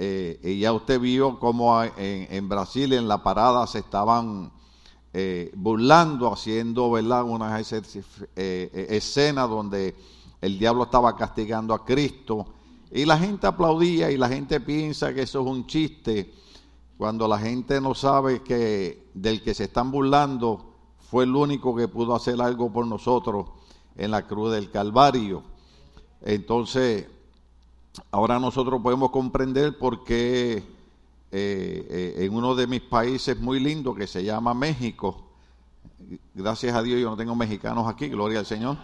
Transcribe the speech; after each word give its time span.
eh, 0.00 0.38
y 0.44 0.60
ya 0.60 0.72
usted 0.72 1.00
vio 1.00 1.40
cómo 1.40 1.82
en, 1.82 2.28
en, 2.30 2.48
Brasil 2.48 2.92
en 2.92 3.08
la 3.08 3.20
parada 3.20 3.66
se 3.66 3.80
estaban 3.80 4.52
eh, 5.12 5.50
burlando, 5.56 6.32
haciendo 6.32 6.88
¿verdad? 6.92 7.24
unas 7.24 7.72
eh, 7.72 8.86
escenas 8.90 9.50
donde 9.50 9.96
el 10.40 10.56
diablo 10.56 10.84
estaba 10.84 11.16
castigando 11.16 11.74
a 11.74 11.84
Cristo 11.84 12.46
y 12.92 13.06
la 13.06 13.18
gente 13.18 13.48
aplaudía 13.48 14.08
y 14.12 14.16
la 14.16 14.28
gente 14.28 14.60
piensa 14.60 15.12
que 15.12 15.22
eso 15.22 15.40
es 15.40 15.46
un 15.48 15.66
chiste 15.66 16.32
cuando 16.96 17.26
la 17.26 17.38
gente 17.38 17.80
no 17.80 17.92
sabe 17.94 18.42
que 18.42 19.10
del 19.14 19.42
que 19.42 19.52
se 19.52 19.64
están 19.64 19.90
burlando 19.90 20.74
fue 21.10 21.24
el 21.24 21.34
único 21.34 21.74
que 21.74 21.88
pudo 21.88 22.14
hacer 22.14 22.40
algo 22.40 22.72
por 22.72 22.86
nosotros 22.86 23.46
en 23.96 24.12
la 24.12 24.28
cruz 24.28 24.52
del 24.52 24.70
Calvario. 24.70 25.42
Entonces, 26.20 27.06
ahora 28.10 28.38
nosotros 28.38 28.80
podemos 28.82 29.10
comprender 29.10 29.78
por 29.78 30.04
qué 30.04 30.56
eh, 30.56 31.86
eh, 31.90 32.14
en 32.18 32.34
uno 32.34 32.54
de 32.54 32.66
mis 32.66 32.80
países 32.80 33.38
muy 33.38 33.60
lindo 33.60 33.94
que 33.94 34.06
se 34.06 34.24
llama 34.24 34.54
México, 34.54 35.28
gracias 36.34 36.74
a 36.74 36.82
Dios 36.82 37.00
yo 37.00 37.10
no 37.10 37.16
tengo 37.16 37.34
mexicanos 37.34 37.86
aquí, 37.88 38.08
gloria 38.08 38.40
al 38.40 38.46
Señor. 38.46 38.76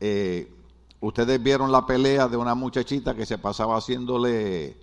Eh, 0.00 0.52
ustedes 1.00 1.42
vieron 1.42 1.72
la 1.72 1.86
pelea 1.86 2.28
de 2.28 2.36
una 2.36 2.54
muchachita 2.54 3.14
que 3.14 3.26
se 3.26 3.38
pasaba 3.38 3.76
haciéndole 3.76 4.76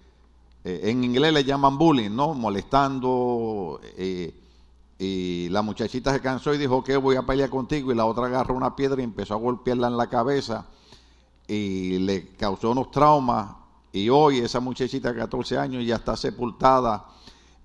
en 0.63 1.03
inglés 1.03 1.33
le 1.33 1.43
llaman 1.43 1.77
bullying, 1.77 2.11
¿no? 2.11 2.33
Molestando. 2.33 3.79
Y 5.01 5.47
la 5.49 5.61
muchachita 5.61 6.11
se 6.11 6.19
cansó 6.19 6.53
y 6.53 6.57
dijo 6.57 6.83
que 6.83 6.97
voy 6.97 7.15
a 7.15 7.21
pelear 7.21 7.49
contigo. 7.49 7.91
Y 7.91 7.95
la 7.95 8.05
otra 8.05 8.25
agarró 8.25 8.53
una 8.53 8.75
piedra 8.75 8.99
y 8.99 9.05
empezó 9.05 9.33
a 9.33 9.37
golpearla 9.37 9.87
en 9.87 9.95
la 9.95 10.07
cabeza. 10.07 10.67
Y 11.49 11.99
le 11.99 12.27
causó 12.37 12.71
unos 12.71 12.91
traumas. 12.91 13.49
Y 13.91 14.07
hoy 14.07 14.37
esa 14.37 14.59
muchachita 14.61 15.11
de 15.11 15.19
14 15.19 15.57
años 15.57 15.85
ya 15.85 15.95
está 15.95 16.15
sepultada. 16.15 17.05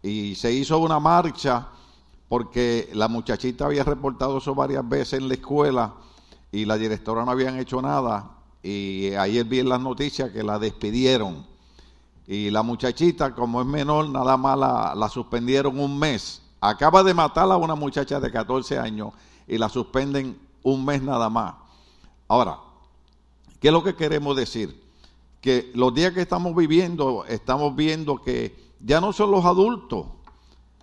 Y 0.02 0.34
se 0.34 0.52
hizo 0.52 0.78
una 0.78 0.98
marcha 0.98 1.68
porque 2.28 2.90
la 2.94 3.06
muchachita 3.06 3.66
había 3.66 3.84
reportado 3.84 4.38
eso 4.38 4.54
varias 4.54 4.88
veces 4.88 5.20
en 5.20 5.28
la 5.28 5.34
escuela 5.34 5.94
y 6.50 6.64
la 6.64 6.76
directora 6.76 7.24
no 7.24 7.30
habían 7.30 7.58
hecho 7.58 7.80
nada. 7.80 8.30
Y 8.62 9.14
ayer 9.14 9.44
vi 9.44 9.60
en 9.60 9.68
las 9.68 9.80
noticias 9.80 10.30
que 10.30 10.42
la 10.42 10.58
despidieron 10.58 11.46
y 12.26 12.50
la 12.50 12.62
muchachita, 12.62 13.34
como 13.34 13.60
es 13.60 13.66
menor, 13.66 14.08
nada 14.08 14.36
más 14.36 14.58
la, 14.58 15.08
suspendieron 15.08 15.78
un 15.78 15.98
mes. 15.98 16.40
Acaba 16.60 17.02
de 17.02 17.12
matar 17.12 17.50
a 17.50 17.56
una 17.56 17.74
muchacha 17.74 18.18
de 18.18 18.30
14 18.30 18.78
años 18.78 19.12
y 19.46 19.58
la 19.58 19.68
suspenden 19.68 20.38
un 20.62 20.84
mes 20.84 21.02
nada 21.02 21.28
más. 21.28 21.54
Ahora, 22.26 22.58
¿qué 23.64 23.68
es 23.68 23.72
lo 23.72 23.82
que 23.82 23.96
queremos 23.96 24.36
decir? 24.36 24.78
Que 25.40 25.72
los 25.74 25.94
días 25.94 26.12
que 26.12 26.20
estamos 26.20 26.54
viviendo, 26.54 27.24
estamos 27.24 27.74
viendo 27.74 28.16
que 28.20 28.54
ya 28.78 29.00
no 29.00 29.10
son 29.14 29.30
los 29.30 29.46
adultos, 29.46 30.04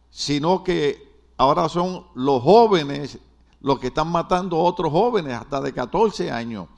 sino 0.09 0.63
que 0.63 1.07
ahora 1.37 1.69
son 1.69 2.07
los 2.15 2.41
jóvenes 2.41 3.19
los 3.59 3.77
que 3.77 3.89
están 3.89 4.11
matando 4.11 4.57
a 4.57 4.63
otros 4.63 4.91
jóvenes 4.91 5.35
hasta 5.35 5.61
de 5.61 5.71
14 5.73 6.31
años. 6.31 6.69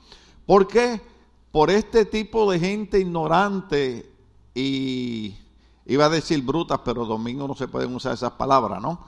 ¿Por 0.44 0.68
qué? 0.68 1.00
Por 1.50 1.70
este 1.70 2.04
tipo 2.04 2.52
de 2.52 2.60
gente 2.60 3.00
ignorante 3.00 4.12
y 4.54 5.34
iba 5.86 6.04
a 6.04 6.10
decir 6.10 6.42
brutas, 6.42 6.80
pero 6.84 7.06
domingo 7.06 7.48
no 7.48 7.54
se 7.54 7.66
pueden 7.66 7.94
usar 7.94 8.12
esas 8.12 8.32
palabras, 8.32 8.82
¿no? 8.82 9.06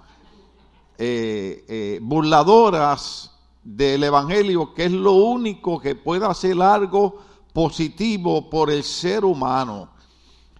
Eh, 0.96 1.62
eh, 1.68 1.98
burladoras 2.00 3.35
del 3.66 4.04
Evangelio, 4.04 4.72
que 4.72 4.84
es 4.84 4.92
lo 4.92 5.12
único 5.12 5.80
que 5.80 5.96
puede 5.96 6.24
hacer 6.24 6.62
algo 6.62 7.18
positivo 7.52 8.48
por 8.48 8.70
el 8.70 8.84
ser 8.84 9.24
humano. 9.24 9.88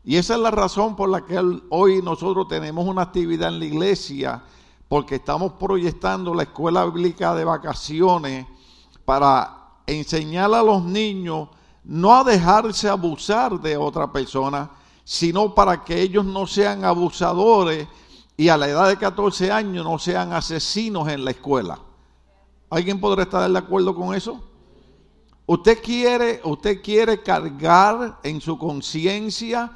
Y 0.02 0.16
esa 0.16 0.34
es 0.34 0.40
la 0.40 0.50
razón 0.50 0.96
por 0.96 1.08
la 1.08 1.24
que 1.24 1.40
hoy 1.70 2.02
nosotros 2.02 2.48
tenemos 2.48 2.84
una 2.84 3.02
actividad 3.02 3.50
en 3.50 3.60
la 3.60 3.64
iglesia, 3.64 4.42
porque 4.88 5.16
estamos 5.16 5.52
proyectando 5.52 6.34
la 6.34 6.42
escuela 6.44 6.84
bíblica 6.84 7.32
de 7.34 7.44
vacaciones 7.44 8.46
para 9.04 9.68
enseñar 9.86 10.52
a 10.52 10.62
los 10.62 10.82
niños 10.82 11.48
no 11.84 12.12
a 12.12 12.24
dejarse 12.24 12.88
abusar 12.88 13.60
de 13.60 13.76
otra 13.76 14.10
persona, 14.12 14.68
sino 15.04 15.54
para 15.54 15.84
que 15.84 16.02
ellos 16.02 16.24
no 16.24 16.44
sean 16.48 16.84
abusadores 16.84 17.86
y 18.36 18.48
a 18.48 18.56
la 18.56 18.66
edad 18.68 18.88
de 18.88 18.96
14 18.96 19.52
años 19.52 19.84
no 19.84 19.96
sean 19.96 20.32
asesinos 20.32 21.08
en 21.08 21.24
la 21.24 21.30
escuela. 21.30 21.78
¿Alguien 22.68 23.00
podrá 23.00 23.22
estar 23.22 23.50
de 23.50 23.58
acuerdo 23.58 23.94
con 23.94 24.14
eso? 24.14 24.42
Usted 25.46 25.80
quiere, 25.80 26.40
usted 26.42 26.82
quiere 26.82 27.22
cargar 27.22 28.18
en 28.24 28.40
su 28.40 28.58
conciencia 28.58 29.70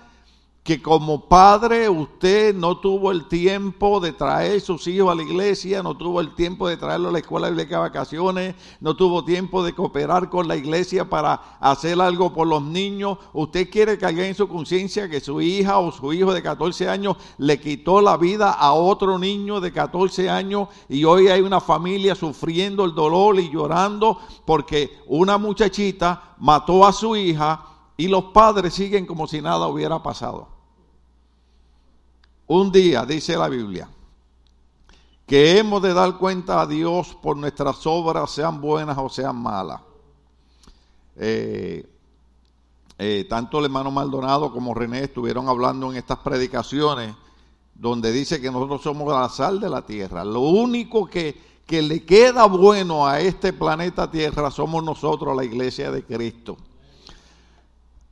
que 0.71 0.81
como 0.81 1.27
padre 1.27 1.89
usted 1.89 2.55
no 2.55 2.79
tuvo 2.79 3.11
el 3.11 3.27
tiempo 3.27 3.99
de 3.99 4.13
traer 4.13 4.61
sus 4.61 4.87
hijos 4.87 5.11
a 5.11 5.17
la 5.17 5.25
iglesia, 5.25 5.83
no 5.83 5.97
tuvo 5.97 6.21
el 6.21 6.33
tiempo 6.37 6.69
de 6.69 6.77
traerlo 6.77 7.09
a 7.09 7.13
la 7.13 7.19
escuela 7.19 7.51
de 7.51 7.65
vacaciones, 7.65 8.55
no 8.79 8.95
tuvo 8.95 9.25
tiempo 9.25 9.65
de 9.65 9.75
cooperar 9.75 10.31
con 10.31 10.47
la 10.47 10.55
iglesia 10.55 11.11
para 11.11 11.59
hacer 11.59 12.01
algo 12.01 12.33
por 12.33 12.47
los 12.47 12.63
niños. 12.63 13.19
Usted 13.33 13.69
quiere 13.69 13.99
cargar 13.99 14.27
en 14.27 14.37
su 14.37 14.47
conciencia 14.47 15.09
que 15.09 15.19
su 15.19 15.41
hija 15.41 15.81
o 15.81 15.91
su 15.91 16.13
hijo 16.13 16.33
de 16.33 16.41
14 16.41 16.89
años 16.89 17.17
le 17.39 17.59
quitó 17.59 18.01
la 18.01 18.17
vida 18.17 18.53
a 18.53 18.73
otro 18.73 19.19
niño 19.19 19.61
de 19.61 19.73
14 19.73 20.31
años 20.31 20.69
y 20.89 21.03
hoy 21.03 21.27
hay 21.27 21.41
una 21.41 21.61
familia 21.61 22.15
sufriendo 22.15 22.85
el 22.85 22.95
dolor 22.95 23.41
y 23.41 23.51
llorando 23.51 24.21
porque 24.45 25.01
una 25.09 25.37
muchachita 25.37 26.37
mató 26.39 26.87
a 26.87 26.93
su 26.93 27.17
hija 27.17 27.65
y 27.97 28.07
los 28.07 28.27
padres 28.27 28.73
siguen 28.73 29.05
como 29.05 29.27
si 29.27 29.43
nada 29.43 29.67
hubiera 29.67 30.01
pasado. 30.01 30.59
Un 32.53 32.72
día, 32.72 33.06
dice 33.06 33.37
la 33.37 33.49
Biblia, 33.49 33.88
que 35.25 35.56
hemos 35.56 35.81
de 35.83 35.94
dar 35.94 36.19
cuenta 36.19 36.61
a 36.61 36.66
Dios 36.66 37.16
por 37.22 37.37
nuestras 37.37 37.87
obras, 37.87 38.28
sean 38.33 38.61
buenas 38.61 38.99
o 38.99 39.09
sean 39.09 39.37
malas. 39.37 39.81
Eh, 41.15 41.89
eh, 42.99 43.25
tanto 43.31 43.60
el 43.60 43.66
hermano 43.66 43.93
Maldonado 43.93 44.53
como 44.53 44.75
René 44.75 45.05
estuvieron 45.05 45.49
hablando 45.49 45.93
en 45.93 45.99
estas 45.99 46.19
predicaciones 46.19 47.15
donde 47.72 48.10
dice 48.10 48.41
que 48.41 48.50
nosotros 48.50 48.83
somos 48.83 49.06
la 49.12 49.28
sal 49.28 49.60
de 49.60 49.71
la 49.71 49.87
tierra. 49.87 50.25
Lo 50.25 50.41
único 50.41 51.06
que, 51.06 51.41
que 51.65 51.81
le 51.81 52.05
queda 52.05 52.47
bueno 52.47 53.06
a 53.06 53.21
este 53.21 53.53
planeta 53.53 54.10
Tierra 54.10 54.50
somos 54.50 54.83
nosotros, 54.83 55.37
la 55.37 55.44
iglesia 55.44 55.93
de 55.93 56.05
Cristo. 56.05 56.56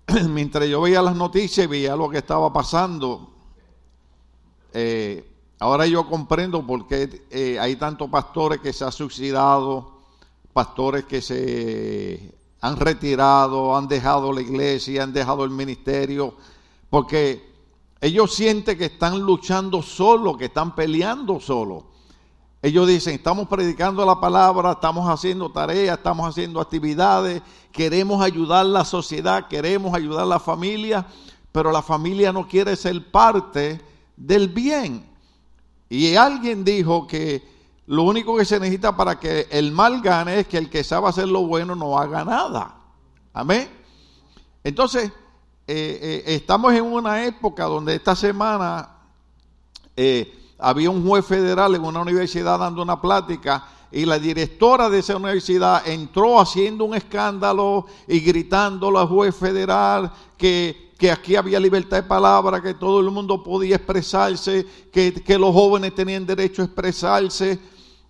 mientras 0.28 0.68
yo 0.68 0.82
veía 0.82 1.02
las 1.02 1.16
noticias 1.16 1.64
y 1.64 1.68
veía 1.68 1.96
lo 1.96 2.08
que 2.08 2.18
estaba 2.18 2.52
pasando, 2.52 3.32
eh, 4.72 5.28
ahora 5.58 5.86
yo 5.86 6.08
comprendo 6.08 6.66
por 6.66 6.86
qué 6.86 7.26
eh, 7.30 7.58
hay 7.58 7.76
tantos 7.76 8.10
pastores 8.10 8.60
que 8.60 8.72
se 8.72 8.84
han 8.84 8.92
suicidado, 8.92 9.98
pastores 10.52 11.04
que 11.04 11.20
se 11.20 12.34
han 12.60 12.76
retirado, 12.76 13.76
han 13.76 13.88
dejado 13.88 14.32
la 14.32 14.40
iglesia, 14.40 15.02
han 15.04 15.12
dejado 15.12 15.44
el 15.44 15.50
ministerio, 15.50 16.34
porque 16.90 17.48
ellos 18.00 18.34
sienten 18.34 18.78
que 18.78 18.86
están 18.86 19.20
luchando 19.20 19.82
solo, 19.82 20.36
que 20.36 20.46
están 20.46 20.74
peleando 20.74 21.40
solo. 21.40 21.86
Ellos 22.60 22.88
dicen, 22.88 23.14
estamos 23.14 23.46
predicando 23.46 24.04
la 24.04 24.20
palabra, 24.20 24.72
estamos 24.72 25.08
haciendo 25.08 25.50
tareas, 25.50 25.96
estamos 25.96 26.28
haciendo 26.28 26.60
actividades, 26.60 27.40
queremos 27.70 28.20
ayudar 28.20 28.60
a 28.60 28.68
la 28.68 28.84
sociedad, 28.84 29.46
queremos 29.46 29.94
ayudar 29.94 30.22
a 30.22 30.26
la 30.26 30.40
familia, 30.40 31.06
pero 31.52 31.70
la 31.70 31.82
familia 31.82 32.32
no 32.32 32.48
quiere 32.48 32.74
ser 32.74 33.12
parte 33.12 33.80
del 34.18 34.48
bien. 34.48 35.04
Y 35.88 36.14
alguien 36.16 36.64
dijo 36.64 37.06
que 37.06 37.42
lo 37.86 38.02
único 38.02 38.36
que 38.36 38.44
se 38.44 38.60
necesita 38.60 38.96
para 38.96 39.18
que 39.18 39.46
el 39.50 39.72
mal 39.72 40.02
gane 40.02 40.40
es 40.40 40.48
que 40.48 40.58
el 40.58 40.68
que 40.68 40.84
sabe 40.84 41.08
hacer 41.08 41.28
lo 41.28 41.46
bueno 41.46 41.74
no 41.74 41.98
haga 41.98 42.24
nada. 42.24 42.76
Amén. 43.32 43.68
Entonces, 44.62 45.10
eh, 45.66 45.98
eh, 46.02 46.22
estamos 46.26 46.74
en 46.74 46.84
una 46.84 47.24
época 47.24 47.64
donde 47.64 47.94
esta 47.94 48.14
semana... 48.14 48.90
Eh, 49.96 50.34
había 50.58 50.90
un 50.90 51.06
juez 51.06 51.24
federal 51.24 51.74
en 51.74 51.84
una 51.84 52.00
universidad 52.00 52.58
dando 52.58 52.82
una 52.82 53.00
plática 53.00 53.64
y 53.90 54.04
la 54.04 54.18
directora 54.18 54.90
de 54.90 54.98
esa 54.98 55.16
universidad 55.16 55.86
entró 55.88 56.40
haciendo 56.40 56.84
un 56.84 56.94
escándalo 56.94 57.86
y 58.06 58.20
gritando 58.20 58.96
al 58.98 59.06
juez 59.06 59.34
federal 59.34 60.12
que, 60.36 60.87
aquí 61.06 61.36
había 61.36 61.60
libertad 61.60 61.98
de 61.98 62.02
palabra, 62.02 62.60
que 62.60 62.74
todo 62.74 62.98
el 62.98 63.10
mundo 63.10 63.42
podía 63.42 63.76
expresarse, 63.76 64.66
que, 64.90 65.14
que 65.14 65.38
los 65.38 65.52
jóvenes 65.52 65.94
tenían 65.94 66.26
derecho 66.26 66.62
a 66.62 66.64
expresarse. 66.64 67.58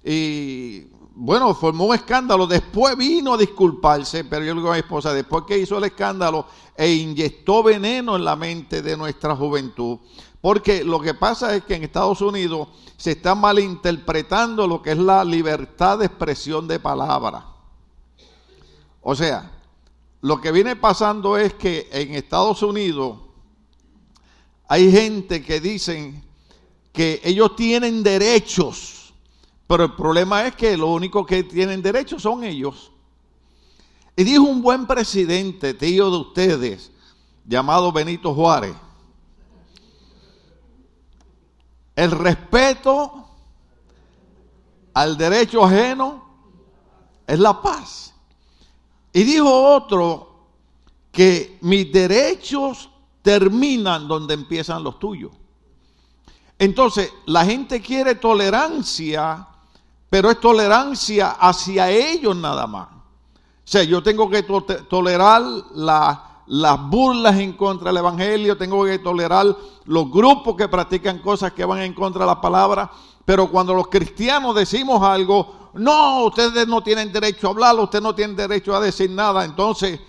Y 0.03 0.85
bueno, 1.15 1.53
formó 1.55 1.87
un 1.87 1.95
escándalo. 1.95 2.47
Después 2.47 2.97
vino 2.97 3.35
a 3.35 3.37
disculparse, 3.37 4.25
pero 4.25 4.45
yo 4.45 4.55
le 4.55 4.61
digo 4.61 4.71
a 4.71 4.75
mi 4.75 4.79
esposa, 4.79 5.13
después 5.13 5.45
que 5.47 5.59
hizo 5.59 5.77
el 5.77 5.85
escándalo 5.85 6.47
e 6.77 6.91
inyectó 6.91 7.63
veneno 7.63 8.17
en 8.17 8.25
la 8.25 8.37
mente 8.37 8.81
de 8.81 8.97
nuestra 8.97 9.37
juventud. 9.37 9.99
Porque 10.41 10.85
lo 10.85 11.01
que 11.01 11.15
pasa 11.15 11.55
es 11.55 11.65
que 11.65 11.75
en 11.75 11.83
Estados 11.83 12.23
Unidos 12.23 12.69
se 12.97 13.11
está 13.11 13.35
malinterpretando 13.35 14.67
lo 14.67 14.81
que 14.81 14.93
es 14.93 14.99
la 14.99 15.25
libertad 15.25 15.99
de 15.99 16.07
expresión 16.07 16.69
de 16.69 16.79
palabra. 16.79 17.45
O 19.03 19.15
sea, 19.15 19.58
lo 20.21 20.41
que 20.41 20.53
viene 20.53 20.77
pasando 20.77 21.37
es 21.37 21.55
que 21.55 21.89
en 21.93 22.15
Estados 22.15 22.63
Unidos 22.63 23.19
hay 24.67 24.91
gente 24.91 25.43
que 25.43 25.61
dicen 25.61 26.25
que 26.93 27.21
ellos 27.23 27.55
tienen 27.55 28.03
derechos, 28.03 29.15
pero 29.67 29.85
el 29.85 29.95
problema 29.95 30.47
es 30.47 30.57
que 30.57 30.77
lo 30.77 30.89
único 30.89 31.25
que 31.25 31.45
tienen 31.45 31.81
derechos 31.83 32.23
son 32.23 32.43
ellos. 32.43 32.91
Y 34.17 34.25
dijo 34.25 34.43
un 34.43 34.61
buen 34.61 34.87
presidente, 34.87 35.75
tío 35.75 36.11
de 36.11 36.17
ustedes, 36.17 36.91
llamado 37.47 37.93
Benito 37.93 38.35
Juárez, 38.35 38.75
el 41.95 42.11
respeto 42.11 43.29
al 44.95 45.17
derecho 45.17 45.65
ajeno 45.65 46.25
es 47.27 47.39
la 47.39 47.63
paz. 47.63 48.15
Y 49.13 49.25
dijo 49.25 49.75
otro 49.75 50.29
que 51.11 51.59
mis 51.63 51.91
derechos 51.93 52.91
terminan 53.23 54.07
donde 54.07 54.35
empiezan 54.35 54.85
los 54.85 54.99
tuyos. 54.99 55.33
Entonces, 56.59 57.13
la 57.27 57.45
gente 57.45 57.81
quiere 57.81 58.17
tolerancia, 58.17 59.47
pero 60.11 60.31
es 60.31 60.41
tolerancia 60.41 61.31
hacia 61.31 61.91
ellos 61.91 62.37
nada 62.37 62.67
más. 62.67 62.89
O 62.89 63.71
sea, 63.71 63.83
yo 63.83 64.03
tengo 64.03 64.31
que 64.31 64.43
tolerar 64.43 65.43
las 66.47 66.89
burlas 66.89 67.37
en 67.39 67.53
contra 67.53 67.91
del 67.91 67.99
Evangelio, 67.99 68.57
tengo 68.57 68.85
que 68.85 68.99
tolerar 68.99 69.47
los 69.85 70.11
grupos 70.11 70.57
que 70.57 70.69
practican 70.69 71.19
cosas 71.19 71.53
que 71.53 71.65
van 71.65 71.81
en 71.81 71.93
contra 71.93 72.23
de 72.23 72.27
la 72.27 72.41
palabra, 72.41 72.91
pero 73.25 73.51
cuando 73.51 73.75
los 73.75 73.89
cristianos 73.89 74.55
decimos 74.55 75.03
algo, 75.03 75.55
no, 75.75 76.25
ustedes 76.27 76.67
no 76.67 76.83
tienen 76.83 77.13
derecho 77.13 77.49
a 77.49 77.51
hablar, 77.51 77.77
ustedes 77.77 78.03
no 78.03 78.15
tienen 78.15 78.37
derecho 78.37 78.75
a 78.75 78.81
decir 78.81 79.11
nada, 79.11 79.45
entonces 79.45 80.01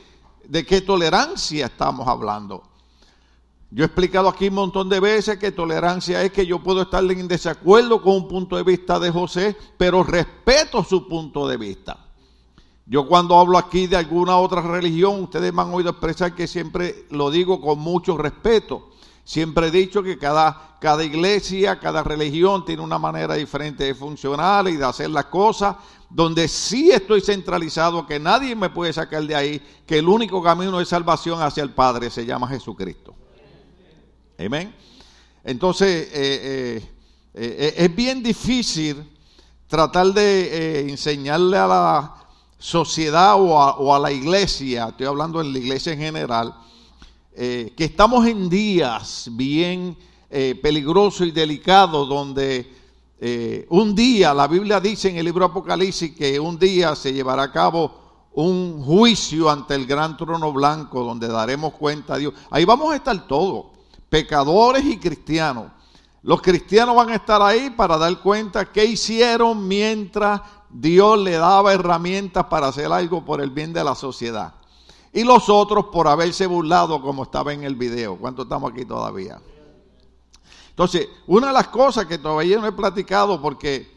¿De 0.50 0.66
qué 0.66 0.82
tolerancia 0.82 1.68
estamos 1.68 2.08
hablando? 2.08 2.64
Yo 3.70 3.84
he 3.84 3.86
explicado 3.86 4.28
aquí 4.28 4.48
un 4.48 4.56
montón 4.56 4.90
de 4.90 5.00
veces 5.00 5.38
que 5.38 5.52
tolerancia 5.52 6.24
es 6.24 6.32
que 6.32 6.44
yo 6.44 6.64
puedo 6.64 6.82
estar 6.82 7.04
en 7.04 7.28
desacuerdo 7.28 8.02
con 8.02 8.16
un 8.16 8.28
punto 8.28 8.56
de 8.56 8.64
vista 8.64 9.00
de 9.00 9.12
José, 9.12 9.56
pero 9.78 10.02
respeto 10.02 10.84
su 10.84 11.08
punto 11.08 11.48
de 11.48 11.58
vista. 11.58 12.04
Yo 12.88 13.08
cuando 13.08 13.38
hablo 13.38 13.60
aquí 13.60 13.86
de 13.86 13.98
alguna 13.98 14.38
otra 14.38 14.62
religión, 14.62 15.22
ustedes 15.22 15.54
me 15.54 15.62
han 15.62 15.72
oído 15.72 15.92
expresar 15.92 16.34
que 16.34 16.48
siempre 16.48 17.06
lo 17.12 17.30
digo 17.30 17.62
con 17.62 17.78
mucho 17.78 18.18
respeto. 18.18 18.90
Siempre 19.24 19.68
he 19.68 19.72
dicho 19.72 20.02
que 20.02 20.18
cada, 20.18 20.78
cada 20.80 21.04
iglesia, 21.04 21.80
cada 21.80 22.04
religión 22.04 22.66
tiene 22.66 22.82
una 22.82 22.98
manera 22.98 23.36
diferente 23.36 23.84
de 23.84 23.94
funcionar 23.94 24.68
y 24.68 24.78
de 24.78 24.86
hacer 24.86 25.10
las 25.10 25.26
cosas, 25.26 25.76
donde 26.10 26.48
sí 26.48 26.90
estoy 26.92 27.22
centralizado, 27.22 28.08
que 28.08 28.20
nadie 28.20 28.56
me 28.56 28.70
puede 28.70 28.92
sacar 28.92 29.24
de 29.24 29.36
ahí, 29.36 29.62
que 29.86 30.00
el 30.00 30.08
único 30.08 30.42
camino 30.42 30.80
de 30.80 30.86
salvación 30.86 31.42
hacia 31.42 31.64
el 31.64 31.72
Padre 31.72 32.10
se 32.10 32.26
llama 32.26 32.48
Jesucristo. 32.48 33.14
Amén. 34.40 34.74
Entonces, 35.44 36.10
eh, 36.12 36.12
eh, 36.14 36.90
eh, 37.34 37.74
es 37.78 37.96
bien 37.96 38.24
difícil 38.24 39.04
tratar 39.68 40.08
de 40.08 40.90
enseñarle 40.90 41.58
a 41.58 41.68
la 41.68 42.16
sociedad 42.58 43.36
o 43.36 43.60
a, 43.60 43.78
o 43.78 43.94
a, 43.94 44.00
la 44.00 44.12
iglesia, 44.12 44.88
estoy 44.90 45.06
hablando 45.06 45.40
de 45.40 45.50
la 45.50 45.58
iglesia 45.60 45.94
en 45.94 46.00
general, 46.00 46.56
que 47.36 47.74
estamos 47.78 48.26
en 48.28 48.50
días 48.50 49.30
bien 49.32 49.96
peligrosos 50.62 51.28
y 51.28 51.32
delicados 51.32 52.08
donde 52.10 52.80
eh, 53.22 53.66
un 53.70 53.94
día, 53.94 54.34
la 54.34 54.48
Biblia 54.48 54.80
dice 54.80 55.10
en 55.10 55.18
el 55.18 55.26
libro 55.26 55.44
Apocalipsis 55.44 56.16
que 56.16 56.40
un 56.40 56.58
día 56.58 56.96
se 56.96 57.12
llevará 57.12 57.44
a 57.44 57.52
cabo 57.52 57.92
un 58.34 58.82
juicio 58.82 59.50
ante 59.50 59.76
el 59.76 59.86
gran 59.86 60.16
trono 60.16 60.54
blanco 60.54 61.04
donde 61.04 61.28
daremos 61.28 61.74
cuenta 61.74 62.14
a 62.14 62.18
Dios. 62.18 62.34
Ahí 62.50 62.64
vamos 62.64 62.94
a 62.94 62.96
estar 62.96 63.28
todos, 63.28 63.66
pecadores 64.10 64.86
y 64.86 64.98
cristianos. 64.98 65.66
Los 66.24 66.42
cristianos 66.42 66.96
van 66.96 67.10
a 67.10 67.16
estar 67.16 67.42
ahí 67.42 67.70
para 67.72 67.98
dar 67.98 68.18
cuenta 68.22 68.72
qué 68.72 68.86
hicieron 68.86 69.68
mientras 69.68 70.42
Dios 70.70 71.20
le 71.20 71.32
daba 71.32 71.74
herramientas 71.74 72.46
para 72.46 72.68
hacer 72.68 72.90
algo 72.90 73.26
por 73.26 73.42
el 73.42 73.50
bien 73.50 73.74
de 73.74 73.84
la 73.84 73.96
sociedad. 73.96 74.54
Y 75.12 75.24
los 75.24 75.50
otros 75.50 75.86
por 75.92 76.08
haberse 76.08 76.46
burlado 76.46 77.02
como 77.02 77.24
estaba 77.24 77.54
en 77.54 77.64
el 77.64 77.76
video. 77.76 78.18
¿Cuántos 78.18 78.46
estamos 78.46 78.72
aquí 78.72 78.86
todavía? 78.86 79.42
Entonces, 80.70 81.10
una 81.28 81.48
de 81.48 81.54
las 81.54 81.68
cosas 81.68 82.06
que 82.06 82.18
todavía 82.18 82.58
no 82.58 82.68
he 82.68 82.72
platicado, 82.72 83.42
porque 83.42 83.92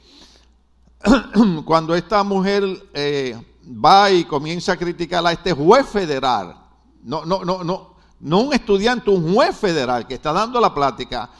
cuando 1.65 1.95
esta 1.95 2.25
mujer 2.25 2.65
eh, 2.95 3.41
va 3.65 4.11
y 4.11 4.25
comienza 4.25 4.73
a 4.73 4.77
criticar 4.77 5.25
a 5.27 5.33
este 5.33 5.53
juez 5.53 5.87
federal, 5.87 6.57
no, 7.05 7.25
no, 7.25 7.45
no, 7.45 7.63
no, 7.63 7.95
no 8.21 8.39
un 8.41 8.53
estudiante, 8.53 9.11
un 9.11 9.35
juez 9.35 9.57
federal 9.57 10.07
que 10.07 10.15
está 10.15 10.33
dando 10.33 10.61
la 10.61 10.75
plática, 10.75 11.31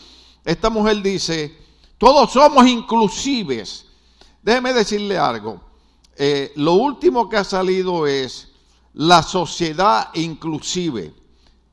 esta 0.45 0.71
mujer 0.71 1.01
dice, 1.03 1.57
todos 1.99 2.33
somos 2.33 2.67
inclusives. 2.67 3.87
Déjeme 4.43 4.73
decirle 4.73 5.19
algo. 5.19 5.61
Eh, 6.17 6.53
lo 6.57 6.75
último 6.75 7.29
que 7.29 7.37
ha 7.37 7.45
salido 7.45 8.07
es 8.07 8.52
la 8.95 9.23
sociedad 9.23 10.11
inclusive. 10.15 11.15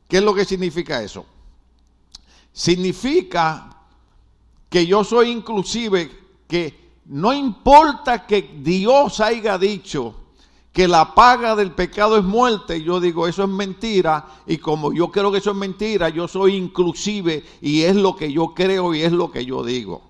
¿Qué 0.07 0.17
es 0.17 0.23
lo 0.23 0.33
que 0.33 0.45
significa 0.45 1.01
eso? 1.03 1.25
significa 2.59 3.69
que 4.69 4.85
yo 4.85 5.03
soy 5.03 5.29
inclusive, 5.29 6.11
que 6.47 6.89
no 7.05 7.33
importa 7.33 8.25
que 8.27 8.57
Dios 8.61 9.21
haya 9.21 9.57
dicho 9.57 10.15
que 10.73 10.85
la 10.87 11.15
paga 11.15 11.55
del 11.55 11.71
pecado 11.71 12.17
es 12.17 12.23
muerte, 12.23 12.83
yo 12.83 12.99
digo 12.99 13.27
eso 13.27 13.43
es 13.43 13.49
mentira 13.49 14.25
y 14.45 14.57
como 14.57 14.93
yo 14.93 15.09
creo 15.09 15.31
que 15.31 15.39
eso 15.39 15.51
es 15.51 15.57
mentira, 15.57 16.09
yo 16.09 16.27
soy 16.27 16.55
inclusive 16.55 17.43
y 17.61 17.81
es 17.81 17.95
lo 17.95 18.15
que 18.15 18.31
yo 18.31 18.53
creo 18.53 18.93
y 18.93 19.01
es 19.01 19.11
lo 19.13 19.31
que 19.31 19.45
yo 19.45 19.63
digo. 19.63 20.01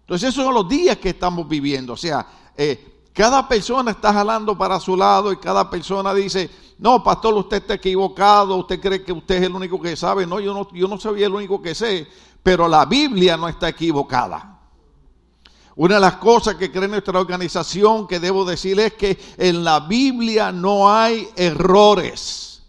Entonces 0.00 0.30
esos 0.30 0.44
son 0.44 0.54
los 0.54 0.68
días 0.68 0.96
que 0.96 1.10
estamos 1.10 1.46
viviendo, 1.46 1.92
o 1.92 1.96
sea, 1.96 2.26
eh, 2.56 2.93
cada 3.14 3.46
persona 3.46 3.92
está 3.92 4.12
jalando 4.12 4.58
para 4.58 4.80
su 4.80 4.96
lado 4.96 5.32
y 5.32 5.36
cada 5.36 5.70
persona 5.70 6.12
dice, 6.12 6.50
no, 6.78 7.00
pastor, 7.04 7.34
usted 7.34 7.58
está 7.58 7.74
equivocado, 7.74 8.56
usted 8.56 8.80
cree 8.80 9.04
que 9.04 9.12
usted 9.12 9.36
es 9.36 9.42
el 9.44 9.54
único 9.54 9.80
que 9.80 9.96
sabe. 9.96 10.26
No, 10.26 10.40
yo 10.40 10.52
no, 10.52 10.68
yo 10.72 10.88
no 10.88 10.98
soy 10.98 11.22
el 11.22 11.32
único 11.32 11.62
que 11.62 11.76
sé, 11.76 12.08
pero 12.42 12.66
la 12.66 12.84
Biblia 12.86 13.36
no 13.36 13.48
está 13.48 13.68
equivocada. 13.68 14.58
Una 15.76 15.94
de 15.94 16.00
las 16.00 16.16
cosas 16.16 16.56
que 16.56 16.72
cree 16.72 16.88
nuestra 16.88 17.20
organización 17.20 18.08
que 18.08 18.18
debo 18.18 18.44
decir 18.44 18.80
es 18.80 18.94
que 18.94 19.16
en 19.38 19.62
la 19.62 19.78
Biblia 19.78 20.50
no 20.50 20.92
hay 20.92 21.28
errores. 21.36 22.64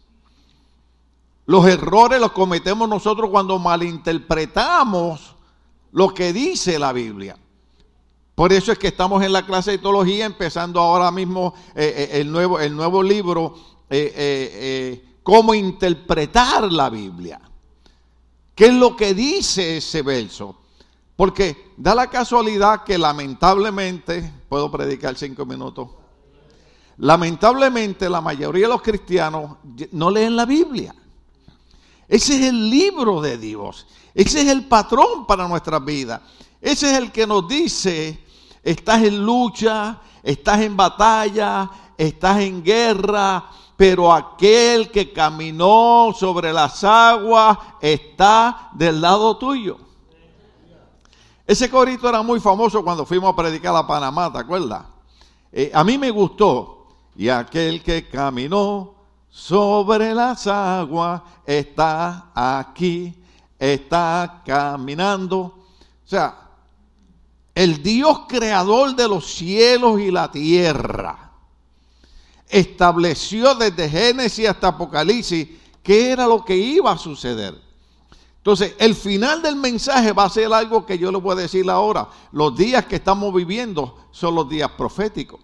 Los 1.48 1.66
errores 1.68 2.20
los 2.20 2.34
cometemos 2.34 2.88
nosotros 2.88 3.32
cuando 3.32 3.58
malinterpretamos 3.58 5.36
lo 5.92 6.14
que 6.14 6.34
dice 6.34 6.78
la 6.78 6.94
Biblia. 6.94 7.36
Por 8.36 8.52
eso 8.52 8.74
es 8.74 8.78
que 8.78 8.88
estamos 8.88 9.24
en 9.24 9.32
la 9.32 9.46
clase 9.46 9.72
de 9.72 9.78
teología, 9.78 10.26
empezando 10.26 10.82
ahora 10.82 11.10
mismo 11.10 11.54
eh, 11.74 12.10
eh, 12.12 12.20
el, 12.20 12.30
nuevo, 12.30 12.60
el 12.60 12.76
nuevo 12.76 13.02
libro, 13.02 13.56
eh, 13.90 15.20
cómo 15.24 15.54
interpretar 15.54 16.70
la 16.70 16.90
Biblia. 16.90 17.40
¿Qué 18.54 18.66
es 18.66 18.74
lo 18.74 18.94
que 18.98 19.14
dice 19.14 19.78
ese 19.78 20.02
verso? 20.02 20.58
Porque 21.16 21.74
da 21.78 21.96
la 21.96 22.10
casualidad 22.10 22.84
que 22.84 22.98
lamentablemente, 22.98 24.34
puedo 24.50 24.70
predicar 24.70 25.16
cinco 25.16 25.46
minutos, 25.46 25.92
lamentablemente 26.98 28.10
la 28.10 28.20
mayoría 28.20 28.64
de 28.64 28.74
los 28.74 28.82
cristianos 28.82 29.58
no 29.94 30.12
leen 30.12 30.36
la 30.36 30.46
Biblia. 30.46 30.94
Ese 32.06 32.36
es 32.36 32.42
el 32.44 32.70
libro 32.70 33.22
de 33.22 33.38
Dios. 33.38 33.88
Ese 34.14 34.42
es 34.42 34.48
el 34.50 34.66
patrón 34.66 35.26
para 35.26 35.48
nuestra 35.48 35.80
vida. 35.80 36.22
Ese 36.62 36.92
es 36.92 36.98
el 36.98 37.12
que 37.14 37.26
nos 37.26 37.48
dice 37.48 38.25
estás 38.66 39.04
en 39.04 39.24
lucha, 39.24 40.02
estás 40.24 40.60
en 40.62 40.76
batalla, 40.76 41.70
estás 41.96 42.40
en 42.40 42.64
guerra, 42.64 43.46
pero 43.78 44.12
aquel 44.12 44.90
que 44.90 45.14
caminó 45.14 46.12
sobre 46.18 46.52
las 46.52 46.84
aguas 46.84 47.60
está 47.80 48.72
del 48.74 49.00
lado 49.00 49.38
tuyo. 49.38 49.78
Ese 51.46 51.70
corito 51.70 52.10
era 52.10 52.24
muy 52.24 52.40
famoso 52.40 52.84
cuando 52.84 53.06
fuimos 53.06 53.32
a 53.32 53.36
predicar 53.36 53.76
a 53.76 53.86
Panamá, 53.86 54.34
¿te 54.34 54.40
acuerdas? 54.40 54.84
Eh, 55.52 55.72
a 55.72 55.84
mí 55.84 55.98
me 56.00 56.10
gustó. 56.10 56.88
Y 57.16 57.30
aquel 57.30 57.84
que 57.84 58.10
caminó 58.10 58.96
sobre 59.30 60.14
las 60.14 60.48
aguas 60.48 61.22
está 61.46 62.32
aquí, 62.34 63.14
está 63.60 64.42
caminando. 64.44 65.40
O 65.40 66.08
sea, 66.08 66.45
el 67.56 67.82
Dios 67.82 68.22
creador 68.28 68.96
de 68.96 69.08
los 69.08 69.34
cielos 69.34 70.02
y 70.02 70.12
la 70.12 70.30
tierra, 70.30 71.32
estableció 72.50 73.56
desde 73.56 73.90
Génesis 73.90 74.48
hasta 74.48 74.68
Apocalipsis 74.68 75.48
qué 75.82 76.12
era 76.12 76.28
lo 76.28 76.44
que 76.44 76.56
iba 76.56 76.92
a 76.92 76.98
suceder. 76.98 77.60
Entonces, 78.38 78.76
el 78.78 78.94
final 78.94 79.42
del 79.42 79.56
mensaje 79.56 80.12
va 80.12 80.26
a 80.26 80.30
ser 80.30 80.54
algo 80.54 80.86
que 80.86 81.00
yo 81.00 81.12
le 81.12 81.18
voy 81.18 81.32
a 81.32 81.42
decir 81.42 81.68
ahora. 81.70 82.08
Los 82.32 82.56
días 82.56 82.86
que 82.86 82.98
estamos 82.98 83.34
viviendo 83.34 84.06
son 84.12 84.36
los 84.36 84.48
días 84.48 84.70
proféticos. 84.78 85.40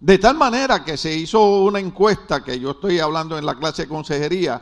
De 0.00 0.18
tal 0.18 0.36
manera 0.36 0.84
que 0.84 0.96
se 0.96 1.14
hizo 1.14 1.62
una 1.62 1.78
encuesta 1.78 2.42
que 2.42 2.58
yo 2.58 2.72
estoy 2.72 2.98
hablando 2.98 3.38
en 3.38 3.46
la 3.46 3.54
clase 3.54 3.82
de 3.82 3.88
consejería, 3.88 4.60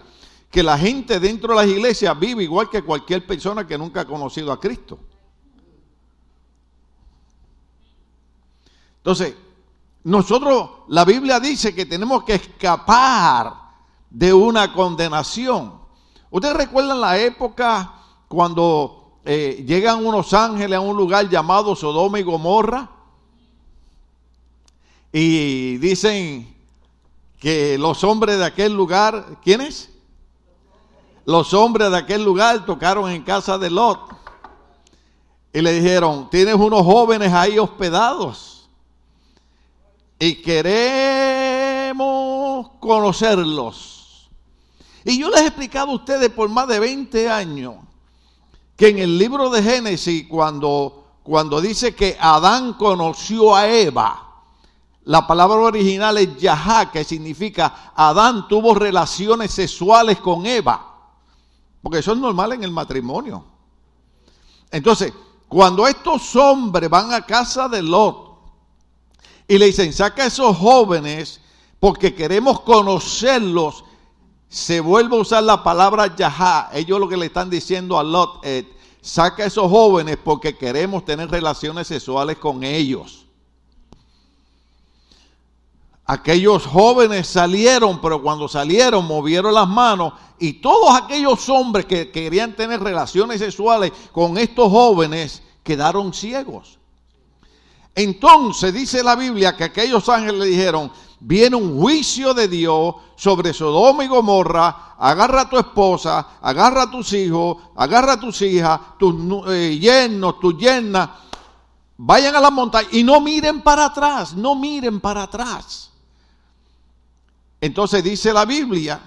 que 0.50 0.62
la 0.62 0.76
gente 0.76 1.19
dentro 1.19 1.54
de 1.54 1.57
las 1.57 1.66
iglesias 1.66 2.19
vive 2.21 2.42
igual 2.42 2.69
que 2.69 2.83
cualquier 2.83 3.26
persona 3.26 3.66
que 3.66 3.78
nunca 3.78 4.02
ha 4.02 4.04
conocido 4.04 4.52
a 4.52 4.61
Cristo. 4.61 4.99
Entonces, 9.02 9.35
nosotros, 10.04 10.71
la 10.87 11.04
Biblia 11.04 11.40
dice 11.40 11.75
que 11.75 11.87
tenemos 11.87 12.23
que 12.23 12.35
escapar 12.35 13.52
de 14.09 14.32
una 14.32 14.73
condenación. 14.73 15.80
¿Ustedes 16.30 16.56
recuerdan 16.56 17.00
la 17.00 17.18
época 17.18 17.94
cuando 18.28 19.18
eh, 19.25 19.64
llegan 19.66 20.06
unos 20.06 20.32
ángeles 20.32 20.76
a 20.76 20.80
un 20.80 20.97
lugar 20.97 21.28
llamado 21.28 21.75
Sodoma 21.75 22.21
y 22.21 22.23
Gomorra? 22.23 22.90
Y 25.12 25.78
dicen 25.78 26.54
que 27.40 27.76
los 27.76 28.04
hombres 28.04 28.38
de 28.38 28.44
aquel 28.44 28.73
lugar, 28.73 29.38
¿quiénes? 29.42 29.90
Los 31.25 31.52
hombres 31.54 31.90
de 31.90 31.97
aquel 31.97 32.25
lugar 32.25 32.64
tocaron 32.64 33.11
en 33.11 33.25
casa 33.25 33.59
de 33.59 33.68
Lot. 33.68 34.00
Y 35.52 35.61
le 35.61 35.73
dijeron, 35.73 36.30
tienes 36.30 36.54
unos 36.54 36.82
jóvenes 36.82 37.32
ahí 37.32 37.59
hospedados. 37.59 38.62
Y 40.25 40.37
queremos 40.37 41.99
conocerlos. 42.79 44.31
Y 45.05 45.19
yo 45.19 45.29
les 45.29 45.41
he 45.41 45.47
explicado 45.47 45.91
a 45.91 45.97
ustedes 45.97 46.31
por 46.31 46.49
más 46.49 46.69
de 46.69 46.79
20 46.79 47.29
años 47.29 47.75
que 48.76 48.91
en 48.91 49.00
el 49.00 49.19
libro 49.19 49.50
de 49.50 49.64
Génesis, 49.64 50.29
cuando, 50.29 51.17
cuando 51.25 51.61
dice 51.61 51.97
que 51.97 52.17
Adán 52.21 52.75
conoció 52.75 53.57
a 53.57 53.67
Eva, 53.67 54.45
la 55.07 55.26
palabra 55.26 55.57
original 55.57 56.17
es 56.19 56.37
Yahá, 56.37 56.93
que 56.93 57.02
significa 57.02 57.91
Adán 57.93 58.47
tuvo 58.47 58.76
relaciones 58.76 59.50
sexuales 59.50 60.21
con 60.21 60.47
Eva. 60.47 61.00
Porque 61.83 61.99
eso 61.99 62.12
es 62.12 62.19
normal 62.19 62.52
en 62.52 62.62
el 62.62 62.71
matrimonio. 62.71 63.45
Entonces, 64.71 65.12
cuando 65.49 65.85
estos 65.85 66.37
hombres 66.37 66.88
van 66.88 67.12
a 67.12 67.26
casa 67.26 67.69
de 67.69 67.83
Lot 67.83 68.22
y 69.49 69.59
le 69.59 69.67
dicen, 69.67 69.93
saca 69.93 70.25
a 70.25 70.27
esos 70.27 70.57
jóvenes 70.57 71.41
porque 71.81 72.15
queremos 72.15 72.61
conocerlos, 72.61 73.85
se 74.49 74.81
vuelve 74.81 75.17
a 75.17 75.21
usar 75.21 75.43
la 75.43 75.65
palabra 75.65 76.15
Yahá. 76.15 76.71
Ellos 76.73 77.01
lo 77.01 77.09
que 77.09 77.17
le 77.17 77.27
están 77.27 77.51
diciendo 77.51 77.99
a 77.99 78.05
Lot 78.05 78.45
es, 78.45 78.67
saca 79.01 79.43
a 79.43 79.47
esos 79.47 79.71
jóvenes 79.71 80.17
porque 80.23 80.57
queremos 80.57 81.05
tener 81.05 81.31
relaciones 81.31 81.89
sexuales 81.89 82.39
con 82.39 82.63
ellos. 82.63 83.27
Aquellos 86.05 86.67
jóvenes 86.67 87.27
salieron, 87.27 88.01
pero 88.01 88.23
cuando 88.23 88.49
salieron 88.49 89.07
movieron 89.07 89.55
las 89.55 89.69
manos 89.69 90.13
y 90.39 90.55
todos 90.55 90.95
aquellos 90.95 91.49
hombres 91.49 91.87
que 91.87 92.11
querían 92.11 92.55
tener 92.55 92.81
relaciones 92.83 93.39
sexuales 93.39 93.93
con 94.13 94.37
estos 94.37 94.71
jóvenes 94.71 95.43
quedaron 95.63 96.13
ciegos. 96.13 96.79
Entonces 97.95 98.73
dice 98.73 99.03
la 99.03 99.17
Biblia 99.17 99.57
que 99.57 99.65
aquellos 99.65 100.09
ángeles 100.09 100.41
le 100.41 100.47
dijeron, 100.47 100.91
viene 101.21 101.57
un 101.57 101.79
juicio 101.79 102.33
de 102.33 102.49
Dios 102.49 102.95
sobre 103.17 103.53
Sodoma 103.53 104.05
y 104.05 104.09
Gomorra, 104.09 104.97
agarra 104.99 105.43
a 105.43 105.51
tu 105.51 105.59
esposa, 105.59 106.39
agarra 106.41 106.83
a 106.83 106.91
tus 106.91 107.13
hijos, 107.13 107.59
agarra 107.77 108.15
a 108.15 108.21
tus 108.21 108.41
hijas, 108.43 108.81
tus 108.99 109.15
eh, 109.49 109.79
yernos, 109.79 110.41
tus 110.41 110.57
yernas, 110.57 111.11
vayan 111.99 112.35
a 112.35 112.41
la 112.41 112.51
montaña 112.51 112.89
y 112.93 113.05
no 113.05 113.21
miren 113.21 113.61
para 113.61 113.87
atrás, 113.87 114.35
no 114.35 114.55
miren 114.55 115.01
para 115.01 115.25
atrás. 115.25 115.91
Entonces 117.61 118.03
dice 118.03 118.33
la 118.33 118.45
Biblia 118.45 119.01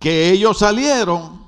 que 0.00 0.30
ellos 0.30 0.58
salieron 0.58 1.46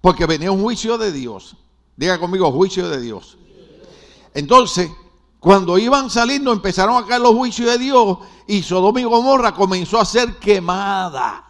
porque 0.00 0.26
venía 0.26 0.50
un 0.50 0.62
juicio 0.62 0.98
de 0.98 1.12
Dios. 1.12 1.56
Diga 1.96 2.18
conmigo, 2.18 2.52
juicio 2.52 2.88
de 2.88 3.00
Dios. 3.00 3.38
Entonces, 4.36 4.90
cuando 5.40 5.78
iban 5.78 6.10
saliendo, 6.10 6.52
empezaron 6.52 7.02
a 7.02 7.06
caer 7.06 7.22
los 7.22 7.34
juicios 7.34 7.70
de 7.70 7.78
Dios 7.78 8.18
y 8.46 8.62
Sodoma 8.62 9.00
y 9.00 9.04
Gomorra 9.04 9.54
comenzó 9.54 9.98
a 9.98 10.04
ser 10.04 10.36
quemada. 10.36 11.42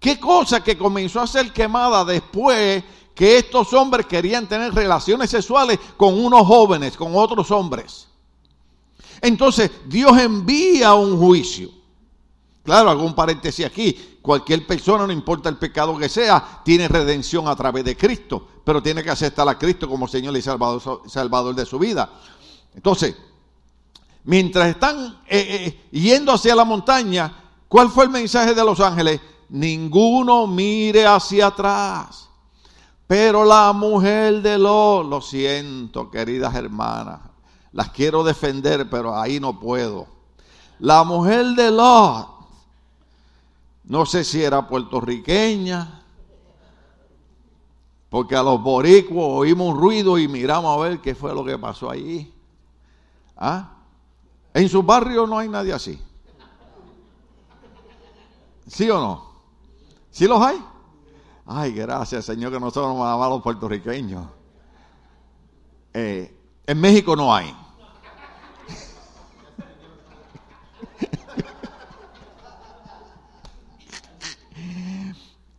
¿Qué 0.00 0.18
cosa 0.18 0.64
que 0.64 0.78
comenzó 0.78 1.20
a 1.20 1.26
ser 1.26 1.52
quemada 1.52 2.02
después 2.02 2.82
que 3.14 3.36
estos 3.36 3.74
hombres 3.74 4.06
querían 4.06 4.48
tener 4.48 4.72
relaciones 4.72 5.28
sexuales 5.28 5.78
con 5.98 6.18
unos 6.18 6.46
jóvenes, 6.46 6.96
con 6.96 7.14
otros 7.14 7.50
hombres? 7.50 8.08
Entonces 9.20 9.70
Dios 9.84 10.16
envía 10.18 10.94
un 10.94 11.18
juicio. 11.18 11.68
Claro, 12.64 12.88
hago 12.90 13.04
un 13.04 13.14
paréntesis 13.14 13.64
aquí. 13.64 14.18
Cualquier 14.22 14.66
persona, 14.66 15.06
no 15.06 15.12
importa 15.12 15.50
el 15.50 15.58
pecado 15.58 15.96
que 15.98 16.08
sea, 16.08 16.62
tiene 16.64 16.88
redención 16.88 17.46
a 17.46 17.54
través 17.54 17.84
de 17.84 17.94
Cristo, 17.94 18.48
pero 18.64 18.82
tiene 18.82 19.02
que 19.02 19.10
aceptar 19.10 19.46
a 19.46 19.58
Cristo 19.58 19.86
como 19.86 20.08
Señor 20.08 20.34
y 20.36 20.40
Salvador, 20.42 21.54
de 21.54 21.66
su 21.66 21.78
vida. 21.78 22.10
Entonces, 22.74 23.14
mientras 24.24 24.68
están 24.68 25.20
eh, 25.26 25.46
eh, 25.66 25.88
yendo 25.92 26.32
hacia 26.32 26.56
la 26.56 26.64
montaña, 26.64 27.36
¿cuál 27.68 27.90
fue 27.90 28.04
el 28.04 28.10
mensaje 28.10 28.54
de 28.54 28.64
los 28.64 28.80
ángeles? 28.80 29.20
Ninguno 29.50 30.46
mire 30.46 31.06
hacia 31.06 31.48
atrás. 31.48 32.30
Pero 33.06 33.44
la 33.44 33.74
mujer 33.74 34.40
de 34.40 34.58
los, 34.58 35.04
lo 35.04 35.20
siento, 35.20 36.10
queridas 36.10 36.54
hermanas, 36.54 37.20
las 37.72 37.90
quiero 37.90 38.24
defender, 38.24 38.88
pero 38.88 39.14
ahí 39.14 39.38
no 39.38 39.60
puedo. 39.60 40.06
La 40.78 41.04
mujer 41.04 41.46
de 41.54 41.70
Lot, 41.70 42.33
no 43.84 44.06
sé 44.06 44.24
si 44.24 44.42
era 44.42 44.66
puertorriqueña, 44.66 46.02
porque 48.08 48.36
a 48.36 48.42
los 48.42 48.62
boricuos 48.62 49.26
oímos 49.40 49.74
un 49.74 49.80
ruido 49.80 50.18
y 50.18 50.28
miramos 50.28 50.76
a 50.76 50.80
ver 50.88 51.00
qué 51.00 51.14
fue 51.14 51.34
lo 51.34 51.44
que 51.44 51.58
pasó 51.58 51.90
allí. 51.90 52.32
¿Ah? 53.36 53.72
En 54.54 54.68
su 54.68 54.82
barrio 54.82 55.26
no 55.26 55.38
hay 55.38 55.48
nadie 55.48 55.72
así. 55.72 56.00
¿Sí 58.66 58.88
o 58.88 59.00
no? 59.00 59.32
¿Sí 60.10 60.26
los 60.26 60.40
hay? 60.40 60.64
Ay, 61.44 61.72
gracias, 61.72 62.24
Señor, 62.24 62.52
que 62.52 62.60
nosotros 62.60 62.86
nos 62.86 63.04
amamos 63.04 63.26
a 63.26 63.30
los 63.30 63.42
puertorriqueños. 63.42 64.26
Eh, 65.92 66.34
en 66.66 66.80
México 66.80 67.16
no 67.16 67.34
hay. 67.34 67.54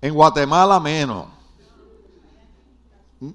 En 0.05 0.13
Guatemala 0.13 0.79
menos. 0.79 1.25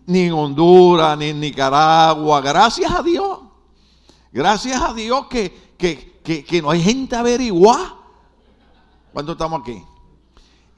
Ni 0.07 0.21
en 0.21 0.33
Honduras, 0.33 1.19
ni 1.19 1.31
en 1.31 1.41
Nicaragua. 1.41 2.41
Gracias 2.41 2.89
a 2.93 3.03
Dios. 3.03 3.41
Gracias 4.31 4.81
a 4.81 4.95
Dios 4.95 5.27
que, 5.27 5.75
que, 5.77 6.63
no 6.63 6.71
hay 6.71 6.81
gente 6.81 7.17
averiguada. 7.17 7.97
¿Cuánto 9.13 9.33
estamos 9.33 9.63
aquí? 9.63 9.83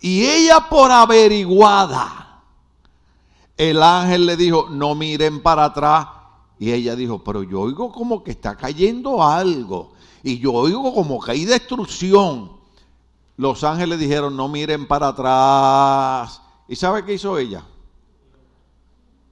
Y 0.01 0.25
ella 0.25 0.67
por 0.71 0.91
averiguada, 0.91 2.43
el 3.59 3.83
ángel 3.83 4.25
le 4.25 4.39
dijo, 4.39 4.69
no 4.71 4.95
miren 4.95 5.43
para 5.43 5.67
atrás. 5.67 6.09
Y 6.59 6.73
ella 6.73 6.97
dijo, 6.97 7.23
pero 7.23 7.43
yo 7.43 7.61
oigo 7.61 7.93
como 7.93 8.25
que 8.25 8.31
está 8.31 8.57
cayendo 8.57 9.23
algo. 9.23 9.93
Y 10.23 10.39
yo 10.39 10.55
oigo 10.55 10.95
como 10.95 11.21
que 11.21 11.33
hay 11.33 11.45
destrucción. 11.45 12.62
Los 13.37 13.65
ángeles 13.65 13.99
dijeron, 13.99 14.37
no 14.37 14.49
miren 14.49 14.87
para 14.87 15.09
atrás. 15.09 16.43
¿Y 16.69 16.77
sabe 16.77 17.05
qué 17.05 17.15
hizo 17.15 17.39
ella? 17.39 17.65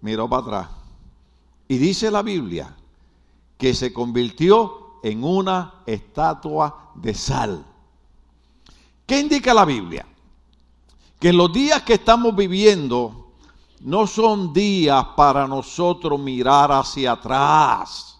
Miró 0.00 0.28
para 0.28 0.42
atrás. 0.42 0.68
Y 1.68 1.78
dice 1.78 2.10
la 2.10 2.22
Biblia 2.22 2.74
que 3.58 3.74
se 3.74 3.92
convirtió 3.92 4.98
en 5.02 5.22
una 5.22 5.82
estatua 5.86 6.92
de 6.94 7.14
sal. 7.14 7.64
¿Qué 9.06 9.20
indica 9.20 9.52
la 9.52 9.64
Biblia? 9.64 10.06
Que 11.18 11.32
los 11.32 11.52
días 11.52 11.82
que 11.82 11.94
estamos 11.94 12.34
viviendo 12.34 13.32
no 13.80 14.06
son 14.06 14.52
días 14.52 15.04
para 15.16 15.46
nosotros 15.46 16.18
mirar 16.18 16.72
hacia 16.72 17.12
atrás. 17.12 18.18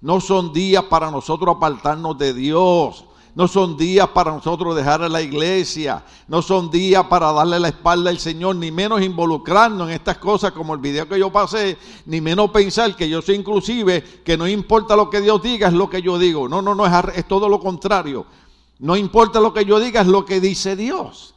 No 0.00 0.20
son 0.20 0.52
días 0.52 0.84
para 0.84 1.10
nosotros 1.10 1.56
apartarnos 1.56 2.18
de 2.18 2.34
Dios. 2.34 3.05
No 3.36 3.46
son 3.46 3.76
días 3.76 4.08
para 4.08 4.32
nosotros 4.32 4.74
dejar 4.74 5.02
a 5.02 5.10
la 5.10 5.20
iglesia. 5.20 6.02
No 6.26 6.40
son 6.40 6.70
días 6.70 7.04
para 7.04 7.30
darle 7.32 7.60
la 7.60 7.68
espalda 7.68 8.08
al 8.08 8.18
Señor, 8.18 8.56
ni 8.56 8.70
menos 8.70 9.02
involucrarnos 9.02 9.90
en 9.90 9.94
estas 9.94 10.16
cosas 10.16 10.52
como 10.52 10.72
el 10.72 10.80
video 10.80 11.06
que 11.06 11.18
yo 11.18 11.30
pasé, 11.30 11.76
ni 12.06 12.22
menos 12.22 12.50
pensar 12.50 12.96
que 12.96 13.06
yo 13.10 13.20
soy 13.20 13.34
inclusive, 13.34 14.02
que 14.24 14.38
no 14.38 14.48
importa 14.48 14.96
lo 14.96 15.10
que 15.10 15.20
Dios 15.20 15.42
diga, 15.42 15.68
es 15.68 15.74
lo 15.74 15.90
que 15.90 16.00
yo 16.00 16.18
digo. 16.18 16.48
No, 16.48 16.62
no, 16.62 16.74
no, 16.74 16.86
es, 16.86 16.92
es 17.14 17.28
todo 17.28 17.46
lo 17.50 17.60
contrario. 17.60 18.24
No 18.78 18.96
importa 18.96 19.38
lo 19.38 19.52
que 19.52 19.66
yo 19.66 19.78
diga, 19.78 20.00
es 20.00 20.06
lo 20.06 20.24
que 20.24 20.40
dice 20.40 20.74
Dios. 20.74 21.34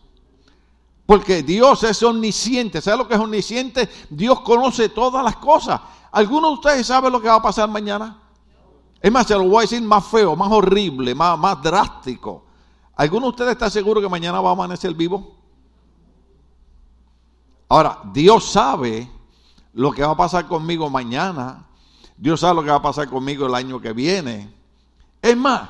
Porque 1.06 1.44
Dios 1.44 1.84
es 1.84 2.02
omnisciente. 2.02 2.80
¿Sabe 2.80 3.00
lo 3.00 3.10
que 3.10 3.16
es 3.16 3.20
omnisciente? 3.20 3.90
Dios 4.10 4.40
conoce 4.40 4.88
todas 4.88 5.22
las 5.22 5.36
cosas. 5.36 5.82
¿Alguno 6.14 6.48
de 6.48 6.54
ustedes 6.54 6.88
sabe 6.88 7.10
lo 7.10 7.20
que 7.20 7.28
va 7.28 7.36
a 7.36 7.42
pasar 7.42 7.68
mañana? 7.68 8.29
Es 9.02 9.12
más, 9.12 9.28
se 9.28 9.34
lo 9.34 9.44
voy 9.46 9.60
a 9.60 9.62
decir 9.62 9.82
más 9.82 10.06
feo, 10.06 10.36
más 10.36 10.52
horrible, 10.52 11.16
más, 11.16 11.38
más 11.40 11.62
drástico. 11.62 12.46
¿Alguno 12.96 13.28
de 13.28 13.30
ustedes 13.30 13.52
está 13.52 13.70
seguro 13.70 14.02
que 14.02 14.10
mañana 14.10 14.42
va 14.42 14.50
a 14.50 14.54
amanecer 14.54 14.94
vivo? 14.94 15.38
Ahora, 17.70 18.00
Dios 18.12 18.52
sabe 18.52 19.10
lo 19.74 19.92
que 19.92 20.02
va 20.02 20.12
a 20.12 20.18
pasar 20.18 20.48
conmigo 20.48 20.90
mañana. 20.90 21.66
Dios 22.18 22.42
sabe 22.42 22.56
lo 22.56 22.64
que 22.64 22.72
va 22.72 22.78
a 22.78 22.82
pasar 22.82 23.08
conmigo 23.08 23.46
el 23.46 23.56
año 23.56 23.80
que 23.80 23.94
viene. 23.94 24.54
Es 25.22 25.38
más, 25.38 25.70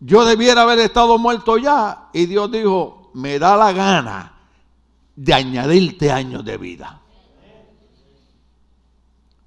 yo 0.00 0.24
debiera 0.24 0.62
haber 0.62 0.80
estado 0.80 1.16
muerto 1.18 1.58
ya 1.58 2.08
y 2.12 2.26
Dios 2.26 2.50
dijo, 2.50 3.12
me 3.14 3.38
da 3.38 3.56
la 3.56 3.70
gana 3.70 4.34
de 5.14 5.34
añadirte 5.34 6.10
años 6.10 6.44
de 6.44 6.56
vida. 6.56 7.00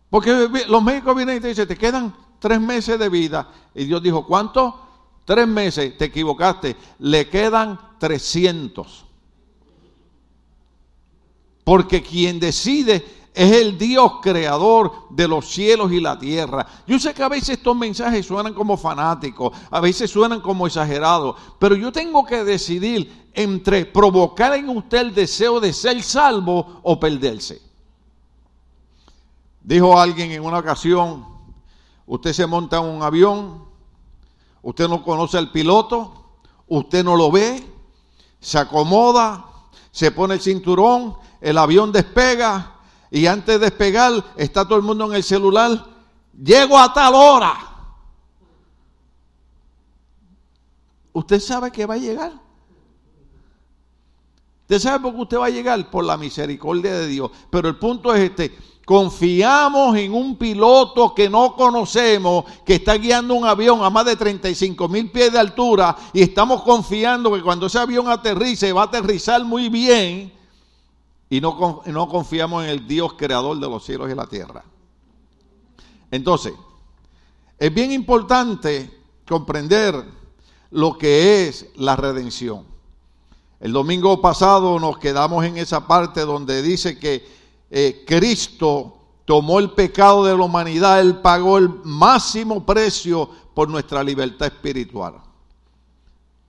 Porque 0.09 0.47
los 0.69 0.83
médicos 0.83 1.15
vienen 1.15 1.37
y 1.37 1.39
te 1.41 1.47
dicen, 1.47 1.67
te 1.67 1.75
quedan 1.75 2.13
tres 2.43 2.59
meses 2.59 2.99
de 2.99 3.07
vida. 3.07 3.49
Y 3.73 3.85
Dios 3.85 4.03
dijo, 4.03 4.27
¿cuánto? 4.27 4.77
Tres 5.23 5.47
meses, 5.47 5.97
te 5.97 6.05
equivocaste. 6.05 6.75
Le 6.99 7.29
quedan 7.29 7.79
300. 7.97 9.05
Porque 11.63 12.03
quien 12.03 12.41
decide 12.41 13.29
es 13.33 13.49
el 13.49 13.77
Dios 13.77 14.15
creador 14.21 15.07
de 15.09 15.25
los 15.25 15.47
cielos 15.47 15.93
y 15.93 16.01
la 16.01 16.19
tierra. 16.19 16.67
Yo 16.85 16.99
sé 16.99 17.13
que 17.13 17.23
a 17.23 17.29
veces 17.29 17.51
estos 17.51 17.77
mensajes 17.77 18.25
suenan 18.25 18.53
como 18.53 18.75
fanáticos, 18.75 19.57
a 19.71 19.79
veces 19.79 20.11
suenan 20.11 20.41
como 20.41 20.67
exagerados, 20.67 21.37
pero 21.57 21.77
yo 21.77 21.93
tengo 21.93 22.25
que 22.25 22.43
decidir 22.43 23.29
entre 23.33 23.85
provocar 23.85 24.53
en 24.55 24.67
usted 24.67 24.97
el 24.97 25.15
deseo 25.15 25.61
de 25.61 25.71
ser 25.71 26.03
salvo 26.03 26.81
o 26.83 26.99
perderse. 26.99 27.61
Dijo 29.61 29.97
alguien 29.97 30.29
en 30.33 30.43
una 30.43 30.59
ocasión, 30.59 31.32
usted 32.05 32.33
se 32.33 32.45
monta 32.47 32.77
en 32.77 32.85
un 32.85 33.03
avión, 33.03 33.65
usted 34.61 34.87
no 34.87 35.03
conoce 35.03 35.37
al 35.37 35.51
piloto, 35.51 36.25
usted 36.67 37.03
no 37.03 37.15
lo 37.15 37.31
ve, 37.31 37.63
se 38.39 38.57
acomoda, 38.57 39.45
se 39.91 40.11
pone 40.11 40.35
el 40.35 40.41
cinturón, 40.41 41.15
el 41.39 41.57
avión 41.57 41.91
despega 41.91 42.73
y 43.11 43.27
antes 43.27 43.59
de 43.59 43.65
despegar 43.65 44.11
está 44.37 44.65
todo 44.65 44.77
el 44.77 44.83
mundo 44.83 45.05
en 45.05 45.13
el 45.13 45.23
celular. 45.23 45.85
Llego 46.41 46.79
a 46.79 46.91
tal 46.91 47.13
hora. 47.13 47.53
Usted 51.13 51.39
sabe 51.39 51.71
que 51.71 51.85
va 51.85 51.93
a 51.93 51.97
llegar. 51.97 52.33
Usted 54.61 54.79
sabe 54.79 54.99
por 55.01 55.13
qué 55.13 55.21
usted 55.21 55.37
va 55.37 55.45
a 55.45 55.51
llegar 55.51 55.91
por 55.91 56.03
la 56.03 56.17
misericordia 56.17 56.91
de 56.93 57.07
Dios. 57.07 57.29
Pero 57.51 57.69
el 57.69 57.77
punto 57.77 58.15
es 58.15 58.31
este. 58.31 58.57
Confiamos 58.85 59.95
en 59.95 60.13
un 60.13 60.35
piloto 60.35 61.15
que 61.15 61.29
no 61.29 61.55
conocemos, 61.55 62.43
que 62.65 62.75
está 62.75 62.95
guiando 62.95 63.33
un 63.33 63.45
avión 63.45 63.81
a 63.81 63.89
más 63.89 64.05
de 64.05 64.17
35 64.17 64.89
mil 64.89 65.09
pies 65.09 65.31
de 65.31 65.39
altura 65.39 65.95
y 66.11 66.21
estamos 66.21 66.63
confiando 66.63 67.33
que 67.33 67.41
cuando 67.41 67.67
ese 67.67 67.79
avión 67.79 68.09
aterrice 68.09 68.73
va 68.73 68.81
a 68.81 68.85
aterrizar 68.85 69.43
muy 69.45 69.69
bien 69.69 70.33
y 71.29 71.39
no, 71.39 71.81
no 71.85 72.09
confiamos 72.09 72.65
en 72.65 72.71
el 72.71 72.85
Dios 72.85 73.13
creador 73.13 73.57
de 73.57 73.69
los 73.69 73.85
cielos 73.85 74.11
y 74.11 74.15
la 74.15 74.27
tierra. 74.27 74.65
Entonces, 76.11 76.53
es 77.57 77.73
bien 77.73 77.93
importante 77.93 78.91
comprender 79.25 80.03
lo 80.71 80.97
que 80.97 81.47
es 81.47 81.67
la 81.75 81.95
redención. 81.95 82.65
El 83.61 83.71
domingo 83.71 84.19
pasado 84.19 84.77
nos 84.77 84.97
quedamos 84.97 85.45
en 85.45 85.57
esa 85.57 85.87
parte 85.87 86.21
donde 86.21 86.61
dice 86.61 86.99
que 86.99 87.25
eh, 87.75 88.03
Cristo 88.05 88.99
tomó 89.25 89.57
el 89.57 89.71
pecado 89.71 90.23
de 90.23 90.37
la 90.37 90.43
humanidad, 90.43 91.01
Él 91.01 91.17
pagó 91.21 91.57
el 91.57 91.69
máximo 91.83 92.63
precio 92.63 93.27
por 93.55 93.67
nuestra 93.67 94.03
libertad 94.03 94.49
espiritual. 94.53 95.15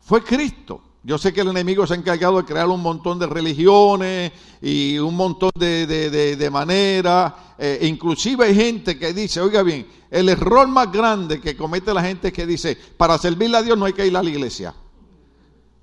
Fue 0.01 0.23
Cristo. 0.23 0.83
Yo 1.03 1.17
sé 1.17 1.33
que 1.33 1.41
el 1.41 1.49
enemigo 1.49 1.87
se 1.87 1.95
ha 1.95 1.97
encargado 1.97 2.37
de 2.37 2.45
crear 2.45 2.69
un 2.69 2.83
montón 2.83 3.19
de 3.19 3.27
religiones 3.27 4.33
y 4.61 4.99
un 4.99 5.17
montón 5.17 5.51
de, 5.55 6.49
maneras. 6.53 7.33
Eh, 7.57 7.79
inclusive 7.89 8.45
hay 8.45 8.55
gente 8.55 8.99
que 8.99 9.15
dice, 9.15 9.41
oiga 9.41 9.63
bien, 9.63 9.87
el 10.11 10.29
error 10.29 10.69
más 10.69 10.93
grande 10.93 11.41
que 11.41 11.57
comete 11.57 11.95
la 11.95 12.03
gente 12.03 12.29
es 12.29 12.35
que 12.35 12.47
dice, 12.47 12.77
para 12.99 13.17
servirle 13.17 13.57
a 13.57 13.63
Dios 13.63 13.79
no 13.79 13.87
hay 13.87 13.95
que 13.95 14.07
ir 14.07 14.15
a 14.15 14.23
la 14.23 14.29
iglesia. 14.29 14.75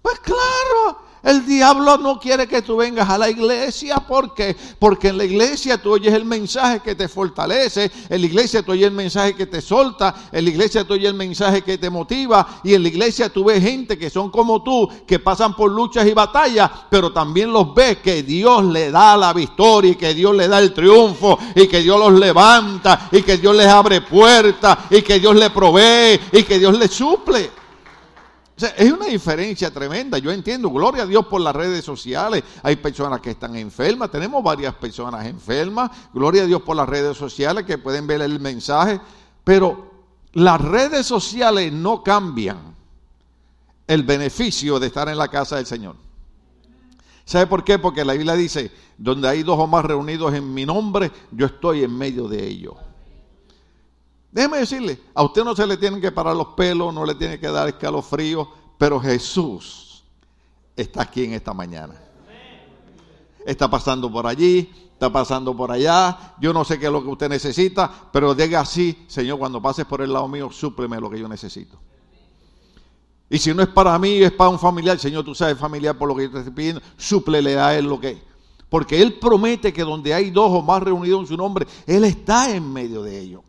Pues 0.04 0.20
claro, 0.20 1.00
el 1.24 1.46
diablo 1.46 1.98
no 1.98 2.20
quiere 2.20 2.48
que 2.48 2.64
tú 2.64 2.78
vengas 2.78 3.08
a 3.08 3.18
la 3.18 3.30
iglesia. 3.30 3.98
¿Por 3.98 4.34
qué? 4.34 4.56
Porque 4.80 5.10
en 5.10 5.18
la 5.20 5.26
iglesia 5.26 5.80
tú 5.80 5.92
oyes 5.92 6.14
el 6.14 6.26
mensaje 6.26 6.80
que 6.80 6.96
te 6.96 7.08
fortalece. 7.08 7.92
En 8.10 8.22
la 8.22 8.28
iglesia 8.28 8.64
tú 8.64 8.72
oyes 8.72 8.88
el 8.88 8.94
mensaje 8.94 9.36
que 9.36 9.46
te 9.46 9.62
solta. 9.62 10.16
En 10.32 10.46
la 10.46 10.50
iglesia 10.50 10.84
tú 10.84 10.94
oyes 10.94 11.10
el 11.10 11.14
mensaje 11.14 11.62
que 11.62 11.78
te 11.78 11.92
motiva. 11.92 12.62
Y 12.64 12.74
en 12.74 12.82
la 12.82 12.90
iglesia 12.90 13.30
tú 13.30 13.44
ves 13.44 13.62
gente 13.62 14.00
que 14.00 14.10
son 14.10 14.32
como 14.32 14.64
tú, 14.64 14.90
que 15.06 15.20
pasan 15.20 15.56
por 15.56 15.70
luchas 15.70 16.08
y 16.08 16.14
batallas. 16.14 16.72
Pero 16.90 17.14
también 17.14 17.54
los 17.54 17.72
ves 17.76 17.98
que 17.98 18.24
Dios 18.24 18.66
le 18.66 18.90
da 18.90 19.16
la 19.16 19.32
victoria 19.32 19.92
y 19.92 19.96
que 19.96 20.16
Dios 20.16 20.36
le 20.36 20.48
da 20.48 20.58
el 20.58 20.74
triunfo. 20.74 21.38
Y 21.56 21.68
que 21.68 21.82
Dios 21.82 22.00
los 22.00 22.20
levanta. 22.20 23.10
Y 23.12 23.22
que 23.22 23.38
Dios 23.38 23.56
les 23.56 23.68
abre 23.68 24.02
puertas. 24.02 24.76
Y 24.90 25.04
que 25.04 25.20
Dios 25.20 25.36
le 25.36 25.52
provee. 25.52 26.20
Y 26.32 26.42
que 26.42 26.58
Dios 26.58 26.76
les 26.80 26.90
suple 26.90 27.61
es 28.64 28.92
una 28.92 29.06
diferencia 29.06 29.72
tremenda. 29.72 30.18
Yo 30.18 30.32
entiendo, 30.32 30.70
gloria 30.70 31.04
a 31.04 31.06
Dios 31.06 31.26
por 31.28 31.42
las 31.42 31.56
redes 31.56 31.84
sociales. 31.84 32.44
Hay 32.64 32.76
personas 32.78 33.22
que 33.22 33.32
están 33.32 33.56
enfermas, 33.56 34.12
tenemos 34.12 34.44
varias 34.44 34.74
personas 34.76 35.26
enfermas. 35.26 35.92
Gloria 36.14 36.44
a 36.44 36.46
Dios 36.46 36.62
por 36.62 36.76
las 36.76 36.88
redes 36.88 37.18
sociales 37.18 37.66
que 37.66 37.78
pueden 37.78 38.08
ver 38.08 38.22
el 38.22 38.40
mensaje. 38.40 39.00
Pero 39.44 39.92
las 40.34 40.62
redes 40.62 41.06
sociales 41.06 41.72
no 41.72 42.04
cambian 42.04 42.76
el 43.88 44.04
beneficio 44.04 44.80
de 44.80 44.88
estar 44.88 45.10
en 45.10 45.18
la 45.18 45.28
casa 45.28 45.58
del 45.58 45.66
Señor. 45.66 45.96
¿Sabe 47.26 47.48
por 47.48 47.64
qué? 47.64 47.80
Porque 47.80 48.04
la 48.04 48.14
Biblia 48.14 48.36
dice, 48.36 48.72
donde 48.98 49.28
hay 49.28 49.44
dos 49.44 49.58
o 49.60 49.68
más 49.68 49.86
reunidos 49.86 50.34
en 50.34 50.54
mi 50.54 50.66
nombre, 50.66 51.12
yo 51.32 51.46
estoy 51.46 51.84
en 51.84 51.98
medio 51.98 52.28
de 52.28 52.46
ellos. 52.48 52.76
Déjeme 54.32 54.60
decirle, 54.60 55.00
a 55.14 55.24
usted 55.24 55.44
no 55.44 55.56
se 55.56 55.68
le 55.68 55.76
tienen 55.78 56.00
que 56.00 56.12
parar 56.12 56.36
los 56.36 56.48
pelos, 56.50 56.94
no 56.94 57.06
le 57.06 57.16
tiene 57.16 57.40
que 57.40 57.48
dar 57.48 57.68
escalofrío, 57.68 58.48
pero 58.78 59.00
Jesús 59.00 60.04
está 60.76 61.04
aquí 61.04 61.26
en 61.26 61.34
esta 61.34 61.54
mañana. 61.54 61.96
Está 63.46 63.70
pasando 63.70 64.12
por 64.12 64.26
allí, 64.28 64.72
está 64.94 65.12
pasando 65.12 65.56
por 65.56 65.72
allá. 65.72 66.36
Yo 66.40 66.54
no 66.54 66.64
sé 66.64 66.80
qué 66.80 66.86
es 66.86 66.92
lo 66.92 67.04
que 67.04 67.10
usted 67.10 67.28
necesita, 67.28 67.92
pero 68.14 68.34
diga 68.34 68.62
así, 68.62 69.04
Señor, 69.08 69.38
cuando 69.40 69.62
pases 69.62 69.86
por 69.86 70.02
el 70.02 70.14
lado 70.14 70.28
mío, 70.28 70.50
súpleme 70.52 71.00
lo 71.00 71.10
que 71.10 71.20
yo 71.20 71.28
necesito. 71.28 71.78
Y 73.30 73.38
si 73.38 73.54
no 73.54 73.64
es 73.64 73.70
para 73.70 73.98
mí, 73.98 74.22
es 74.22 74.32
para 74.32 74.50
un 74.50 74.60
familiar, 74.60 75.00
Señor, 75.00 75.26
tú 75.26 75.34
sabes 75.34 75.58
familiar 75.58 75.98
por 75.98 76.08
lo 76.08 76.16
que 76.16 76.24
yo 76.24 76.32
te 76.32 76.40
estoy 76.40 76.54
pidiendo, 76.54 76.82
súplele 76.98 77.58
a 77.58 77.78
él 77.78 77.86
lo 77.86 78.00
que 78.00 78.22
Porque 78.70 79.02
Él 79.02 79.14
promete 79.20 79.74
que 79.74 79.84
donde 79.84 80.14
hay 80.14 80.32
dos 80.32 80.52
o 80.52 80.62
más 80.62 80.84
reunidos 80.84 81.22
en 81.22 81.28
su 81.28 81.38
nombre, 81.38 81.66
Él 81.88 82.04
está 82.04 82.54
en 82.54 82.72
medio 82.72 83.02
de 83.04 83.20
ellos. 83.20 83.42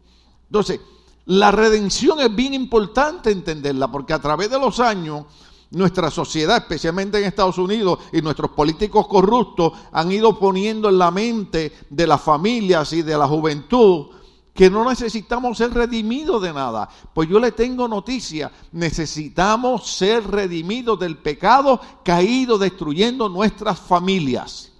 Entonces, 0.52 0.80
la 1.24 1.50
redención 1.50 2.20
es 2.20 2.34
bien 2.36 2.52
importante 2.52 3.30
entenderla, 3.30 3.90
porque 3.90 4.12
a 4.12 4.20
través 4.20 4.50
de 4.50 4.58
los 4.58 4.80
años, 4.80 5.24
nuestra 5.70 6.10
sociedad, 6.10 6.58
especialmente 6.58 7.16
en 7.16 7.24
Estados 7.24 7.56
Unidos, 7.56 8.00
y 8.12 8.20
nuestros 8.20 8.50
políticos 8.50 9.08
corruptos 9.08 9.72
han 9.92 10.12
ido 10.12 10.38
poniendo 10.38 10.90
en 10.90 10.98
la 10.98 11.10
mente 11.10 11.72
de 11.88 12.06
las 12.06 12.20
familias 12.20 12.92
y 12.92 13.00
de 13.00 13.16
la 13.16 13.26
juventud 13.26 14.08
que 14.52 14.68
no 14.68 14.86
necesitamos 14.86 15.56
ser 15.56 15.72
redimidos 15.72 16.42
de 16.42 16.52
nada. 16.52 16.86
Pues 17.14 17.30
yo 17.30 17.40
le 17.40 17.52
tengo 17.52 17.88
noticia, 17.88 18.52
necesitamos 18.72 19.86
ser 19.86 20.30
redimidos 20.30 21.00
del 21.00 21.16
pecado 21.16 21.80
caído 22.04 22.58
destruyendo 22.58 23.30
nuestras 23.30 23.80
familias. 23.80 24.71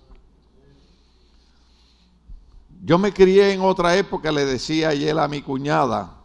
Yo 2.84 2.98
me 2.98 3.12
crié 3.12 3.52
en 3.52 3.60
otra 3.60 3.96
época, 3.96 4.32
le 4.32 4.44
decía 4.44 4.88
ayer 4.88 5.16
a 5.16 5.28
mi 5.28 5.40
cuñada, 5.40 6.16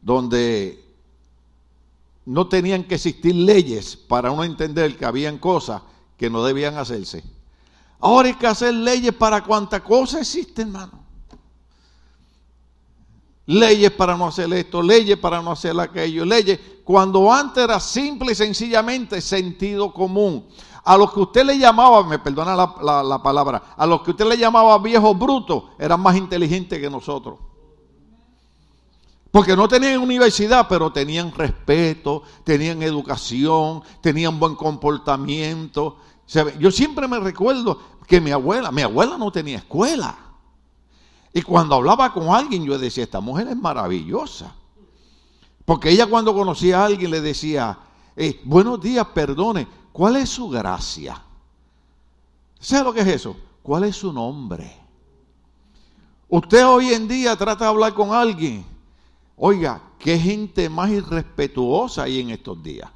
donde 0.00 0.82
no 2.24 2.48
tenían 2.48 2.82
que 2.84 2.94
existir 2.94 3.34
leyes 3.34 3.94
para 3.94 4.30
uno 4.30 4.42
entender 4.42 4.96
que 4.96 5.04
habían 5.04 5.36
cosas 5.36 5.82
que 6.16 6.30
no 6.30 6.42
debían 6.42 6.78
hacerse. 6.78 7.22
Ahora 8.00 8.28
hay 8.28 8.36
que 8.36 8.46
hacer 8.46 8.72
leyes 8.72 9.12
para 9.12 9.44
cuánta 9.44 9.84
cosa 9.84 10.20
existe, 10.20 10.62
hermano. 10.62 11.04
Leyes 13.44 13.90
para 13.90 14.16
no 14.16 14.28
hacer 14.28 14.50
esto, 14.54 14.80
leyes 14.80 15.18
para 15.18 15.42
no 15.42 15.52
hacer 15.52 15.78
aquello, 15.78 16.24
leyes. 16.24 16.58
Cuando 16.84 17.30
antes 17.30 17.64
era 17.64 17.78
simple 17.80 18.32
y 18.32 18.34
sencillamente 18.34 19.20
sentido 19.20 19.92
común 19.92 20.46
a 20.88 20.96
los 20.96 21.12
que 21.12 21.20
usted 21.20 21.44
le 21.44 21.58
llamaba, 21.58 22.02
me 22.02 22.18
perdona 22.18 22.56
la, 22.56 23.22
palabra, 23.22 23.74
a 23.76 23.86
los 23.86 24.00
que 24.00 24.12
usted 24.12 24.26
le 24.26 24.38
llamaba 24.38 24.78
viejos 24.78 25.18
brutos, 25.18 25.64
eran 25.78 26.00
más 26.00 26.16
inteligentes 26.16 26.80
que 26.80 26.88
nosotros. 26.88 27.38
Porque 29.30 29.54
no 29.54 29.68
tenían 29.68 30.00
universidad, 30.00 30.66
pero 30.66 30.90
tenían 30.90 31.30
respeto, 31.30 32.22
tenían 32.42 32.82
educación, 32.82 33.82
tenían 34.00 34.40
buen 34.40 34.54
comportamiento. 34.54 35.98
Yo 36.58 36.70
siempre 36.70 37.06
me 37.06 37.20
recuerdo 37.20 37.78
que 38.06 38.18
mi 38.18 38.30
abuela, 38.30 38.72
mi 38.72 38.80
abuela 38.80 39.18
no 39.18 39.30
tenía 39.30 39.58
escuela. 39.58 40.16
Y 41.34 41.42
cuando 41.42 41.74
hablaba 41.74 42.14
con 42.14 42.34
alguien, 42.34 42.64
yo 42.64 42.78
decía, 42.78 43.04
esta 43.04 43.20
mujer 43.20 43.48
es 43.48 43.56
maravillosa. 43.58 44.54
Porque 45.66 45.90
ella 45.90 46.06
cuando 46.06 46.32
conocía 46.32 46.80
a 46.80 46.86
alguien 46.86 47.10
le 47.10 47.20
decía, 47.20 47.78
Eh, 48.20 48.40
buenos 48.42 48.80
días, 48.80 49.06
perdone. 49.14 49.68
¿Cuál 49.98 50.14
es 50.14 50.28
su 50.28 50.48
gracia? 50.48 51.20
¿Sabe 52.60 52.84
lo 52.84 52.92
que 52.92 53.00
es 53.00 53.08
eso? 53.08 53.36
¿Cuál 53.64 53.82
es 53.82 53.96
su 53.96 54.12
nombre? 54.12 54.72
Usted 56.28 56.64
hoy 56.64 56.94
en 56.94 57.08
día 57.08 57.34
trata 57.34 57.64
de 57.64 57.70
hablar 57.70 57.94
con 57.94 58.14
alguien. 58.14 58.64
Oiga, 59.36 59.82
qué 59.98 60.16
gente 60.16 60.68
más 60.68 60.90
irrespetuosa 60.90 62.04
hay 62.04 62.20
en 62.20 62.30
estos 62.30 62.62
días. 62.62 62.88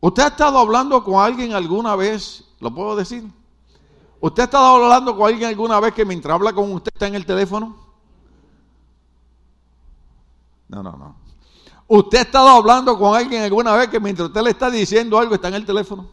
¿Usted 0.00 0.24
ha 0.24 0.26
estado 0.26 0.58
hablando 0.58 1.04
con 1.04 1.24
alguien 1.24 1.52
alguna 1.54 1.94
vez? 1.94 2.42
¿Lo 2.58 2.74
puedo 2.74 2.96
decir? 2.96 3.22
¿Usted 4.20 4.40
ha 4.42 4.46
estado 4.46 4.82
hablando 4.82 5.16
con 5.16 5.28
alguien 5.28 5.48
alguna 5.48 5.78
vez 5.78 5.94
que 5.94 6.04
mientras 6.04 6.34
habla 6.34 6.52
con 6.52 6.72
usted 6.72 6.90
está 6.92 7.06
en 7.06 7.14
el 7.14 7.24
teléfono? 7.24 7.85
No, 10.68 10.82
no, 10.82 10.92
no. 10.92 11.16
¿Usted 11.88 12.18
ha 12.18 12.22
estado 12.22 12.48
hablando 12.48 12.98
con 12.98 13.14
alguien 13.14 13.42
alguna 13.42 13.74
vez 13.76 13.88
que 13.88 14.00
mientras 14.00 14.28
usted 14.28 14.42
le 14.42 14.50
está 14.50 14.70
diciendo 14.70 15.18
algo 15.18 15.34
está 15.34 15.48
en 15.48 15.54
el 15.54 15.66
teléfono? 15.66 16.08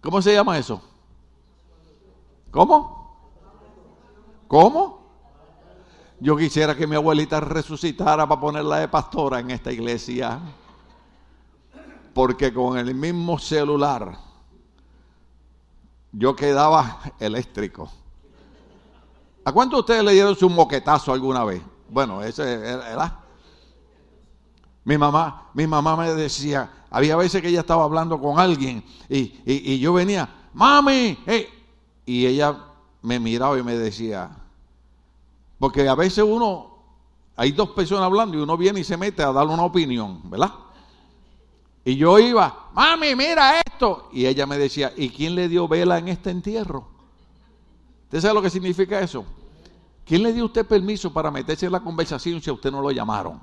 ¿Cómo 0.00 0.22
se 0.22 0.32
llama 0.32 0.56
eso? 0.56 0.80
¿Cómo? 2.50 2.98
¿Cómo? 4.46 4.98
Yo 6.20 6.36
quisiera 6.36 6.76
que 6.76 6.86
mi 6.86 6.96
abuelita 6.96 7.40
resucitara 7.40 8.26
para 8.26 8.40
ponerla 8.40 8.78
de 8.78 8.88
pastora 8.88 9.40
en 9.40 9.50
esta 9.50 9.72
iglesia. 9.72 10.40
Porque 12.14 12.52
con 12.52 12.78
el 12.78 12.94
mismo 12.94 13.38
celular 13.38 14.18
yo 16.12 16.34
quedaba 16.34 17.00
eléctrico. 17.18 17.90
¿A 19.44 19.52
cuánto 19.52 19.76
de 19.76 19.80
ustedes 19.80 20.04
le 20.04 20.12
dieron 20.12 20.36
su 20.36 20.48
moquetazo 20.48 21.12
alguna 21.12 21.44
vez? 21.44 21.62
Bueno, 21.88 22.22
ese 22.22 22.54
era. 22.54 23.20
Mi 24.84 24.96
mamá, 24.96 25.50
mi 25.54 25.66
mamá 25.66 25.96
me 25.96 26.14
decía, 26.14 26.70
había 26.90 27.16
veces 27.16 27.42
que 27.42 27.48
ella 27.48 27.60
estaba 27.60 27.84
hablando 27.84 28.18
con 28.20 28.38
alguien 28.38 28.82
y, 29.08 29.78
yo 29.78 29.92
venía, 29.92 30.48
mami, 30.54 31.18
y 32.06 32.26
ella 32.26 32.56
me 33.02 33.20
miraba 33.20 33.58
y 33.58 33.62
me 33.62 33.76
decía, 33.76 34.30
porque 35.58 35.86
a 35.88 35.94
veces 35.94 36.24
uno, 36.26 36.78
hay 37.36 37.52
dos 37.52 37.70
personas 37.70 38.04
hablando 38.04 38.38
y 38.38 38.40
uno 38.40 38.56
viene 38.56 38.80
y 38.80 38.84
se 38.84 38.96
mete 38.96 39.22
a 39.22 39.32
darle 39.32 39.52
una 39.52 39.64
opinión, 39.64 40.22
¿verdad? 40.30 40.54
Y 41.84 41.96
yo 41.96 42.18
iba, 42.18 42.70
mami, 42.72 43.14
mira 43.14 43.60
esto. 43.60 44.08
Y 44.12 44.26
ella 44.26 44.46
me 44.46 44.58
decía, 44.58 44.92
¿y 44.96 45.10
quién 45.10 45.34
le 45.34 45.48
dio 45.48 45.68
vela 45.68 45.98
en 45.98 46.08
este 46.08 46.30
entierro? 46.30 46.86
¿Usted 48.04 48.20
sabe 48.20 48.34
lo 48.34 48.42
que 48.42 48.50
significa 48.50 49.00
eso? 49.00 49.24
¿Quién 50.08 50.22
le 50.22 50.32
dio 50.32 50.46
usted 50.46 50.66
permiso 50.66 51.12
para 51.12 51.30
meterse 51.30 51.66
en 51.66 51.72
la 51.72 51.80
conversación 51.80 52.40
si 52.40 52.48
a 52.48 52.54
usted 52.54 52.72
no 52.72 52.80
lo 52.80 52.90
llamaron? 52.90 53.38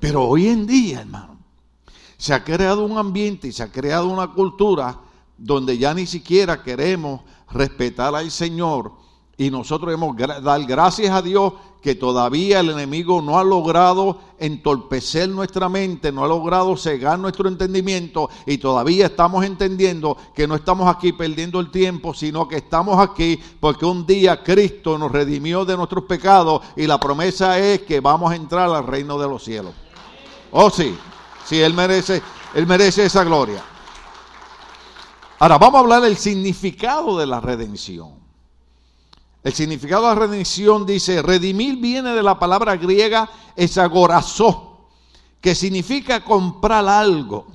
Pero 0.00 0.24
hoy 0.24 0.48
en 0.48 0.66
día, 0.66 1.02
hermano, 1.02 1.38
se 2.16 2.34
ha 2.34 2.42
creado 2.42 2.84
un 2.84 2.98
ambiente 2.98 3.46
y 3.46 3.52
se 3.52 3.62
ha 3.62 3.70
creado 3.70 4.08
una 4.08 4.32
cultura 4.32 4.98
donde 5.38 5.78
ya 5.78 5.94
ni 5.94 6.06
siquiera 6.06 6.60
queremos 6.60 7.20
respetar 7.52 8.12
al 8.16 8.32
Señor 8.32 8.94
y 9.36 9.48
nosotros 9.48 9.94
hemos 9.94 10.16
dar 10.16 10.64
gracias 10.64 11.10
a 11.10 11.22
Dios 11.22 11.52
que 11.82 11.96
todavía 11.96 12.60
el 12.60 12.70
enemigo 12.70 13.20
no 13.20 13.38
ha 13.38 13.44
logrado 13.44 14.20
entorpecer 14.38 15.28
nuestra 15.28 15.68
mente, 15.68 16.12
no 16.12 16.24
ha 16.24 16.28
logrado 16.28 16.76
cegar 16.76 17.18
nuestro 17.18 17.48
entendimiento 17.48 18.30
y 18.46 18.58
todavía 18.58 19.06
estamos 19.06 19.44
entendiendo 19.44 20.16
que 20.34 20.46
no 20.46 20.54
estamos 20.54 20.88
aquí 20.88 21.12
perdiendo 21.12 21.58
el 21.58 21.70
tiempo, 21.70 22.14
sino 22.14 22.46
que 22.46 22.56
estamos 22.56 23.00
aquí 23.00 23.38
porque 23.58 23.84
un 23.84 24.06
día 24.06 24.42
Cristo 24.44 24.96
nos 24.96 25.10
redimió 25.10 25.64
de 25.64 25.76
nuestros 25.76 26.04
pecados 26.04 26.62
y 26.76 26.86
la 26.86 27.00
promesa 27.00 27.58
es 27.58 27.82
que 27.82 28.00
vamos 28.00 28.30
a 28.30 28.36
entrar 28.36 28.70
al 28.70 28.86
reino 28.86 29.18
de 29.18 29.28
los 29.28 29.42
cielos. 29.42 29.74
Oh, 30.52 30.70
sí. 30.70 30.96
Sí, 31.44 31.60
Él 31.60 31.74
merece, 31.74 32.22
Él 32.54 32.66
merece 32.66 33.04
esa 33.04 33.24
gloria. 33.24 33.62
Ahora, 35.38 35.58
vamos 35.58 35.74
a 35.74 35.80
hablar 35.80 36.02
del 36.02 36.16
significado 36.16 37.18
de 37.18 37.26
la 37.26 37.40
redención. 37.40 38.21
El 39.42 39.52
significado 39.52 40.02
de 40.02 40.14
la 40.14 40.20
redención 40.20 40.86
dice, 40.86 41.20
redimir 41.20 41.76
viene 41.76 42.14
de 42.14 42.22
la 42.22 42.38
palabra 42.38 42.76
griega 42.76 43.28
esagorazó, 43.56 44.86
que 45.40 45.54
significa 45.54 46.22
comprar 46.22 46.86
algo. 46.86 47.46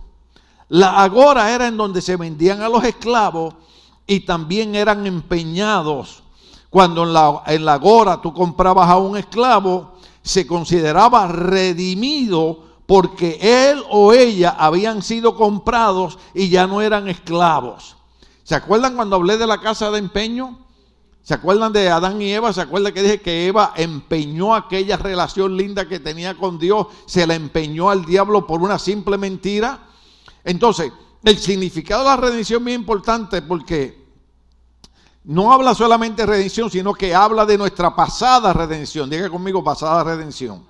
La 0.68 1.02
agora 1.02 1.50
era 1.52 1.68
en 1.68 1.78
donde 1.78 2.02
se 2.02 2.18
vendían 2.18 2.62
a 2.62 2.68
los 2.68 2.84
esclavos 2.84 3.56
y 4.06 4.22
también 4.22 4.76
eran 4.76 5.08
empeñados. 5.08 6.24
Cuando 6.70 7.04
en 7.04 7.14
la, 7.14 7.44
en 7.48 7.64
la 7.64 7.74
agora 7.74 8.22
tú 8.22 8.34
comprabas 8.34 8.90
a 8.90 8.98
un 8.98 9.16
esclavo, 9.16 9.94
se 10.22 10.46
consideraba 10.46 11.28
redimido 11.28 12.66
porque 12.86 13.38
él 13.42 13.82
o 13.90 14.12
ella 14.12 14.56
habían 14.60 15.02
sido 15.02 15.38
comprados 15.38 16.20
y 16.34 16.50
ya 16.50 16.68
no 16.68 16.82
eran 16.82 17.08
esclavos. 17.08 17.96
¿Se 18.44 18.56
acuerdan 18.56 18.96
cuando 18.96 19.16
hablé 19.16 19.38
de 19.38 19.48
la 19.48 19.62
casa 19.62 19.90
de 19.90 20.00
empeño? 20.00 20.67
¿Se 21.28 21.34
acuerdan 21.34 21.74
de 21.74 21.90
Adán 21.90 22.22
y 22.22 22.32
Eva? 22.32 22.54
¿Se 22.54 22.62
acuerdan 22.62 22.94
que 22.94 23.04
dije 23.04 23.20
que 23.20 23.48
Eva 23.48 23.74
empeñó 23.76 24.56
aquella 24.56 24.96
relación 24.96 25.58
linda 25.58 25.86
que 25.86 26.00
tenía 26.00 26.38
con 26.38 26.58
Dios? 26.58 26.88
Se 27.06 27.28
la 27.28 27.36
empeñó 27.36 27.90
al 27.90 28.06
diablo 28.06 28.48
por 28.48 28.62
una 28.62 28.80
simple 28.80 29.18
mentira. 29.18 29.90
Entonces, 30.46 30.90
el 31.26 31.38
significado 31.38 32.04
de 32.04 32.10
la 32.12 32.16
redención 32.16 32.62
es 32.62 32.64
muy 32.64 32.72
importante 32.72 33.42
porque 33.42 34.08
no 35.26 35.52
habla 35.52 35.76
solamente 35.76 36.22
de 36.22 36.28
redención, 36.28 36.72
sino 36.72 36.94
que 36.94 37.14
habla 37.14 37.46
de 37.46 37.58
nuestra 37.58 37.94
pasada 37.94 38.54
redención. 38.54 39.10
Diga 39.10 39.30
conmigo, 39.30 39.62
pasada 39.62 40.06
redención. 40.06 40.66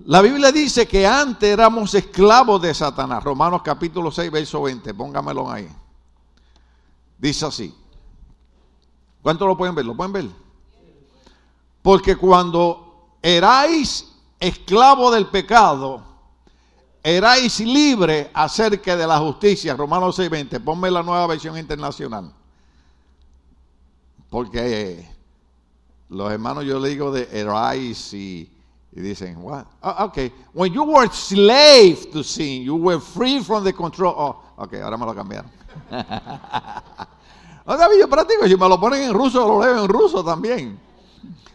La 0.00 0.20
Biblia 0.20 0.52
dice 0.52 0.86
que 0.86 1.06
antes 1.06 1.48
éramos 1.48 1.94
esclavos 1.94 2.60
de 2.60 2.74
Satanás. 2.74 3.24
Romanos 3.24 3.62
capítulo 3.64 4.10
6, 4.10 4.30
verso 4.30 4.60
20. 4.60 4.92
Póngamelo 4.92 5.50
ahí. 5.50 5.66
Dice 7.16 7.46
así. 7.46 7.85
¿Cuánto 9.26 9.44
lo 9.44 9.56
pueden 9.56 9.74
ver? 9.74 9.84
¿Lo 9.84 9.96
pueden 9.96 10.12
ver? 10.12 10.26
Porque 11.82 12.14
cuando 12.14 13.16
erais 13.20 14.08
esclavo 14.38 15.10
del 15.10 15.26
pecado, 15.26 16.00
erais 17.02 17.58
libre 17.58 18.30
acerca 18.32 18.96
de 18.96 19.04
la 19.04 19.18
justicia. 19.18 19.74
Romanos 19.74 20.14
6, 20.14 20.30
20. 20.30 20.60
Ponme 20.60 20.92
la 20.92 21.02
nueva 21.02 21.26
versión 21.26 21.58
internacional. 21.58 22.32
Porque 24.30 25.10
los 26.08 26.30
hermanos 26.30 26.64
yo 26.64 26.78
le 26.78 26.90
digo 26.90 27.10
de 27.10 27.28
erais 27.32 28.14
y 28.14 28.48
y 28.92 29.00
dicen, 29.00 29.38
what? 29.42 29.64
Oh, 29.82 30.04
okay. 30.04 30.32
When 30.52 30.72
you 30.72 30.84
were 30.84 31.08
slave 31.12 32.12
to 32.12 32.22
sin, 32.22 32.62
you 32.62 32.76
were 32.76 33.00
free 33.00 33.42
from 33.42 33.64
the 33.64 33.72
control. 33.72 34.14
Oh, 34.16 34.40
ok, 34.56 34.74
ahora 34.74 34.96
me 34.96 35.04
lo 35.04 35.14
cambiaron. 35.16 35.50
no 37.66 37.76
sabía 37.76 38.00
yo 38.00 38.08
práctico, 38.08 38.46
si 38.46 38.56
me 38.56 38.68
lo 38.68 38.78
ponen 38.78 39.02
en 39.02 39.12
ruso, 39.12 39.46
lo 39.46 39.60
leo 39.60 39.84
en 39.84 39.88
ruso 39.88 40.24
también. 40.24 40.78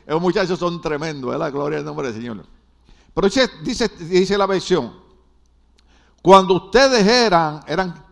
Esos 0.05 0.21
muchachos 0.21 0.59
son 0.59 0.81
tremendos, 0.81 1.37
la 1.37 1.49
gloria 1.49 1.79
al 1.79 1.85
nombre 1.85 2.11
del 2.11 2.21
Señor. 2.21 2.45
Pero 3.13 3.27
dice, 3.63 4.37
la 4.37 4.45
versión, 4.45 4.93
cuando 6.21 6.55
ustedes 6.55 7.05
eran, 7.05 7.61
eran, 7.67 8.05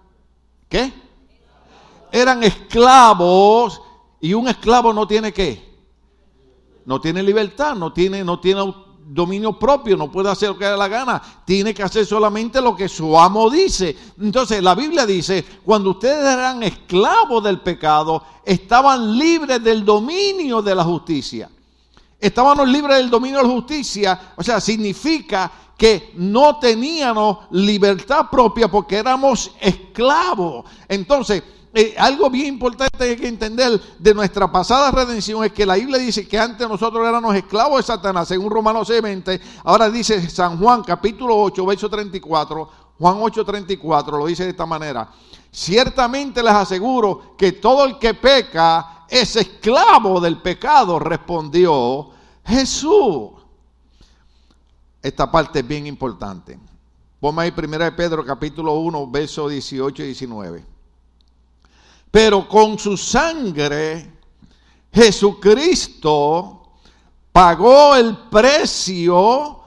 ¿qué? 0.70 0.94
Eran 2.12 2.44
esclavos 2.44 3.82
y 4.22 4.34
un 4.34 4.48
esclavo 4.48 4.94
no 4.94 5.08
tiene 5.08 5.34
qué? 5.34 5.68
No 6.86 7.00
tiene 7.02 7.22
libertad, 7.22 7.76
no 7.76 7.92
tiene, 7.92 8.24
no 8.24 8.40
tiene 8.40 8.74
dominio 9.06 9.58
propio, 9.58 9.98
no 9.98 10.12
puede 10.12 10.30
hacer 10.30 10.50
lo 10.50 10.58
que 10.58 10.66
le 10.66 10.78
la 10.78 10.88
gana, 10.88 11.22
tiene 11.46 11.74
que 11.74 11.84
hacer 11.84 12.06
solamente 12.06 12.62
lo 12.62 12.76
que 12.76 12.88
su 12.88 13.18
amo 13.18 13.50
dice. 13.50 13.96
Entonces 14.20 14.62
la 14.62 14.76
Biblia 14.76 15.06
dice, 15.06 15.44
cuando 15.66 15.92
ustedes 15.92 16.26
eran 16.26 16.64
esclavos 16.64 17.44
del 17.44 17.60
pecado, 17.62 18.24
estaban 18.46 19.18
libres 19.18 19.64
del 19.64 19.84
dominio 19.84 20.62
de 20.62 20.76
la 20.76 20.84
justicia. 20.84 21.50
Estábamos 22.20 22.68
libres 22.68 22.98
del 22.98 23.10
dominio 23.10 23.38
de 23.38 23.44
la 23.44 23.54
justicia, 23.54 24.34
o 24.36 24.44
sea, 24.44 24.60
significa 24.60 25.52
que 25.78 26.12
no 26.16 26.60
teníamos 26.60 27.38
libertad 27.52 28.30
propia 28.30 28.68
porque 28.68 28.98
éramos 28.98 29.52
esclavos. 29.62 30.66
Entonces, 30.90 31.42
eh, 31.73 31.93
algo 31.97 32.29
bien 32.32 32.47
importante 32.47 32.97
que 32.97 33.03
hay 33.03 33.15
que 33.15 33.27
entender 33.27 33.79
de 33.99 34.13
nuestra 34.13 34.51
pasada 34.51 34.89
redención 34.89 35.43
es 35.43 35.53
que 35.53 35.65
la 35.65 35.75
Biblia 35.75 35.99
dice 35.99 36.27
que 36.27 36.39
antes 36.39 36.67
nosotros 36.67 37.08
éramos 37.08 37.36
esclavos 37.36 37.77
de 37.77 37.84
Satanás, 37.84 38.27
según 38.27 38.49
Romanos 38.49 38.89
6:20. 38.89 39.39
Ahora 39.63 39.89
dice 39.89 40.27
San 40.29 40.58
Juan 40.58 40.84
capítulo 40.84 41.38
8, 41.38 41.65
verso 41.65 41.89
34. 41.89 42.69
Juan 42.97 43.17
8:34 43.17 44.17
lo 44.17 44.25
dice 44.25 44.45
de 44.45 44.49
esta 44.49 44.65
manera. 44.65 45.12
Ciertamente 45.51 46.41
les 46.41 46.53
aseguro 46.53 47.36
que 47.38 47.51
todo 47.53 47.86
el 47.86 47.99
que 47.99 48.15
peca 48.15 49.05
es 49.08 49.36
esclavo 49.36 50.19
del 50.19 50.41
pecado, 50.41 50.97
respondió 50.97 52.10
Jesús. 52.45 53.29
Esta 55.01 55.32
parte 55.32 55.60
es 55.60 55.67
bien 55.67 55.86
importante. 55.86 56.60
Ponme 57.19 57.43
ahí 57.43 57.53
1 57.55 57.95
Pedro 57.95 58.25
capítulo 58.25 58.73
1, 58.79 59.08
verso 59.12 59.47
18 59.47 60.03
y 60.03 60.05
19. 60.08 60.68
Pero 62.12 62.48
con 62.48 62.80
su 62.80 62.98
sangre 62.98 64.12
Jesucristo 64.91 66.74
pagó 67.32 67.95
el 67.95 68.17
precio 68.30 69.60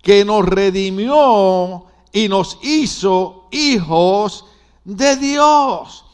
que 0.00 0.24
nos 0.24 0.44
redimió 0.44 1.84
y 2.12 2.28
nos 2.28 2.58
hizo 2.62 3.48
hijos 3.50 4.44
de 4.84 5.16
Dios. 5.16 6.04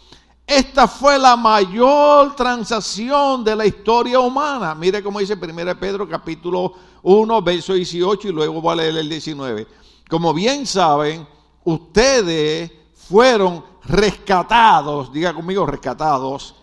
Esta 0.46 0.86
fue 0.88 1.18
la 1.18 1.36
mayor 1.36 2.36
transacción 2.36 3.44
de 3.44 3.56
la 3.56 3.64
historia 3.66 4.20
humana. 4.20 4.74
Mire 4.74 5.02
cómo 5.02 5.20
dice 5.20 5.34
1 5.34 5.78
Pedro 5.78 6.08
capítulo 6.08 6.74
1, 7.02 7.42
verso 7.42 7.74
18 7.74 8.28
y 8.28 8.32
luego 8.32 8.60
voy 8.60 8.72
a 8.72 8.76
leer 8.76 8.96
el 8.96 9.08
19. 9.08 9.66
Como 10.08 10.34
bien 10.34 10.66
saben, 10.66 11.26
ustedes 11.64 12.70
fueron 12.94 13.64
rescatados, 13.86 15.12
diga 15.12 15.34
conmigo 15.34 15.66
rescatados. 15.66 16.54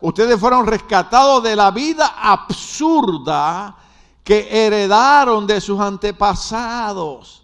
Ustedes 0.00 0.38
fueron 0.38 0.66
rescatados 0.66 1.42
de 1.42 1.56
la 1.56 1.70
vida 1.70 2.14
absurda 2.18 3.76
que 4.22 4.48
heredaron 4.50 5.46
de 5.46 5.60
sus 5.60 5.80
antepasados. 5.80 7.42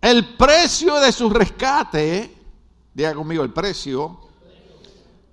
El 0.00 0.36
precio 0.36 1.00
de 1.00 1.12
su 1.12 1.28
rescate, 1.28 2.34
diga 2.94 3.14
conmigo, 3.14 3.42
el 3.42 3.52
precio. 3.52 4.27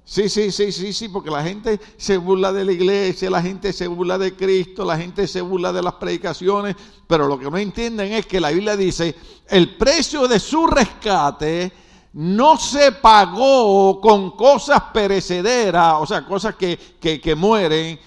Sí, 0.08 0.30
sí, 0.30 0.52
sí, 0.52 0.72
sí, 0.72 0.94
sí, 0.94 1.10
porque 1.10 1.32
la 1.32 1.42
gente 1.42 1.80
se 1.98 2.18
burla 2.18 2.54
de 2.54 2.64
la 2.64 2.72
iglesia, 2.72 3.28
la 3.28 3.42
gente 3.42 3.74
se 3.74 3.88
burla 3.88 4.20
de 4.20 4.36
Cristo, 4.36 4.86
la 4.86 4.96
gente 4.98 5.28
se 5.28 5.42
burla 5.42 5.74
de 5.74 5.82
las 5.82 5.96
predicaciones, 5.96 6.76
pero 7.08 7.28
lo 7.28 7.40
que 7.40 7.50
no 7.50 7.58
entienden 7.58 8.14
es 8.14 8.28
que 8.28 8.40
la 8.40 8.52
Biblia 8.52 8.78
dice, 8.78 9.16
el 9.48 9.76
precio 9.78 10.28
de 10.28 10.40
su 10.40 10.68
rescate 10.68 11.72
no 12.14 12.56
se 12.56 12.92
pagó 12.92 14.00
con 14.00 14.38
cosas 14.38 14.80
perecederas, 14.94 15.96
o 16.00 16.06
sea, 16.06 16.24
cosas 16.24 16.54
que, 16.54 16.78
que, 17.02 17.20
que 17.20 17.34
mueren, 17.34 18.00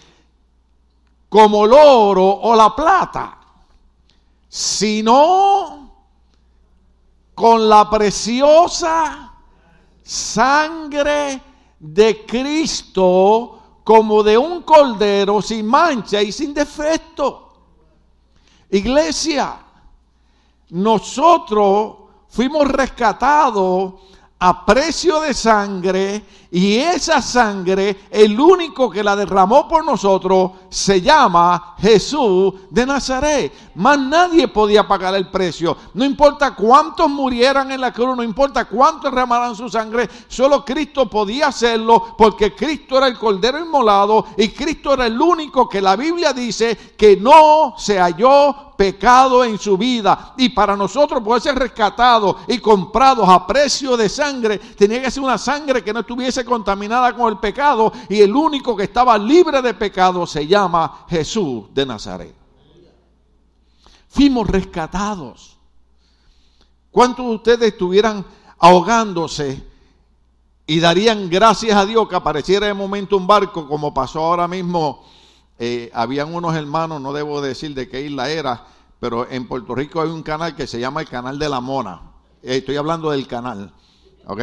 como 1.29 1.65
el 1.65 1.73
oro 1.73 2.25
o 2.25 2.55
la 2.55 2.77
plata, 2.77 3.39
sino 4.49 5.95
con 7.35 7.69
la 7.69 7.91
preciosa 7.91 9.33
sangre 10.05 11.48
de 11.79 12.25
Cristo 12.27 13.81
como 13.85 14.23
de 14.23 14.37
un 14.37 14.63
cordero 14.63 15.41
sin 15.41 15.67
mancha 15.67 16.21
y 16.21 16.33
sin 16.33 16.53
defecto. 16.53 17.53
Iglesia, 18.71 19.59
nosotros 20.71 21.97
fuimos 22.29 22.69
rescatados 22.69 23.95
a 24.39 24.65
precio 24.65 25.21
de 25.21 25.35
sangre 25.35 26.23
y 26.51 26.77
esa 26.77 27.21
sangre, 27.21 28.05
el 28.11 28.41
único 28.41 28.89
que 28.89 29.05
la 29.05 29.15
derramó 29.15 29.69
por 29.69 29.85
nosotros, 29.85 30.53
se 30.71 31.03
llama 31.03 31.75
Jesús 31.79 32.55
de 32.71 32.87
Nazaret. 32.87 33.53
Más 33.75 33.99
nadie 33.99 34.49
podía 34.49 34.89
pagar 34.89 35.15
el 35.15 35.29
precio. 35.31 35.77
No 35.93 36.07
importa 36.07 36.55
cuántos 36.55 37.11
murieran 37.11 37.71
en 37.71 37.83
la 37.83 37.93
cruz, 37.93 38.17
no 38.17 38.23
importa 38.23 38.65
cuántos 38.65 39.11
derramaran 39.11 39.55
su 39.55 39.69
sangre, 39.69 40.09
solo 40.27 40.65
Cristo 40.65 41.09
podía 41.09 41.49
hacerlo 41.49 42.15
porque 42.17 42.55
Cristo 42.55 42.97
era 42.97 43.09
el 43.09 43.19
cordero 43.19 43.61
inmolado 43.61 44.25
y 44.37 44.49
Cristo 44.49 44.95
era 44.95 45.07
el 45.07 45.21
único 45.21 45.69
que 45.69 45.83
la 45.83 45.97
Biblia 45.97 46.33
dice 46.33 46.95
que 46.97 47.17
no 47.19 47.75
se 47.77 47.99
halló 47.99 48.69
pecado 48.79 49.43
en 49.45 49.59
su 49.59 49.77
vida. 49.77 50.35
Y 50.37 50.51
para 50.51 50.77
nosotros 50.77 51.21
poder 51.21 51.43
ser 51.43 51.57
rescatados 51.57 52.37
y 52.47 52.59
comprados 52.59 53.29
a 53.29 53.45
precio 53.45 53.97
de 53.97 54.09
sangre, 54.09 54.59
tenía 54.59 55.03
que 55.03 55.11
ser 55.11 55.25
una 55.25 55.37
sangre 55.37 55.83
que 55.83 55.93
no 55.93 56.01
estuviese 56.01 56.38
contaminada 56.45 57.15
con 57.15 57.33
el 57.33 57.39
pecado. 57.39 57.93
Y 58.09 58.21
el 58.21 58.35
único 58.35 58.77
que 58.77 58.85
estaba 58.85 59.17
libre 59.19 59.63
de 59.63 59.75
pecado 59.75 60.27
se 60.27 60.47
llama 60.47 61.07
Jesús 61.09 61.65
de 61.73 61.87
Nazaret. 61.87 62.35
Fuimos 64.09 64.49
rescatados. 64.49 65.59
¿Cuántos 66.91 67.27
de 67.27 67.35
ustedes 67.35 67.73
estuvieran 67.73 68.25
ahogándose 68.59 69.63
y 70.67 70.81
darían 70.81 71.31
gracias 71.31 71.77
a 71.77 71.87
Dios 71.87 72.09
que 72.09 72.17
apareciera 72.17 72.67
de 72.67 72.75
momento 72.75 73.17
un 73.17 73.27
barco 73.27 73.69
como 73.69 73.95
pasó 73.95 74.21
ahora 74.21 74.49
mismo? 74.49 75.05
Eh, 75.59 75.91
habían 75.93 76.35
unos 76.35 76.55
hermanos, 76.55 77.01
no 77.01 77.13
debo 77.13 77.41
decir 77.41 77.75
de 77.75 77.89
qué 77.89 78.03
isla 78.03 78.31
era, 78.31 78.67
pero 79.01 79.29
en 79.31 79.47
Puerto 79.47 79.75
Rico 79.75 80.01
hay 80.01 80.09
un 80.09 80.23
canal 80.23 80.55
que 80.57 80.67
se 80.67 80.81
llama 80.81 81.01
el 81.01 81.09
Canal 81.09 81.39
de 81.39 81.49
la 81.49 81.61
Mona. 81.61 82.01
Eh, 82.43 82.59
estoy 82.59 82.77
hablando 82.77 83.11
del 83.11 83.27
canal, 83.27 83.73
¿ok? 84.27 84.41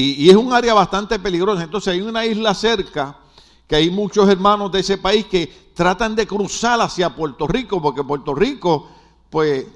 Y, 0.00 0.30
es 0.30 0.36
un 0.36 0.52
área 0.52 0.74
bastante 0.74 1.18
peligrosa. 1.18 1.64
Entonces 1.64 1.92
hay 1.92 2.00
una 2.00 2.24
isla 2.24 2.54
cerca 2.54 3.18
que 3.66 3.74
hay 3.74 3.90
muchos 3.90 4.28
hermanos 4.28 4.70
de 4.70 4.78
ese 4.78 4.96
país 4.96 5.26
que 5.26 5.72
tratan 5.74 6.14
de 6.14 6.24
cruzar 6.24 6.80
hacia 6.80 7.14
Puerto 7.14 7.48
Rico, 7.48 7.82
porque 7.82 8.04
Puerto 8.04 8.32
Rico, 8.32 8.88
pues, 9.28 9.66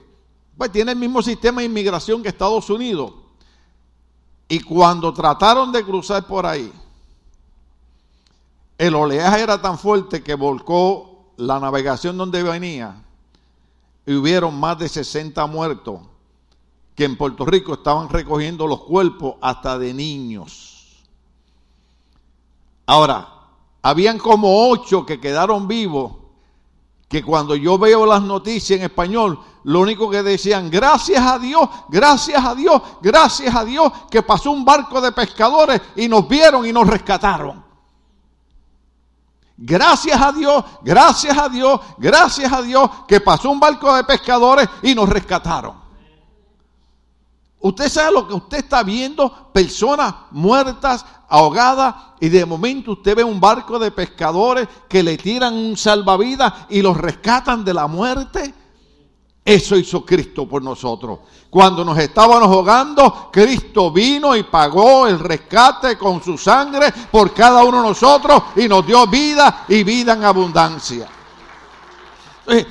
pues 0.56 0.70
tiene 0.70 0.92
el 0.92 0.98
mismo 0.98 1.22
sistema 1.22 1.60
de 1.60 1.66
inmigración 1.66 2.22
que 2.22 2.28
Estados 2.28 2.70
Unidos. 2.70 3.12
Y 4.46 4.60
cuando 4.60 5.12
trataron 5.12 5.72
de 5.72 5.82
cruzar 5.82 6.24
por 6.24 6.46
ahí, 6.46 6.72
el 8.78 8.94
oleaje 8.94 9.42
era 9.42 9.60
tan 9.60 9.76
fuerte 9.76 10.22
que 10.22 10.34
volcó 10.34 11.32
la 11.36 11.58
navegación 11.58 12.16
donde 12.16 12.44
venía 12.44 12.94
y 14.06 14.14
hubieron 14.14 14.58
más 14.58 14.78
de 14.78 14.88
60 14.88 15.44
muertos 15.46 16.11
que 16.94 17.04
en 17.04 17.16
Puerto 17.16 17.44
Rico 17.44 17.74
estaban 17.74 18.08
recogiendo 18.08 18.66
los 18.66 18.82
cuerpos 18.82 19.36
hasta 19.40 19.78
de 19.78 19.94
niños. 19.94 21.02
Ahora, 22.86 23.28
habían 23.82 24.18
como 24.18 24.68
ocho 24.68 25.06
que 25.06 25.20
quedaron 25.20 25.66
vivos, 25.66 26.12
que 27.08 27.22
cuando 27.22 27.54
yo 27.56 27.78
veo 27.78 28.06
las 28.06 28.22
noticias 28.22 28.78
en 28.78 28.84
español, 28.84 29.38
lo 29.64 29.80
único 29.80 30.10
que 30.10 30.22
decían, 30.22 30.70
gracias 30.70 31.24
a 31.24 31.38
Dios, 31.38 31.68
gracias 31.88 32.44
a 32.44 32.54
Dios, 32.54 32.82
gracias 33.00 33.54
a 33.54 33.64
Dios, 33.64 33.92
que 34.10 34.22
pasó 34.22 34.50
un 34.50 34.64
barco 34.64 35.00
de 35.00 35.12
pescadores 35.12 35.80
y 35.96 36.08
nos 36.08 36.28
vieron 36.28 36.66
y 36.66 36.72
nos 36.72 36.86
rescataron. 36.86 37.62
Gracias 39.56 40.20
a 40.20 40.32
Dios, 40.32 40.64
gracias 40.82 41.36
a 41.38 41.48
Dios, 41.48 41.80
gracias 41.98 42.52
a 42.52 42.62
Dios 42.62 42.90
que 43.06 43.20
pasó 43.20 43.50
un 43.50 43.60
barco 43.60 43.94
de 43.94 44.04
pescadores 44.04 44.68
y 44.82 44.94
nos 44.94 45.08
rescataron. 45.08 45.81
Usted 47.62 47.88
sabe 47.88 48.12
lo 48.12 48.26
que 48.26 48.34
usted 48.34 48.58
está 48.58 48.82
viendo, 48.82 49.50
personas 49.52 50.12
muertas, 50.32 51.06
ahogadas, 51.28 51.94
y 52.20 52.28
de 52.28 52.44
momento 52.44 52.92
usted 52.92 53.16
ve 53.16 53.22
un 53.22 53.40
barco 53.40 53.78
de 53.78 53.92
pescadores 53.92 54.66
que 54.88 55.02
le 55.02 55.16
tiran 55.16 55.54
un 55.54 55.76
salvavidas 55.76 56.52
y 56.70 56.82
los 56.82 56.96
rescatan 56.96 57.64
de 57.64 57.72
la 57.72 57.86
muerte. 57.86 58.52
Eso 59.44 59.76
hizo 59.76 60.04
Cristo 60.04 60.48
por 60.48 60.60
nosotros. 60.62 61.20
Cuando 61.50 61.84
nos 61.84 61.98
estábamos 61.98 62.48
ahogando, 62.48 63.30
Cristo 63.32 63.92
vino 63.92 64.34
y 64.34 64.42
pagó 64.42 65.06
el 65.06 65.20
rescate 65.20 65.96
con 65.96 66.22
su 66.22 66.36
sangre 66.36 66.92
por 67.12 67.32
cada 67.32 67.62
uno 67.62 67.80
de 67.82 67.88
nosotros 67.88 68.42
y 68.56 68.66
nos 68.66 68.84
dio 68.84 69.06
vida 69.06 69.64
y 69.68 69.84
vida 69.84 70.14
en 70.14 70.24
abundancia. 70.24 71.08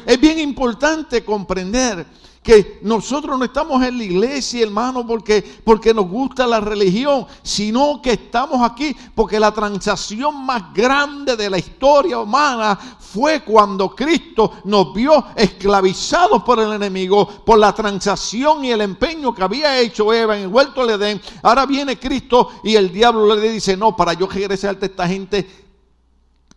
Es 0.05 0.19
bien 0.19 0.39
importante 0.39 1.23
comprender 1.23 2.20
que 2.43 2.79
nosotros 2.81 3.37
no 3.37 3.45
estamos 3.45 3.83
en 3.83 3.99
la 3.99 4.03
iglesia, 4.03 4.63
hermano, 4.63 5.05
porque, 5.05 5.43
porque 5.63 5.93
nos 5.93 6.07
gusta 6.07 6.47
la 6.47 6.59
religión, 6.59 7.27
sino 7.43 8.01
que 8.01 8.13
estamos 8.13 8.67
aquí 8.67 8.95
porque 9.13 9.39
la 9.39 9.51
transacción 9.51 10.43
más 10.43 10.73
grande 10.73 11.37
de 11.37 11.49
la 11.49 11.59
historia 11.59 12.17
humana 12.17 12.75
fue 12.75 13.43
cuando 13.43 13.95
Cristo 13.95 14.53
nos 14.63 14.91
vio 14.91 15.23
esclavizados 15.35 16.41
por 16.41 16.59
el 16.59 16.73
enemigo, 16.73 17.27
por 17.27 17.59
la 17.59 17.73
transacción 17.73 18.65
y 18.65 18.71
el 18.71 18.81
empeño 18.81 19.35
que 19.35 19.43
había 19.43 19.79
hecho 19.79 20.11
Eva 20.11 20.35
en 20.35 20.43
el 20.43 20.47
huerto 20.47 20.85
del 20.85 20.99
Edén. 20.99 21.21
Ahora 21.43 21.67
viene 21.67 21.99
Cristo 21.99 22.53
y 22.63 22.75
el 22.75 22.91
diablo 22.91 23.35
le 23.35 23.51
dice, 23.51 23.77
no, 23.77 23.95
para 23.95 24.13
yo 24.13 24.25
regresarte 24.25 24.85
a 24.85 24.89
esta 24.89 25.07
gente, 25.07 25.47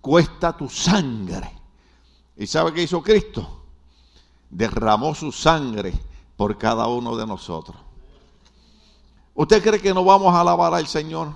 cuesta 0.00 0.56
tu 0.56 0.66
sangre. 0.70 1.50
¿Y 2.36 2.46
sabe 2.46 2.72
qué 2.72 2.84
hizo 2.84 3.02
Cristo? 3.02 3.63
Derramó 4.50 5.14
su 5.14 5.32
sangre 5.32 5.92
por 6.36 6.58
cada 6.58 6.86
uno 6.86 7.16
de 7.16 7.26
nosotros. 7.26 7.76
¿Usted 9.34 9.62
cree 9.62 9.80
que 9.80 9.94
no 9.94 10.04
vamos 10.04 10.34
a 10.34 10.40
alabar 10.40 10.74
al 10.74 10.86
Señor? 10.86 11.28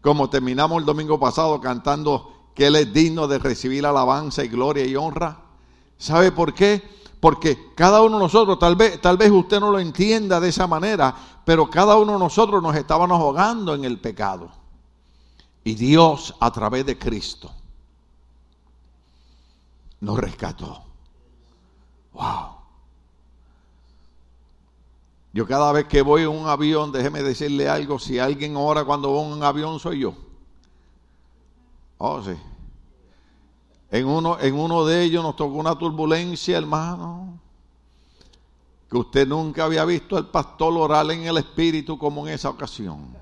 Como 0.00 0.30
terminamos 0.30 0.78
el 0.78 0.84
domingo 0.84 1.18
pasado 1.18 1.60
cantando 1.60 2.32
que 2.54 2.66
Él 2.66 2.76
es 2.76 2.92
digno 2.92 3.26
de 3.26 3.38
recibir 3.38 3.84
alabanza 3.84 4.44
y 4.44 4.48
gloria 4.48 4.84
y 4.84 4.96
honra. 4.96 5.38
¿Sabe 5.96 6.32
por 6.32 6.54
qué? 6.54 6.82
Porque 7.20 7.72
cada 7.74 8.02
uno 8.02 8.16
de 8.16 8.24
nosotros, 8.24 8.58
tal 8.58 8.76
vez, 8.76 9.00
tal 9.00 9.16
vez 9.16 9.30
usted 9.30 9.58
no 9.58 9.72
lo 9.72 9.80
entienda 9.80 10.38
de 10.38 10.48
esa 10.48 10.66
manera, 10.68 11.14
pero 11.44 11.68
cada 11.68 11.96
uno 11.96 12.12
de 12.12 12.18
nosotros 12.18 12.62
nos 12.62 12.76
estábamos 12.76 13.20
ahogando 13.20 13.74
en 13.74 13.84
el 13.84 13.98
pecado. 13.98 14.50
Y 15.64 15.74
Dios, 15.74 16.34
a 16.38 16.52
través 16.52 16.86
de 16.86 16.98
Cristo, 16.98 17.50
nos 20.00 20.18
rescató. 20.18 20.87
Wow. 22.18 22.56
Yo 25.32 25.46
cada 25.46 25.70
vez 25.72 25.86
que 25.86 26.02
voy 26.02 26.22
en 26.22 26.28
un 26.28 26.48
avión, 26.48 26.90
déjeme 26.90 27.22
decirle 27.22 27.68
algo, 27.68 27.98
si 28.00 28.18
alguien 28.18 28.56
ora 28.56 28.84
cuando 28.84 29.10
voy 29.10 29.26
en 29.26 29.32
un 29.34 29.42
avión 29.44 29.78
soy 29.78 30.00
yo. 30.00 30.14
Oh, 31.98 32.20
sí. 32.22 32.36
En 33.90 34.06
uno, 34.06 34.38
en 34.40 34.54
uno 34.54 34.84
de 34.84 35.04
ellos 35.04 35.22
nos 35.22 35.36
tocó 35.36 35.54
una 35.54 35.78
turbulencia, 35.78 36.58
hermano, 36.58 37.38
que 38.90 38.96
usted 38.96 39.26
nunca 39.26 39.64
había 39.64 39.84
visto 39.84 40.16
al 40.16 40.28
pastor 40.28 40.74
orar 40.76 41.08
en 41.12 41.22
el 41.22 41.36
Espíritu 41.38 41.96
como 41.98 42.26
en 42.26 42.34
esa 42.34 42.50
ocasión. 42.50 43.16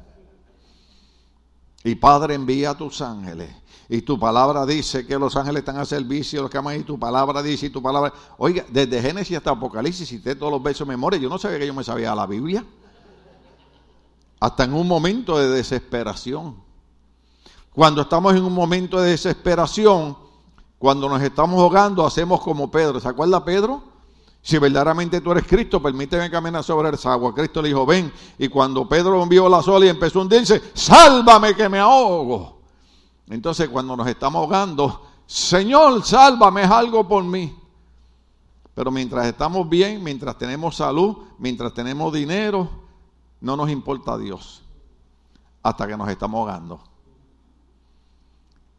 Y 1.84 1.94
Padre, 1.96 2.34
envía 2.34 2.70
a 2.70 2.78
tus 2.78 3.02
ángeles. 3.02 3.54
Y 3.88 4.02
tu 4.02 4.18
palabra 4.18 4.66
dice 4.66 5.06
que 5.06 5.18
los 5.18 5.36
ángeles 5.36 5.60
están 5.60 5.78
a 5.78 5.84
servicio 5.84 6.42
los 6.42 6.50
que 6.50 6.58
aman. 6.58 6.80
Y 6.80 6.82
tu 6.82 6.98
palabra 6.98 7.42
dice, 7.42 7.66
y 7.66 7.70
tu 7.70 7.80
palabra. 7.80 8.12
Oiga, 8.38 8.64
desde 8.68 9.00
Génesis 9.00 9.36
hasta 9.36 9.50
Apocalipsis, 9.50 10.08
cité 10.08 10.34
todos 10.34 10.52
los 10.52 10.62
versos 10.62 10.86
de 10.86 10.92
memoria. 10.92 11.20
Yo 11.20 11.28
no 11.28 11.38
sabía 11.38 11.58
que 11.58 11.66
yo 11.66 11.74
me 11.74 11.84
sabía 11.84 12.14
la 12.14 12.26
Biblia. 12.26 12.64
Hasta 14.40 14.64
en 14.64 14.74
un 14.74 14.88
momento 14.88 15.38
de 15.38 15.48
desesperación. 15.48 16.56
Cuando 17.72 18.02
estamos 18.02 18.34
en 18.34 18.42
un 18.42 18.54
momento 18.54 19.00
de 19.00 19.10
desesperación, 19.10 20.16
cuando 20.78 21.08
nos 21.08 21.22
estamos 21.22 21.60
ahogando, 21.60 22.04
hacemos 22.04 22.40
como 22.40 22.70
Pedro. 22.70 22.98
¿Se 22.98 23.08
acuerda 23.08 23.44
Pedro? 23.44 23.82
Si 24.42 24.58
verdaderamente 24.58 25.20
tú 25.20 25.32
eres 25.32 25.44
Cristo, 25.46 25.80
permíteme 25.82 26.30
caminar 26.30 26.64
sobre 26.64 26.88
el 26.88 26.98
agua. 27.04 27.34
Cristo 27.34 27.62
le 27.62 27.68
dijo, 27.68 27.86
ven. 27.86 28.12
Y 28.38 28.48
cuando 28.48 28.88
Pedro 28.88 29.22
envió 29.22 29.48
la 29.48 29.62
sola 29.62 29.86
y 29.86 29.88
empezó 29.88 30.20
a 30.20 30.22
hundirse, 30.22 30.62
sálvame 30.74 31.54
que 31.54 31.68
me 31.68 31.78
ahogo. 31.78 32.55
Entonces 33.28 33.68
cuando 33.68 33.96
nos 33.96 34.06
estamos 34.06 34.40
ahogando, 34.40 35.06
Señor, 35.26 36.04
sálvame, 36.04 36.62
es 36.62 36.70
algo 36.70 37.06
por 37.06 37.24
mí. 37.24 37.56
Pero 38.74 38.90
mientras 38.90 39.26
estamos 39.26 39.68
bien, 39.68 40.02
mientras 40.04 40.36
tenemos 40.36 40.76
salud, 40.76 41.16
mientras 41.38 41.72
tenemos 41.72 42.12
dinero, 42.12 42.68
no 43.40 43.56
nos 43.56 43.70
importa 43.70 44.18
Dios. 44.18 44.62
Hasta 45.62 45.86
que 45.86 45.96
nos 45.96 46.08
estamos 46.08 46.38
ahogando. 46.38 46.80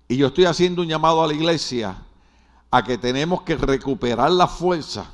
Y 0.07 0.15
yo 0.15 0.27
estoy 0.27 0.45
haciendo 0.45 0.81
un 0.81 0.87
llamado 0.87 1.21
a 1.21 1.27
la 1.27 1.33
iglesia 1.33 1.97
a 2.71 2.83
que 2.83 2.97
tenemos 2.97 3.41
que 3.41 3.55
recuperar 3.55 4.31
la 4.31 4.47
fuerza 4.47 5.11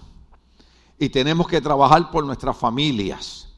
y 1.00 1.10
tenemos 1.10 1.48
que 1.48 1.62
trabajar 1.62 2.12
por 2.12 2.24
nuestras 2.26 2.56
familias, 2.56 3.50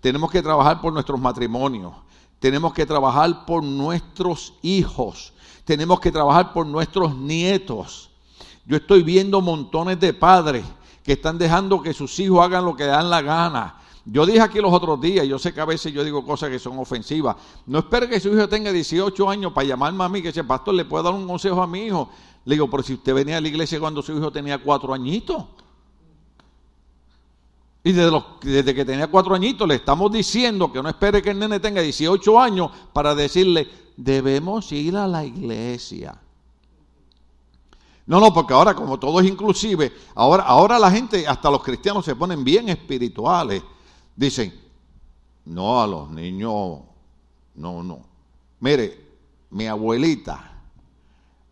tenemos 0.00 0.30
que 0.30 0.42
trabajar 0.42 0.80
por 0.80 0.92
nuestros 0.92 1.20
matrimonios, 1.20 1.94
tenemos 2.38 2.72
que 2.72 2.86
trabajar 2.86 3.46
por 3.46 3.62
nuestros 3.62 4.54
hijos, 4.62 5.32
tenemos 5.64 6.00
que 6.00 6.12
trabajar 6.12 6.52
por 6.52 6.66
nuestros 6.66 7.16
nietos. 7.16 8.10
Yo 8.66 8.76
estoy 8.76 9.02
viendo 9.02 9.40
montones 9.40 10.00
de 10.00 10.12
padres 10.12 10.64
que 11.02 11.12
están 11.12 11.38
dejando 11.38 11.82
que 11.82 11.92
sus 11.92 12.18
hijos 12.18 12.44
hagan 12.44 12.64
lo 12.64 12.74
que 12.74 12.84
dan 12.84 13.10
la 13.10 13.20
gana. 13.22 13.80
Yo 14.06 14.26
dije 14.26 14.40
aquí 14.40 14.60
los 14.60 14.72
otros 14.72 15.00
días, 15.00 15.26
yo 15.26 15.38
sé 15.38 15.54
que 15.54 15.60
a 15.60 15.64
veces 15.64 15.92
yo 15.92 16.04
digo 16.04 16.24
cosas 16.24 16.50
que 16.50 16.58
son 16.58 16.78
ofensivas. 16.78 17.36
No 17.66 17.78
espere 17.78 18.08
que 18.08 18.20
su 18.20 18.28
hijo 18.28 18.48
tenga 18.48 18.70
18 18.70 19.30
años 19.30 19.52
para 19.52 19.66
llamarme 19.66 20.04
a 20.04 20.08
mí, 20.08 20.20
que 20.20 20.28
ese 20.28 20.44
pastor 20.44 20.74
le 20.74 20.84
pueda 20.84 21.04
dar 21.04 21.14
un 21.14 21.26
consejo 21.26 21.62
a 21.62 21.66
mi 21.66 21.86
hijo. 21.86 22.10
Le 22.44 22.54
digo, 22.54 22.68
pero 22.70 22.82
si 22.82 22.94
usted 22.94 23.14
venía 23.14 23.38
a 23.38 23.40
la 23.40 23.48
iglesia 23.48 23.80
cuando 23.80 24.02
su 24.02 24.16
hijo 24.16 24.30
tenía 24.30 24.58
cuatro 24.58 24.92
añitos. 24.92 25.44
Y 27.86 27.92
desde, 27.92 28.18
desde, 28.40 28.74
que 28.74 28.84
tenía 28.86 29.08
cuatro 29.08 29.34
añitos 29.34 29.68
le 29.68 29.74
estamos 29.74 30.10
diciendo 30.10 30.72
que 30.72 30.82
no 30.82 30.88
espere 30.88 31.20
que 31.20 31.30
el 31.30 31.38
nene 31.38 31.60
tenga 31.60 31.82
18 31.82 32.40
años 32.40 32.70
para 32.94 33.14
decirle, 33.14 33.68
debemos 33.94 34.72
ir 34.72 34.96
a 34.96 35.06
la 35.06 35.22
iglesia. 35.22 36.18
No, 38.06 38.20
no, 38.20 38.32
porque 38.32 38.54
ahora 38.54 38.74
como 38.74 38.98
todo 38.98 39.20
es 39.20 39.26
inclusive, 39.26 39.92
ahora, 40.14 40.44
ahora 40.44 40.78
la 40.78 40.90
gente, 40.90 41.28
hasta 41.28 41.50
los 41.50 41.62
cristianos 41.62 42.06
se 42.06 42.16
ponen 42.16 42.42
bien 42.42 42.70
espirituales. 42.70 43.62
Dicen, 44.16 44.58
no 45.44 45.82
a 45.82 45.86
los 45.86 46.10
niños, 46.10 46.80
no, 47.54 47.82
no. 47.82 48.00
Mire, 48.60 48.98
mi 49.50 49.66
abuelita 49.66 50.62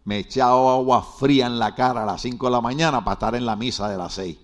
me 0.05 0.21
echaba 0.21 0.73
agua 0.75 1.03
fría 1.03 1.45
en 1.45 1.59
la 1.59 1.75
cara 1.75 2.05
a 2.05 2.07
las 2.07 2.23
5 2.23 2.47
de 2.47 2.53
la 2.53 2.61
mañana 2.62 3.05
para 3.05 3.14
estar 3.14 3.35
en 3.35 3.45
la 3.45 3.55
misa 3.55 3.87
de 3.90 3.99
las 3.99 4.14
6. 4.14 4.38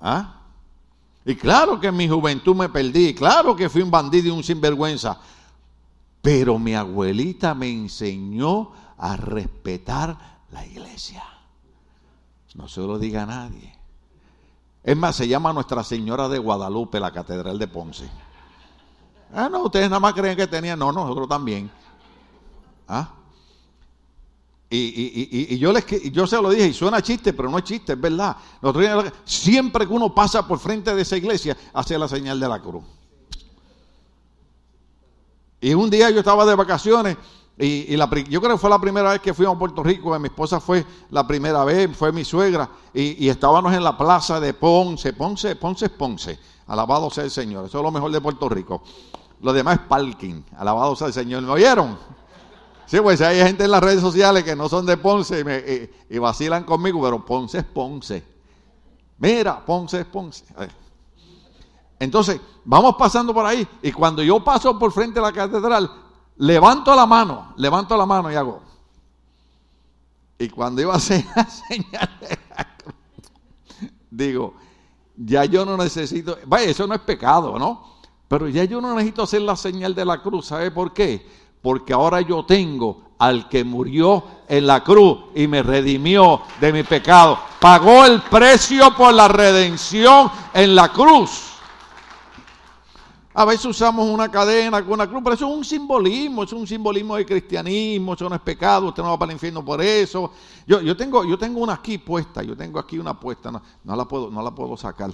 ¿Ah? 0.00 0.40
Y 1.24 1.34
claro 1.34 1.80
que 1.80 1.88
en 1.88 1.96
mi 1.96 2.08
juventud 2.08 2.54
me 2.54 2.68
perdí, 2.68 3.14
claro 3.14 3.56
que 3.56 3.68
fui 3.68 3.82
un 3.82 3.90
bandido 3.90 4.28
y 4.28 4.30
un 4.30 4.44
sinvergüenza, 4.44 5.18
pero 6.22 6.58
mi 6.58 6.74
abuelita 6.74 7.54
me 7.54 7.68
enseñó 7.68 8.70
a 8.96 9.16
respetar 9.16 10.16
la 10.52 10.64
iglesia. 10.64 11.24
No 12.54 12.68
se 12.68 12.80
lo 12.80 12.98
diga 12.98 13.24
a 13.24 13.26
nadie. 13.26 13.76
Es 14.82 14.96
más, 14.96 15.16
se 15.16 15.26
llama 15.26 15.52
Nuestra 15.52 15.82
Señora 15.82 16.28
de 16.28 16.38
Guadalupe, 16.38 17.00
la 17.00 17.10
Catedral 17.10 17.58
de 17.58 17.66
Ponce. 17.66 18.08
Ah, 19.34 19.48
no, 19.50 19.64
ustedes 19.64 19.90
nada 19.90 20.00
más 20.00 20.14
creen 20.14 20.36
que 20.36 20.46
tenía, 20.46 20.76
no, 20.76 20.92
nosotros 20.92 21.28
también. 21.28 21.68
¿Ah? 22.86 23.15
Y, 24.68 25.58
yo, 25.58 25.72
les, 25.72 25.84
yo 26.12 26.26
se 26.26 26.42
lo 26.42 26.50
dije, 26.50 26.66
y 26.68 26.72
suena 26.72 27.00
chiste, 27.00 27.32
pero 27.32 27.48
no 27.48 27.58
es 27.58 27.64
chiste, 27.64 27.92
es 27.92 28.00
verdad. 28.00 28.36
siempre 29.24 29.86
que 29.86 29.92
uno 29.92 30.12
pasa 30.12 30.46
por 30.46 30.58
frente 30.58 30.94
de 30.94 31.02
esa 31.02 31.16
iglesia, 31.16 31.56
hace 31.72 31.96
la 31.96 32.08
señal 32.08 32.40
de 32.40 32.48
la 32.48 32.60
cruz. 32.60 32.82
Y 35.60 35.72
un 35.74 35.88
día 35.88 36.10
yo 36.10 36.18
estaba 36.18 36.44
de 36.44 36.54
vacaciones, 36.54 37.16
y, 37.58 37.96
la, 37.96 38.10
yo 38.28 38.40
creo 38.40 38.52
que 38.56 38.58
fue 38.58 38.68
la 38.68 38.78
primera 38.78 39.10
vez 39.12 39.20
que 39.20 39.32
fuimos 39.32 39.56
a 39.56 39.58
Puerto 39.58 39.82
Rico, 39.82 40.18
mi 40.18 40.26
esposa 40.26 40.60
fue 40.60 40.84
la 41.10 41.26
primera 41.26 41.64
vez, 41.64 41.96
fue 41.96 42.12
mi 42.12 42.24
suegra, 42.24 42.68
y, 42.92 43.28
estábamos 43.28 43.72
en 43.72 43.84
la 43.84 43.96
plaza 43.96 44.40
de 44.40 44.52
Ponce, 44.52 45.12
Ponce, 45.12 45.54
Ponce 45.56 45.88
Ponce, 45.90 46.38
alabado 46.66 47.08
sea 47.08 47.24
el 47.24 47.30
Señor, 47.30 47.66
eso 47.66 47.78
es 47.78 47.84
lo 47.84 47.90
mejor 47.90 48.10
de 48.10 48.20
Puerto 48.20 48.48
Rico. 48.48 48.82
Lo 49.42 49.52
demás 49.52 49.80
es 49.80 49.86
parking, 49.86 50.42
alabado 50.56 50.96
sea 50.96 51.06
el 51.06 51.12
Señor, 51.12 51.42
¿me 51.42 51.52
oyeron? 51.52 51.96
Sí, 52.86 53.00
pues 53.00 53.20
hay 53.20 53.38
gente 53.38 53.64
en 53.64 53.70
las 53.70 53.82
redes 53.82 54.00
sociales 54.00 54.44
que 54.44 54.54
no 54.54 54.68
son 54.68 54.86
de 54.86 54.96
Ponce 54.96 55.90
y, 56.08 56.18
vacilan 56.18 56.64
conmigo, 56.64 57.02
pero 57.02 57.24
Ponce 57.24 57.58
es 57.58 57.64
Ponce. 57.64 58.24
Mira, 59.18 59.64
Ponce 59.64 60.00
es 60.00 60.06
Ponce. 60.06 60.44
Entonces, 61.98 62.40
vamos 62.64 62.94
pasando 62.96 63.34
por 63.34 63.44
ahí 63.44 63.66
y 63.82 63.90
cuando 63.90 64.22
yo 64.22 64.42
paso 64.42 64.78
por 64.78 64.92
frente 64.92 65.18
a 65.18 65.22
la 65.22 65.32
catedral, 65.32 65.90
levanto 66.36 66.94
la 66.94 67.06
mano, 67.06 67.54
levanto 67.56 67.96
la 67.96 68.06
mano 68.06 68.30
y 68.30 68.36
hago. 68.36 68.62
Y 70.38 70.48
cuando 70.48 70.82
iba 70.82 70.92
a 70.92 70.98
hacer 70.98 71.24
la 71.34 71.44
señal 71.68 72.18
de 72.20 72.38
la 72.50 72.76
cruz, 72.76 72.94
digo, 74.10 74.54
ya 75.16 75.44
yo 75.44 75.64
no 75.64 75.76
necesito, 75.76 76.38
vaya, 76.46 76.68
eso 76.68 76.86
no 76.86 76.94
es 76.94 77.00
pecado, 77.00 77.58
¿no? 77.58 77.96
Pero 78.28 78.48
ya 78.48 78.64
yo 78.64 78.80
no 78.80 78.94
necesito 78.94 79.22
hacer 79.22 79.42
la 79.42 79.56
señal 79.56 79.94
de 79.94 80.04
la 80.04 80.20
cruz, 80.20 80.46
¿sabe 80.46 80.70
por 80.70 80.92
qué? 80.92 81.26
Porque 81.62 81.92
ahora 81.92 82.20
yo 82.20 82.44
tengo 82.44 83.06
al 83.18 83.48
que 83.48 83.64
murió 83.64 84.24
en 84.48 84.66
la 84.66 84.82
cruz 84.84 85.18
y 85.34 85.46
me 85.46 85.62
redimió 85.62 86.42
de 86.60 86.72
mi 86.72 86.82
pecado. 86.82 87.38
Pagó 87.60 88.04
el 88.04 88.22
precio 88.22 88.94
por 88.94 89.14
la 89.14 89.28
redención 89.28 90.30
en 90.52 90.74
la 90.74 90.92
cruz. 90.92 91.52
A 93.38 93.44
veces 93.44 93.66
usamos 93.66 94.08
una 94.08 94.30
cadena 94.30 94.82
con 94.82 94.94
una 94.94 95.06
cruz, 95.06 95.20
pero 95.22 95.34
eso 95.34 95.46
es 95.46 95.54
un 95.54 95.64
simbolismo, 95.64 96.44
es 96.44 96.52
un 96.54 96.66
simbolismo 96.66 97.16
de 97.16 97.26
cristianismo, 97.26 98.14
eso 98.14 98.30
no 98.30 98.34
es 98.34 98.40
pecado, 98.40 98.88
usted 98.88 99.02
no 99.02 99.10
va 99.10 99.18
para 99.18 99.30
el 99.30 99.36
infierno 99.36 99.62
por 99.62 99.82
eso. 99.82 100.32
Yo, 100.66 100.80
yo, 100.80 100.96
tengo, 100.96 101.22
yo 101.22 101.38
tengo 101.38 101.60
una 101.60 101.74
aquí 101.74 101.98
puesta, 101.98 102.42
yo 102.42 102.56
tengo 102.56 102.78
aquí 102.78 102.98
una 102.98 103.18
puesta, 103.20 103.50
no, 103.50 103.96
la, 103.96 104.06
puedo, 104.06 104.30
no 104.30 104.42
la 104.42 104.54
puedo 104.54 104.74
sacar. 104.78 105.10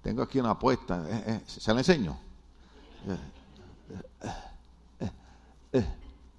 Tengo 0.00 0.22
aquí 0.22 0.38
una 0.38 0.56
puesta, 0.56 1.04
eh, 1.08 1.24
eh, 1.26 1.40
¿se 1.44 1.74
la 1.74 1.80
enseño? 1.80 2.16
Eh, 3.08 4.30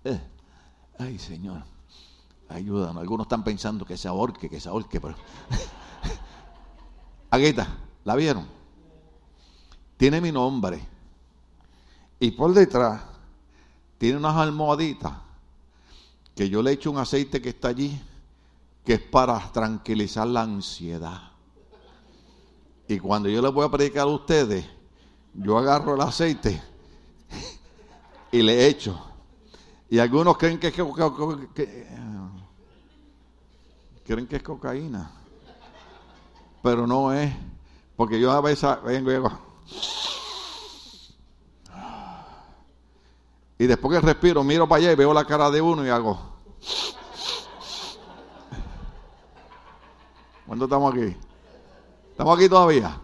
eh. 0.04 0.22
Ay, 0.98 1.18
Señor, 1.18 1.64
ayúdanos. 2.50 3.02
Algunos 3.02 3.26
están 3.26 3.44
pensando 3.44 3.86
que 3.86 3.98
se 3.98 4.08
ahorque, 4.08 4.50
que 4.50 4.60
se 4.60 4.70
ahorque, 4.70 5.02
pero. 5.02 5.16
Está, 7.32 7.78
¿la 8.04 8.16
vieron? 8.16 8.46
Tiene 9.98 10.22
mi 10.22 10.32
nombre. 10.32 10.86
Y 12.20 12.32
por 12.32 12.54
detrás 12.54 13.02
tiene 13.98 14.18
unas 14.18 14.36
almohaditas 14.36 15.14
que 16.36 16.50
yo 16.50 16.62
le 16.62 16.72
echo 16.72 16.92
un 16.92 16.98
aceite 16.98 17.42
que 17.42 17.50
está 17.50 17.70
allí, 17.70 18.00
que 18.86 18.94
es 18.94 19.02
para 19.02 19.40
tranquilizar 19.52 20.28
la 20.28 20.42
ansiedad. 20.42 21.32
Y 22.88 23.00
cuando 23.00 23.30
yo 23.30 23.42
les 23.42 23.54
voy 23.54 23.66
a 23.66 23.70
predicar 23.70 24.04
a 24.04 24.08
ustedes, 24.08 24.66
yo 25.34 25.58
agarro 25.58 25.96
el 25.96 26.02
aceite 26.02 26.62
y 28.32 28.42
le 28.42 28.68
echo 28.68 29.11
y 29.92 30.00
algunos 30.00 30.38
creen 30.38 30.58
que 30.58 30.70
es, 30.70 30.74
creen 34.06 34.26
que 34.26 34.38
es 34.38 34.42
cocaína. 34.42 35.12
Pero 36.64 36.88
no 36.88 37.12
es. 37.12 37.34
Porque 37.98 38.18
yo 38.18 38.32
a 38.32 38.40
veces 38.40 38.70
vengo 38.86 39.12
y 39.12 39.16
hago. 39.16 39.32
Y 43.60 43.68
después 43.68 44.00
que 44.00 44.06
respiro, 44.06 44.46
miro 44.46 44.66
para 44.66 44.82
allá 44.82 44.94
y 44.94 44.96
veo 44.96 45.14
la 45.14 45.26
cara 45.26 45.52
de 45.52 45.62
uno 45.62 45.86
y 45.86 45.90
hago. 45.90 46.18
¿Cuándo 50.48 50.66
estamos 50.66 50.94
aquí? 50.94 51.18
¿Estamos 52.12 52.38
aquí 52.38 52.48
todavía? 52.48 52.98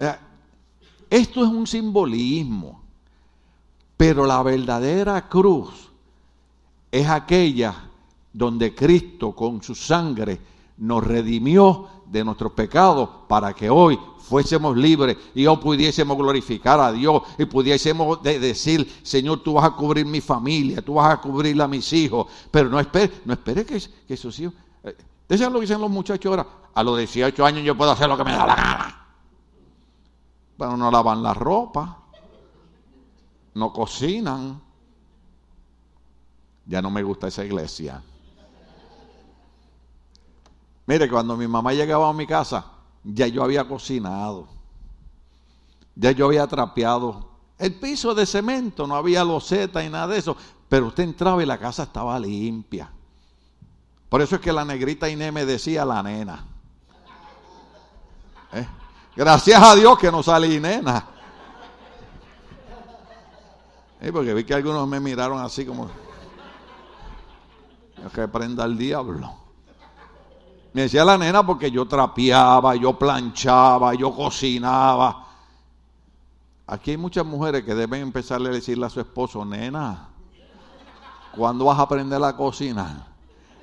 Eh, 0.00 0.16
esto 1.10 1.44
es 1.44 1.50
un 1.50 1.66
simbolismo. 1.66 2.81
Pero 4.02 4.26
la 4.26 4.42
verdadera 4.42 5.28
cruz 5.28 5.88
es 6.90 7.08
aquella 7.08 7.88
donde 8.32 8.74
Cristo 8.74 9.30
con 9.30 9.62
su 9.62 9.76
sangre 9.76 10.40
nos 10.78 11.06
redimió 11.06 11.86
de 12.06 12.24
nuestros 12.24 12.50
pecados 12.50 13.08
para 13.28 13.54
que 13.54 13.70
hoy 13.70 13.96
fuésemos 14.18 14.76
libres 14.76 15.16
y 15.36 15.46
hoy 15.46 15.56
pudiésemos 15.58 16.16
glorificar 16.16 16.80
a 16.80 16.90
Dios 16.90 17.22
y 17.38 17.44
pudiésemos 17.44 18.20
decir, 18.24 18.92
Señor, 19.04 19.38
tú 19.38 19.52
vas 19.52 19.66
a 19.66 19.70
cubrir 19.70 20.04
mi 20.04 20.20
familia, 20.20 20.82
tú 20.82 20.94
vas 20.94 21.14
a 21.14 21.20
cubrir 21.20 21.62
a 21.62 21.68
mis 21.68 21.92
hijos, 21.92 22.26
pero 22.50 22.68
no 22.68 22.80
espere, 22.80 23.20
no 23.24 23.34
espere 23.34 23.64
que, 23.64 23.80
que 24.08 24.14
esos 24.14 24.36
hijos... 24.40 24.54
Eh, 24.82 24.96
¿Ustedes 25.20 25.42
lo 25.42 25.60
que 25.60 25.66
dicen 25.66 25.80
los 25.80 25.90
muchachos 25.90 26.28
ahora? 26.28 26.44
A 26.74 26.82
los 26.82 26.98
18 26.98 27.46
años 27.46 27.62
yo 27.62 27.76
puedo 27.76 27.92
hacer 27.92 28.08
lo 28.08 28.16
que 28.16 28.24
me 28.24 28.32
da 28.32 28.46
la 28.48 28.56
gana. 28.56 29.06
Pero 30.58 30.76
no 30.76 30.90
lavan 30.90 31.22
la 31.22 31.34
ropa, 31.34 32.01
no 33.54 33.72
cocinan. 33.72 34.60
Ya 36.66 36.80
no 36.80 36.90
me 36.90 37.02
gusta 37.02 37.28
esa 37.28 37.44
iglesia. 37.44 38.02
Mire, 40.86 41.08
cuando 41.08 41.36
mi 41.36 41.46
mamá 41.46 41.72
llegaba 41.72 42.08
a 42.08 42.12
mi 42.12 42.26
casa, 42.26 42.66
ya 43.04 43.26
yo 43.26 43.42
había 43.42 43.66
cocinado. 43.66 44.48
Ya 45.94 46.12
yo 46.12 46.26
había 46.26 46.46
trapeado 46.46 47.32
el 47.58 47.74
piso 47.74 48.14
de 48.14 48.26
cemento, 48.26 48.86
no 48.86 48.96
había 48.96 49.24
loseta 49.24 49.84
y 49.84 49.88
nada 49.88 50.08
de 50.08 50.18
eso. 50.18 50.36
Pero 50.68 50.88
usted 50.88 51.04
entraba 51.04 51.42
y 51.42 51.46
la 51.46 51.58
casa 51.58 51.84
estaba 51.84 52.18
limpia. 52.18 52.90
Por 54.08 54.20
eso 54.20 54.36
es 54.36 54.40
que 54.40 54.52
la 54.52 54.64
negrita 54.64 55.08
Inés 55.08 55.32
me 55.32 55.46
decía 55.46 55.84
la 55.84 56.02
nena. 56.02 56.44
¿Eh? 58.52 58.66
Gracias 59.14 59.62
a 59.62 59.74
Dios 59.76 59.98
que 59.98 60.10
no 60.10 60.22
salí 60.22 60.58
nena. 60.58 61.06
Porque 64.10 64.34
vi 64.34 64.44
que 64.44 64.54
algunos 64.54 64.88
me 64.88 64.98
miraron 64.98 65.38
así 65.40 65.64
como 65.64 65.88
que 68.14 68.28
prenda 68.28 68.64
el 68.64 68.76
diablo. 68.76 69.32
Me 70.72 70.82
decía 70.82 71.04
la 71.04 71.18
nena 71.18 71.44
porque 71.44 71.70
yo 71.70 71.86
trapeaba, 71.86 72.74
yo 72.74 72.98
planchaba, 72.98 73.94
yo 73.94 74.14
cocinaba. 74.14 75.26
Aquí 76.66 76.92
hay 76.92 76.96
muchas 76.96 77.26
mujeres 77.26 77.64
que 77.64 77.74
deben 77.74 78.02
empezarle 78.02 78.48
a 78.48 78.52
decirle 78.52 78.86
a 78.86 78.90
su 78.90 79.00
esposo, 79.00 79.44
nena, 79.44 80.08
¿cuándo 81.36 81.66
vas 81.66 81.78
a 81.78 81.82
aprender 81.82 82.22
a 82.24 82.34
cocinar? 82.34 83.06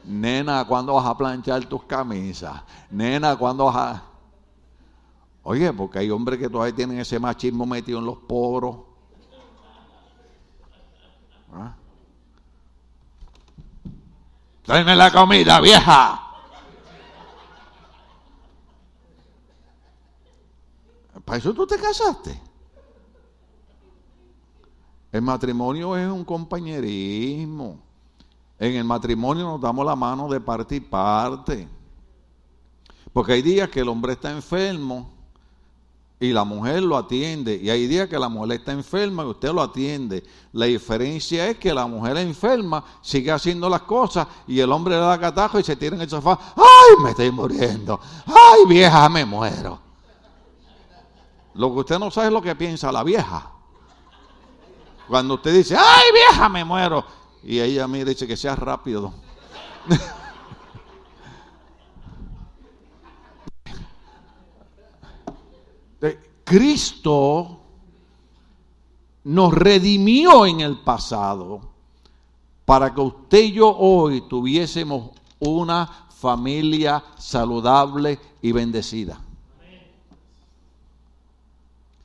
Nena, 0.03 0.65
¿cuándo 0.65 0.93
vas 0.93 1.05
a 1.05 1.17
planchar 1.17 1.65
tus 1.65 1.83
camisas? 1.83 2.61
Nena, 2.91 3.35
¿cuándo 3.35 3.65
vas 3.65 3.75
a...? 3.75 4.03
Oye, 5.43 5.73
porque 5.73 5.99
hay 5.99 6.11
hombres 6.11 6.37
que 6.37 6.49
todavía 6.49 6.75
tienen 6.75 6.99
ese 6.99 7.19
machismo 7.19 7.65
metido 7.65 7.99
en 7.99 8.05
los 8.05 8.17
poros. 8.17 8.88
¿Ah? 11.53 11.75
Tráeme 14.63 14.95
la 14.95 15.11
comida, 15.11 15.59
vieja. 15.61 16.21
¿Para 21.25 21.37
eso 21.37 21.53
tú 21.53 21.67
te 21.67 21.77
casaste? 21.77 22.39
El 25.11 25.21
matrimonio 25.21 25.97
es 25.97 26.07
un 26.07 26.23
compañerismo. 26.23 27.79
En 28.59 28.75
el 28.75 28.83
matrimonio 28.83 29.45
nos 29.45 29.61
damos 29.61 29.85
la 29.85 29.95
mano 29.95 30.27
de 30.27 30.39
parte 30.39 30.75
y 30.75 30.79
parte. 30.79 31.67
Porque 33.11 33.33
hay 33.33 33.41
días 33.41 33.69
que 33.69 33.79
el 33.79 33.89
hombre 33.89 34.13
está 34.13 34.31
enfermo 34.31 35.18
y 36.19 36.33
la 36.33 36.43
mujer 36.43 36.83
lo 36.83 36.97
atiende. 36.97 37.55
Y 37.55 37.69
hay 37.69 37.87
días 37.87 38.09
que 38.09 38.19
la 38.19 38.27
mujer 38.27 38.59
está 38.59 38.73
enferma 38.73 39.23
y 39.23 39.27
usted 39.27 39.53
lo 39.53 39.61
atiende. 39.61 40.23
La 40.51 40.65
diferencia 40.65 41.47
es 41.47 41.57
que 41.57 41.73
la 41.73 41.87
mujer 41.87 42.17
enferma 42.17 42.83
sigue 43.01 43.31
haciendo 43.31 43.69
las 43.69 43.83
cosas 43.83 44.27
y 44.45 44.59
el 44.59 44.71
hombre 44.71 44.95
le 44.95 45.01
da 45.01 45.19
catajo 45.19 45.59
y 45.59 45.63
se 45.63 45.77
tira 45.77 45.95
en 45.95 46.01
el 46.01 46.09
sofá. 46.09 46.37
¡Ay, 46.55 47.03
me 47.03 47.11
estoy 47.11 47.31
muriendo! 47.31 47.99
¡Ay, 48.25 48.65
vieja, 48.67 49.07
me 49.07 49.23
muero! 49.23 49.79
Lo 51.53 51.73
que 51.73 51.79
usted 51.79 51.99
no 51.99 52.11
sabe 52.11 52.27
es 52.27 52.33
lo 52.33 52.41
que 52.41 52.55
piensa 52.55 52.91
la 52.91 53.03
vieja. 53.03 53.51
Cuando 55.07 55.35
usted 55.35 55.53
dice, 55.53 55.75
¡ay, 55.77 56.11
vieja, 56.13 56.49
me 56.49 56.65
muero! 56.65 57.03
Y 57.43 57.59
ella 57.59 57.87
mira 57.87 58.11
y 58.11 58.13
dice 58.13 58.27
que 58.27 58.35
sea 58.35 58.55
rápido. 58.55 59.13
Cristo 66.43 67.59
nos 69.25 69.53
redimió 69.53 70.45
en 70.45 70.61
el 70.61 70.79
pasado 70.79 71.61
para 72.65 72.93
que 72.93 73.01
usted 73.01 73.43
y 73.43 73.51
yo 73.53 73.69
hoy 73.69 74.21
tuviésemos 74.27 75.11
una 75.39 76.07
familia 76.09 77.03
saludable 77.17 78.19
y 78.41 78.51
bendecida. 78.51 79.19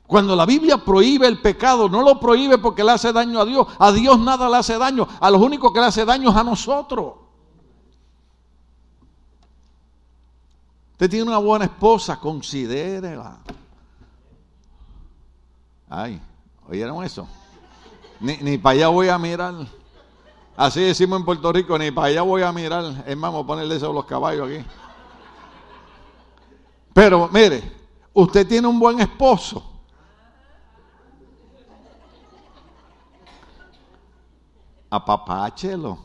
Cuando 0.07 0.35
la 0.35 0.45
Biblia 0.45 0.77
prohíbe 0.77 1.27
el 1.27 1.41
pecado, 1.41 1.89
no 1.89 2.03
lo 2.03 2.19
prohíbe 2.19 2.59
porque 2.59 2.83
le 2.83 2.91
hace 2.91 3.11
daño 3.11 3.41
a 3.41 3.45
Dios. 3.45 3.67
A 3.79 3.91
Dios 3.91 4.19
nada 4.19 4.47
le 4.47 4.57
hace 4.57 4.77
daño. 4.77 5.07
A 5.19 5.31
los 5.31 5.41
únicos 5.41 5.73
que 5.73 5.79
le 5.79 5.87
hace 5.87 6.05
daño 6.05 6.29
es 6.29 6.35
a 6.35 6.43
nosotros. 6.43 7.13
Usted 10.91 11.09
tiene 11.09 11.25
una 11.27 11.39
buena 11.39 11.65
esposa, 11.65 12.19
considérela. 12.19 13.39
Ay, 15.89 16.21
¿oyeron 16.67 17.03
eso? 17.03 17.27
Ni, 18.19 18.37
ni 18.37 18.57
para 18.57 18.73
allá 18.75 18.87
voy 18.87 19.09
a 19.09 19.17
mirar. 19.17 19.53
Así 20.57 20.81
decimos 20.81 21.19
en 21.19 21.25
Puerto 21.25 21.51
Rico, 21.51 21.77
ni 21.77 21.91
para 21.91 22.07
allá 22.07 22.21
voy 22.21 22.41
a 22.41 22.51
mirar. 22.51 23.03
Es 23.05 23.17
más, 23.17 23.31
vamos 23.31 23.43
a 23.43 23.47
ponerle 23.47 23.75
eso 23.75 23.89
a 23.89 23.93
los 23.93 24.05
caballos 24.05 24.49
aquí. 24.49 24.65
Pero 26.93 27.29
mire, 27.31 27.61
usted 28.13 28.47
tiene 28.47 28.67
un 28.67 28.79
buen 28.79 28.99
esposo. 28.99 29.75
apapáchelo. 34.95 35.97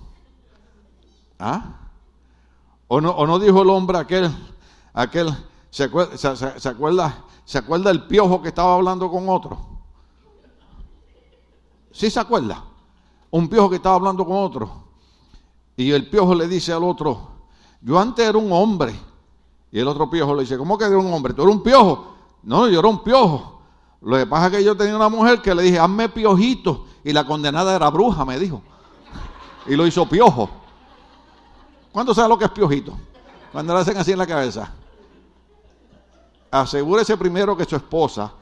¿Ah? 1.39 1.63
¿O 2.89 3.01
no, 3.01 3.11
¿O 3.11 3.27
no 3.27 3.39
dijo 3.39 3.63
el 3.63 3.71
hombre 3.71 3.99
aquel, 3.99 4.31
aquel, 4.93 5.35
¿se 5.71 5.85
acuerda, 5.85 6.17
se, 6.59 6.69
acuerda, 6.69 7.25
se 7.51 7.59
acuerda 7.59 7.91
el 7.91 8.05
piojo 8.05 8.41
que 8.41 8.49
estaba 8.49 8.75
hablando 8.75 9.11
con 9.11 9.29
otro? 9.29 9.59
¿Sí 11.91 12.09
se 12.09 12.21
acuerda? 12.21 12.63
Un 13.31 13.49
piojo 13.49 13.71
que 13.71 13.77
estaba 13.77 13.97
hablando 13.97 14.25
con 14.25 14.37
otro. 14.37 14.71
Y 15.77 15.91
el 15.91 16.09
piojo 16.09 16.33
le 16.37 16.47
dice 16.47 16.73
al 16.73 16.85
otro, 16.85 17.31
yo 17.81 17.99
antes 17.99 18.29
era 18.29 18.39
un 18.39 18.53
hombre. 18.53 18.95
Y 19.73 19.81
el 19.81 19.89
otro 19.89 20.09
piojo 20.09 20.33
le 20.37 20.43
dice, 20.43 20.57
¿cómo 20.57 20.79
que 20.79 20.85
era 20.85 20.97
un 20.97 21.13
hombre? 21.13 21.35
¿Tú 21.35 21.43
eres 21.43 21.57
un 21.57 21.63
piojo? 21.65 22.15
No, 22.45 22.69
yo 22.69 22.79
era 22.79 22.87
un 22.87 23.03
piojo. 23.03 23.61
Lo 24.01 24.17
que 24.17 24.27
pasa 24.27 24.47
es 24.47 24.53
que 24.53 24.65
yo 24.65 24.77
tenía 24.77 24.95
una 24.95 25.09
mujer 25.09 25.43
que 25.43 25.53
le 25.53 25.65
dije, 25.65 25.81
hazme 25.81 26.09
piojito. 26.09 26.85
Y 27.03 27.13
la 27.13 27.27
condenada 27.27 27.75
era 27.75 27.91
bruja, 27.91 28.25
me 28.25 28.39
dijo 28.39 28.63
y 29.67 29.75
lo 29.75 29.87
hizo 29.89 30.09
piojo. 30.09 30.49
¿Cuánto 31.91 32.15
sabe 32.15 32.29
lo 32.29 32.39
que 32.39 32.45
es 32.45 32.51
piojito? 32.53 32.97
Cuando 33.51 33.75
le 33.75 33.81
hacen 33.81 33.97
así 33.97 34.13
en 34.13 34.19
la 34.19 34.27
cabeza. 34.27 34.73
Asegúrese 36.51 37.17
primero 37.17 37.57
que 37.57 37.65
su 37.65 37.77
esposa 37.77 38.33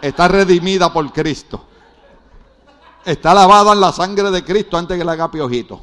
está 0.00 0.28
redimida 0.28 0.92
por 0.92 1.10
Cristo. 1.12 1.64
Está 3.04 3.32
lavada 3.34 3.72
en 3.72 3.80
la 3.80 3.92
sangre 3.92 4.30
de 4.30 4.44
Cristo 4.44 4.76
antes 4.76 4.98
que 4.98 5.04
le 5.04 5.10
haga 5.10 5.30
piojito. 5.30 5.80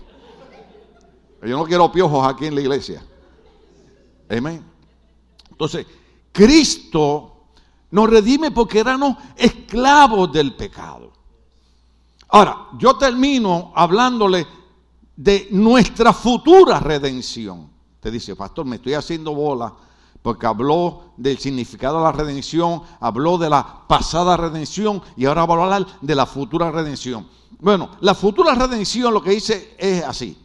Yo 1.43 1.57
no 1.57 1.65
quiero 1.65 1.91
piojos 1.91 2.27
aquí 2.27 2.45
en 2.45 2.55
la 2.55 2.61
iglesia. 2.61 3.03
Amén. 4.29 4.63
Entonces, 5.49 5.85
Cristo 6.31 7.47
nos 7.89 8.09
redime 8.09 8.51
porque 8.51 8.79
éramos 8.79 9.17
esclavos 9.35 10.31
del 10.31 10.55
pecado. 10.55 11.11
Ahora, 12.29 12.67
yo 12.77 12.95
termino 12.97 13.73
hablándole 13.75 14.47
de 15.15 15.47
nuestra 15.51 16.13
futura 16.13 16.79
redención. 16.79 17.69
Te 17.99 18.09
dice, 18.09 18.35
pastor, 18.35 18.65
me 18.65 18.77
estoy 18.77 18.93
haciendo 18.93 19.33
bola 19.33 19.75
porque 20.21 20.45
habló 20.45 21.13
del 21.17 21.37
significado 21.39 21.97
de 21.97 22.03
la 22.03 22.11
redención, 22.11 22.83
habló 22.99 23.37
de 23.37 23.49
la 23.49 23.87
pasada 23.87 24.37
redención 24.37 25.01
y 25.17 25.25
ahora 25.25 25.45
va 25.45 25.55
a 25.55 25.63
hablar 25.63 25.87
de 26.01 26.15
la 26.15 26.25
futura 26.25 26.71
redención. 26.71 27.27
Bueno, 27.59 27.89
la 28.01 28.13
futura 28.13 28.53
redención 28.55 29.13
lo 29.13 29.21
que 29.21 29.31
dice 29.31 29.75
es 29.77 30.03
así. 30.03 30.37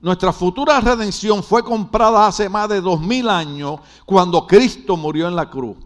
Nuestra 0.00 0.32
futura 0.32 0.80
redención 0.80 1.42
fue 1.42 1.62
comprada 1.62 2.26
hace 2.26 2.48
más 2.48 2.68
de 2.68 2.80
dos 2.80 3.00
mil 3.00 3.28
años 3.28 3.80
cuando 4.06 4.46
Cristo 4.46 4.96
murió 4.96 5.28
en 5.28 5.36
la 5.36 5.50
cruz. 5.50 5.76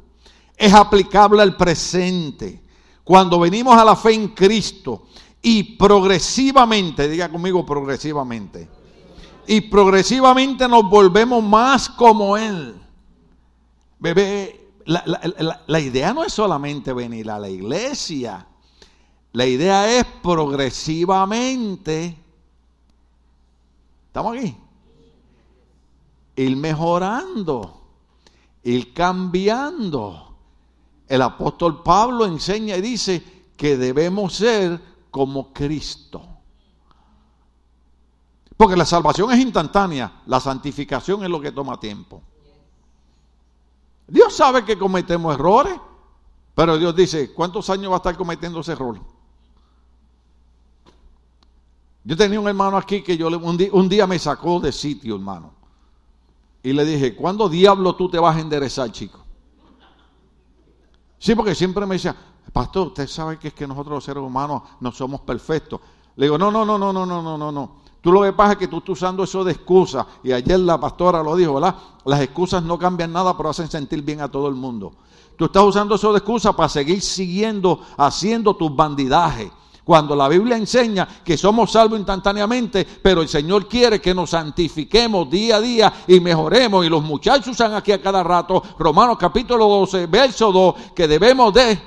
Es 0.56 0.72
aplicable 0.72 1.42
al 1.42 1.56
presente 1.56 2.62
cuando 3.02 3.40
venimos 3.40 3.76
a 3.76 3.84
la 3.84 3.96
fe 3.96 4.14
en 4.14 4.28
Cristo 4.28 5.08
y 5.42 5.76
progresivamente, 5.76 7.08
diga 7.08 7.28
conmigo 7.28 7.66
progresivamente, 7.66 8.68
y 9.46 9.62
progresivamente 9.62 10.68
nos 10.68 10.88
volvemos 10.88 11.42
más 11.42 11.88
como 11.88 12.36
Él. 12.36 12.74
Bebé, 13.98 14.70
la, 14.86 15.80
idea 15.80 16.12
no 16.12 16.24
es 16.24 16.32
solamente 16.32 16.92
venir 16.92 17.30
a 17.30 17.38
la 17.38 17.48
iglesia, 17.48 18.46
la 19.32 19.46
idea 19.46 19.98
es 19.98 20.04
progresivamente 20.22 22.18
¿Estamos 24.14 24.38
aquí? 24.38 24.56
Ir 26.36 26.56
mejorando, 26.56 27.82
ir 28.62 28.94
cambiando. 28.94 30.36
El 31.08 31.20
apóstol 31.20 31.82
Pablo 31.82 32.24
enseña 32.24 32.76
y 32.76 32.80
dice 32.80 33.24
que 33.56 33.76
debemos 33.76 34.34
ser 34.34 34.80
como 35.10 35.52
Cristo. 35.52 36.22
Porque 38.56 38.76
la 38.76 38.84
salvación 38.84 39.32
es 39.32 39.38
instantánea, 39.40 40.22
la 40.26 40.40
santificación 40.40 41.24
es 41.24 41.30
lo 41.30 41.40
que 41.40 41.52
toma 41.52 41.78
tiempo. 41.80 42.22
Dios 44.06 44.34
sabe 44.34 44.64
que 44.64 44.78
cometemos 44.78 45.34
errores, 45.34 45.74
pero 46.54 46.78
Dios 46.78 46.94
dice, 46.94 47.32
¿cuántos 47.32 47.68
años 47.70 47.90
va 47.90 47.96
a 47.96 47.98
estar 47.98 48.16
cometiendo 48.16 48.60
ese 48.60 48.72
error? 48.72 49.00
Yo 52.04 52.16
tenía 52.16 52.38
un 52.38 52.46
hermano 52.46 52.76
aquí 52.76 53.02
que 53.02 53.16
yo 53.16 53.28
un 53.28 53.56
día, 53.56 53.70
un 53.72 53.88
día 53.88 54.06
me 54.06 54.18
sacó 54.18 54.60
de 54.60 54.70
sitio, 54.70 55.14
hermano. 55.16 55.52
Y 56.62 56.72
le 56.72 56.84
dije, 56.84 57.16
¿cuándo 57.16 57.48
diablo 57.48 57.96
tú 57.96 58.08
te 58.08 58.18
vas 58.18 58.36
a 58.36 58.40
enderezar, 58.40 58.92
chico? 58.92 59.24
Sí, 61.18 61.34
porque 61.34 61.54
siempre 61.54 61.86
me 61.86 61.94
decía, 61.94 62.14
pastor, 62.52 62.88
usted 62.88 63.08
sabe 63.08 63.38
que 63.38 63.48
es 63.48 63.54
que 63.54 63.66
nosotros 63.66 63.94
los 63.94 64.04
seres 64.04 64.22
humanos 64.22 64.62
no 64.80 64.92
somos 64.92 65.22
perfectos. 65.22 65.80
Le 66.16 66.26
digo, 66.26 66.38
no, 66.38 66.50
no, 66.50 66.64
no, 66.64 66.78
no, 66.78 66.92
no, 66.92 67.06
no, 67.06 67.22
no, 67.22 67.38
no, 67.38 67.50
no. 67.50 67.83
Tú 68.04 68.12
lo 68.12 68.20
que 68.20 68.34
pasa 68.34 68.52
es 68.52 68.58
que 68.58 68.68
tú 68.68 68.76
estás 68.78 68.90
usando 68.90 69.24
eso 69.24 69.42
de 69.42 69.52
excusa. 69.52 70.06
Y 70.22 70.30
ayer 70.30 70.60
la 70.60 70.78
pastora 70.78 71.22
lo 71.22 71.34
dijo, 71.34 71.54
¿verdad? 71.54 71.74
Las 72.04 72.20
excusas 72.20 72.62
no 72.62 72.78
cambian 72.78 73.10
nada, 73.10 73.34
pero 73.34 73.48
hacen 73.48 73.70
sentir 73.70 74.02
bien 74.02 74.20
a 74.20 74.30
todo 74.30 74.46
el 74.46 74.54
mundo. 74.54 74.92
Tú 75.38 75.46
estás 75.46 75.62
usando 75.62 75.94
eso 75.94 76.12
de 76.12 76.18
excusa 76.18 76.54
para 76.54 76.68
seguir 76.68 77.00
siguiendo, 77.00 77.80
haciendo 77.96 78.56
tus 78.56 78.76
bandidajes. 78.76 79.50
Cuando 79.84 80.14
la 80.14 80.28
Biblia 80.28 80.58
enseña 80.58 81.08
que 81.24 81.38
somos 81.38 81.72
salvos 81.72 81.98
instantáneamente, 81.98 82.86
pero 83.02 83.22
el 83.22 83.28
Señor 83.28 83.66
quiere 83.68 84.02
que 84.02 84.14
nos 84.14 84.28
santifiquemos 84.28 85.30
día 85.30 85.56
a 85.56 85.60
día 85.62 85.92
y 86.06 86.20
mejoremos. 86.20 86.84
Y 86.84 86.90
los 86.90 87.02
muchachos 87.02 87.48
usan 87.48 87.72
aquí 87.72 87.90
a 87.90 88.02
cada 88.02 88.22
rato, 88.22 88.62
Romanos 88.78 89.16
capítulo 89.18 89.66
12, 89.66 90.08
verso 90.08 90.52
2, 90.52 90.74
que 90.94 91.08
debemos 91.08 91.54
de 91.54 91.80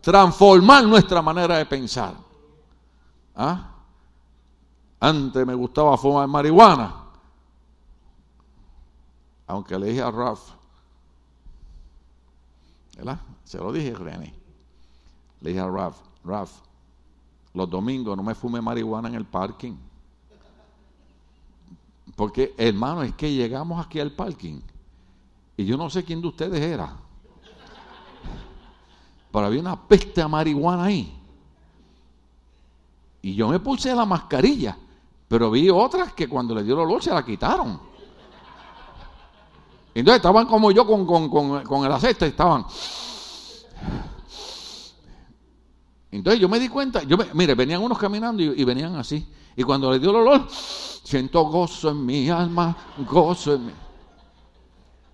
transformar 0.00 0.84
nuestra 0.84 1.20
manera 1.20 1.58
de 1.58 1.66
pensar. 1.66 2.14
¿Ah? 3.36 3.66
Antes 5.00 5.46
me 5.46 5.54
gustaba 5.54 5.96
fumar 5.96 6.28
marihuana. 6.28 6.94
Aunque 9.46 9.78
le 9.78 9.86
dije 9.86 10.02
a 10.02 10.10
Raf, 10.10 10.52
¿verdad? 12.96 13.18
Se 13.44 13.58
lo 13.58 13.72
dije 13.72 13.94
René. 13.94 14.34
Le 15.40 15.50
dije 15.50 15.60
a 15.60 15.68
Raf, 15.68 15.98
Raf, 16.22 16.52
los 17.54 17.68
domingos 17.68 18.16
no 18.16 18.22
me 18.22 18.34
fume 18.34 18.60
marihuana 18.60 19.08
en 19.08 19.14
el 19.14 19.24
parking. 19.24 19.74
Porque, 22.14 22.54
hermano, 22.58 23.02
es 23.02 23.14
que 23.14 23.32
llegamos 23.32 23.84
aquí 23.84 23.98
al 23.98 24.12
parking 24.12 24.60
y 25.56 25.64
yo 25.64 25.76
no 25.76 25.88
sé 25.88 26.04
quién 26.04 26.20
de 26.20 26.28
ustedes 26.28 26.60
era. 26.60 26.94
Pero 29.32 29.46
había 29.46 29.60
una 29.60 29.80
peste 29.80 30.20
a 30.20 30.28
marihuana 30.28 30.84
ahí. 30.84 31.16
Y 33.22 33.34
yo 33.34 33.48
me 33.48 33.58
puse 33.58 33.94
la 33.94 34.04
mascarilla. 34.04 34.76
Pero 35.30 35.48
vi 35.48 35.70
otras 35.70 36.12
que 36.12 36.28
cuando 36.28 36.56
le 36.56 36.64
dio 36.64 36.74
el 36.74 36.80
olor 36.80 37.04
se 37.04 37.14
la 37.14 37.24
quitaron. 37.24 37.78
Entonces 39.94 40.16
estaban 40.16 40.44
como 40.46 40.72
yo 40.72 40.84
con, 40.84 41.06
con, 41.06 41.84
el 41.84 41.92
aceite, 41.92 42.26
estaban. 42.26 42.66
Entonces 46.10 46.40
yo 46.40 46.48
me 46.48 46.58
di 46.58 46.68
cuenta, 46.68 47.04
yo 47.04 47.16
mire, 47.34 47.54
venían 47.54 47.80
unos 47.80 47.96
caminando 47.96 48.42
y, 48.42 48.64
venían 48.64 48.96
así. 48.96 49.24
Y 49.54 49.62
cuando 49.62 49.92
le 49.92 50.00
dio 50.00 50.10
el 50.10 50.16
olor, 50.16 50.48
siento 50.50 51.44
gozo 51.44 51.90
en 51.90 52.04
mi 52.04 52.28
alma, 52.28 52.76
gozo 53.08 53.54
en 53.54 53.66
mi. 53.66 53.72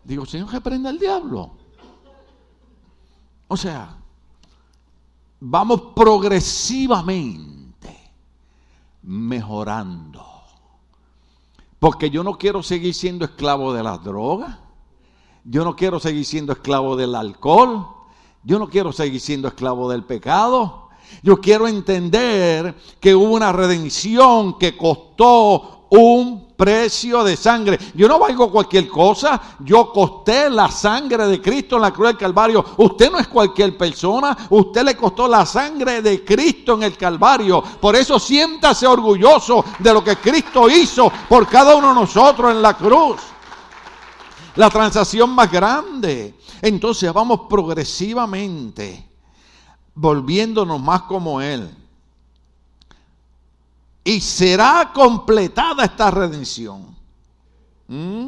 Digo, 0.03 0.25
Señor, 0.25 0.51
que 0.51 0.63
prenda 0.63 0.89
el 0.89 0.99
diablo. 0.99 1.51
O 3.49 3.57
sea, 3.59 3.99
vamos 5.41 5.93
progresivamente 5.95 7.56
mejorando. 9.07 10.25
Porque 11.79 12.11
yo 12.11 12.23
no 12.23 12.37
quiero 12.37 12.63
seguir 12.63 12.93
siendo 12.95 13.25
esclavo 13.25 13.73
de 13.73 13.83
las 13.83 14.03
drogas. 14.03 14.59
Yo 15.45 15.65
no 15.65 15.77
quiero 15.77 16.01
seguir 16.01 16.25
siendo 16.25 16.53
esclavo 16.53 16.97
del 16.97 17.15
alcohol. 17.15 17.87
Yo 18.43 18.59
no 18.59 18.69
quiero 18.69 18.93
seguir 18.93 19.21
siendo 19.21 19.49
esclavo 19.49 19.91
del 19.91 20.05
pecado. 20.05 20.89
Yo 21.23 21.37
quiero 21.37 21.69
entender 21.69 22.75
que 23.01 23.15
hubo 23.15 23.35
una 23.35 23.53
redención 23.53 24.59
que 24.59 24.77
costó 24.77 25.87
un 25.91 26.46
precio 26.57 27.23
de 27.23 27.37
sangre. 27.37 27.79
Yo 27.95 28.09
no 28.09 28.19
valgo 28.19 28.51
cualquier 28.51 28.89
cosa. 28.89 29.41
Yo 29.61 29.93
costé 29.93 30.49
la 30.51 30.71
sangre 30.71 31.27
de 31.27 31.41
Cristo 31.41 31.77
en 31.77 31.83
la 31.83 31.93
cruz 31.93 32.09
del 32.09 32.17
Calvario. 32.17 32.65
Usted 32.79 33.11
no 33.11 33.19
es 33.19 33.29
cualquier 33.29 33.77
persona. 33.77 34.37
Usted 34.51 34.83
le 34.83 34.97
costó 34.97 35.29
la 35.29 35.45
sangre 35.45 36.03
de 36.03 36.25
Cristo 36.25 36.75
en 36.75 36.85
el 36.85 36.97
Calvario. 36.97 37.63
Por 37.63 37.95
eso 37.97 38.19
siéntase 38.19 38.87
orgulloso 38.87 39.65
de 39.79 39.93
lo 39.93 40.03
que 40.03 40.17
Cristo 40.17 40.69
hizo 40.69 41.13
por 41.29 41.47
cada 41.47 41.75
uno 41.75 41.89
de 41.89 41.95
nosotros 41.95 42.51
en 42.51 42.63
la 42.63 42.75
cruz. 42.75 43.17
La 44.57 44.71
transacción 44.71 45.31
más 45.31 45.51
grande. 45.51 46.35
Entonces 46.63 47.13
vamos 47.13 47.43
progresivamente 47.49 49.11
volviéndonos 49.95 50.81
más 50.81 51.03
como 51.03 51.41
Él 51.41 51.86
y 54.07 54.21
será 54.21 54.93
completada 54.95 55.85
esta 55.85 56.13
redención. 56.13 56.95
¿Mm? 57.89 58.27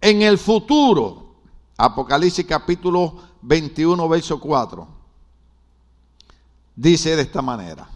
En 0.00 0.22
el 0.22 0.38
futuro, 0.38 1.36
Apocalipsis 1.76 2.44
capítulo 2.44 3.14
21, 3.42 4.08
verso 4.08 4.40
4, 4.40 4.88
dice 6.74 7.14
de 7.14 7.22
esta 7.22 7.42
manera, 7.42 7.88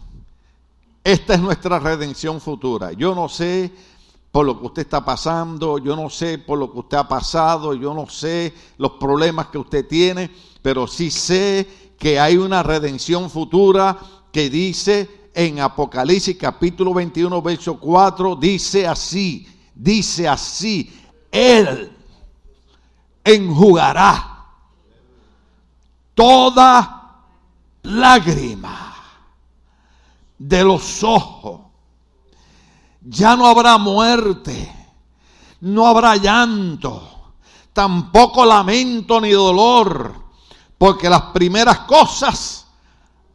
esta 1.03 1.33
es 1.33 1.41
nuestra 1.41 1.77
redención 1.77 2.39
futura. 2.39 2.93
Yo 2.93 3.13
no 3.13 3.27
sé 3.27 3.73
por 4.31 4.45
lo 4.45 4.57
que 4.61 4.67
usted 4.67 4.81
está 4.83 5.03
pasando, 5.03 5.77
yo 5.77 5.93
no 5.97 6.09
sé 6.09 6.37
por 6.37 6.57
lo 6.57 6.71
que 6.71 6.79
usted 6.79 6.97
ha 6.97 7.07
pasado, 7.09 7.73
yo 7.73 7.93
no 7.93 8.07
sé 8.07 8.53
los 8.77 8.91
problemas 8.93 9.47
que 9.47 9.57
usted 9.57 9.85
tiene, 9.85 10.31
pero 10.61 10.87
sí 10.87 11.11
sé 11.11 11.67
que 11.99 12.17
hay 12.17 12.37
una 12.37 12.63
redención 12.63 13.29
futura 13.29 13.99
que 14.31 14.49
dice 14.49 15.18
en 15.39 15.61
Apocalipsis 15.61 16.35
capítulo 16.35 16.93
21, 16.93 17.41
verso 17.41 17.79
4, 17.79 18.35
dice 18.35 18.85
así, 18.85 19.47
dice 19.73 20.27
así, 20.27 20.93
Él 21.31 21.95
enjugará 23.23 24.47
toda 26.13 27.23
lágrima 27.83 28.93
de 30.37 30.61
los 30.61 31.03
ojos. 31.05 31.61
Ya 32.99 33.37
no 33.37 33.47
habrá 33.47 33.77
muerte, 33.77 34.69
no 35.61 35.87
habrá 35.87 36.17
llanto, 36.17 37.31
tampoco 37.71 38.43
lamento 38.43 39.21
ni 39.21 39.31
dolor, 39.31 40.15
porque 40.77 41.09
las 41.09 41.21
primeras 41.31 41.79
cosas 41.79 42.67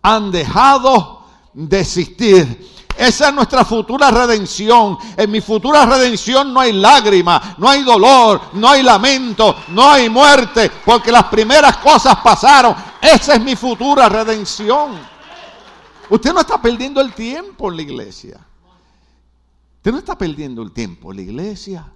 han 0.02 0.30
dejado 0.30 1.13
desistir. 1.54 2.74
Esa 2.96 3.28
es 3.28 3.34
nuestra 3.34 3.64
futura 3.64 4.10
redención. 4.10 4.98
En 5.16 5.30
mi 5.30 5.40
futura 5.40 5.84
redención 5.86 6.52
no 6.52 6.60
hay 6.60 6.72
lágrima, 6.72 7.56
no 7.58 7.68
hay 7.68 7.82
dolor, 7.82 8.40
no 8.52 8.68
hay 8.68 8.82
lamento, 8.82 9.56
no 9.68 9.90
hay 9.90 10.08
muerte, 10.08 10.70
porque 10.84 11.10
las 11.10 11.24
primeras 11.24 11.78
cosas 11.78 12.16
pasaron. 12.16 12.74
Esa 13.00 13.34
es 13.34 13.40
mi 13.40 13.56
futura 13.56 14.08
redención. 14.08 14.92
Usted 16.08 16.32
no 16.32 16.40
está 16.40 16.60
perdiendo 16.60 17.00
el 17.00 17.12
tiempo 17.14 17.70
en 17.70 17.76
la 17.76 17.82
iglesia. 17.82 18.40
Usted 19.76 19.92
no 19.92 19.98
está 19.98 20.16
perdiendo 20.16 20.62
el 20.62 20.72
tiempo 20.72 21.10
en 21.10 21.16
la 21.16 21.22
iglesia. 21.22 21.92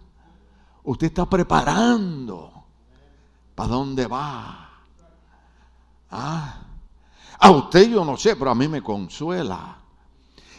Usted 0.82 1.08
está 1.08 1.26
preparando 1.26 2.64
para 3.54 3.68
dónde 3.68 4.06
va. 4.06 4.68
Ah. 6.10 6.67
A 7.38 7.50
usted 7.50 7.90
yo 7.90 8.04
no 8.04 8.16
sé, 8.16 8.36
pero 8.36 8.50
a 8.50 8.54
mí 8.54 8.68
me 8.68 8.82
consuela. 8.82 9.78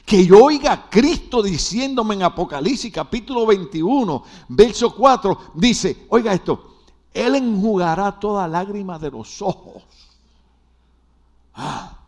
Que 0.06 0.26
yo 0.26 0.44
oiga 0.44 0.72
a 0.72 0.90
Cristo 0.90 1.44
diciéndome 1.44 2.16
en 2.16 2.24
Apocalipsis 2.24 2.92
capítulo 2.92 3.46
21, 3.46 4.24
verso 4.48 4.96
4, 4.96 5.52
dice, 5.54 6.08
oiga 6.10 6.34
esto, 6.34 6.80
Él 7.14 7.36
enjugará 7.36 8.20
toda 8.20 8.48
lágrima 8.48 8.98
de 8.98 9.12
los 9.12 9.42
ojos. 9.42 9.84
Ah. 11.54 11.99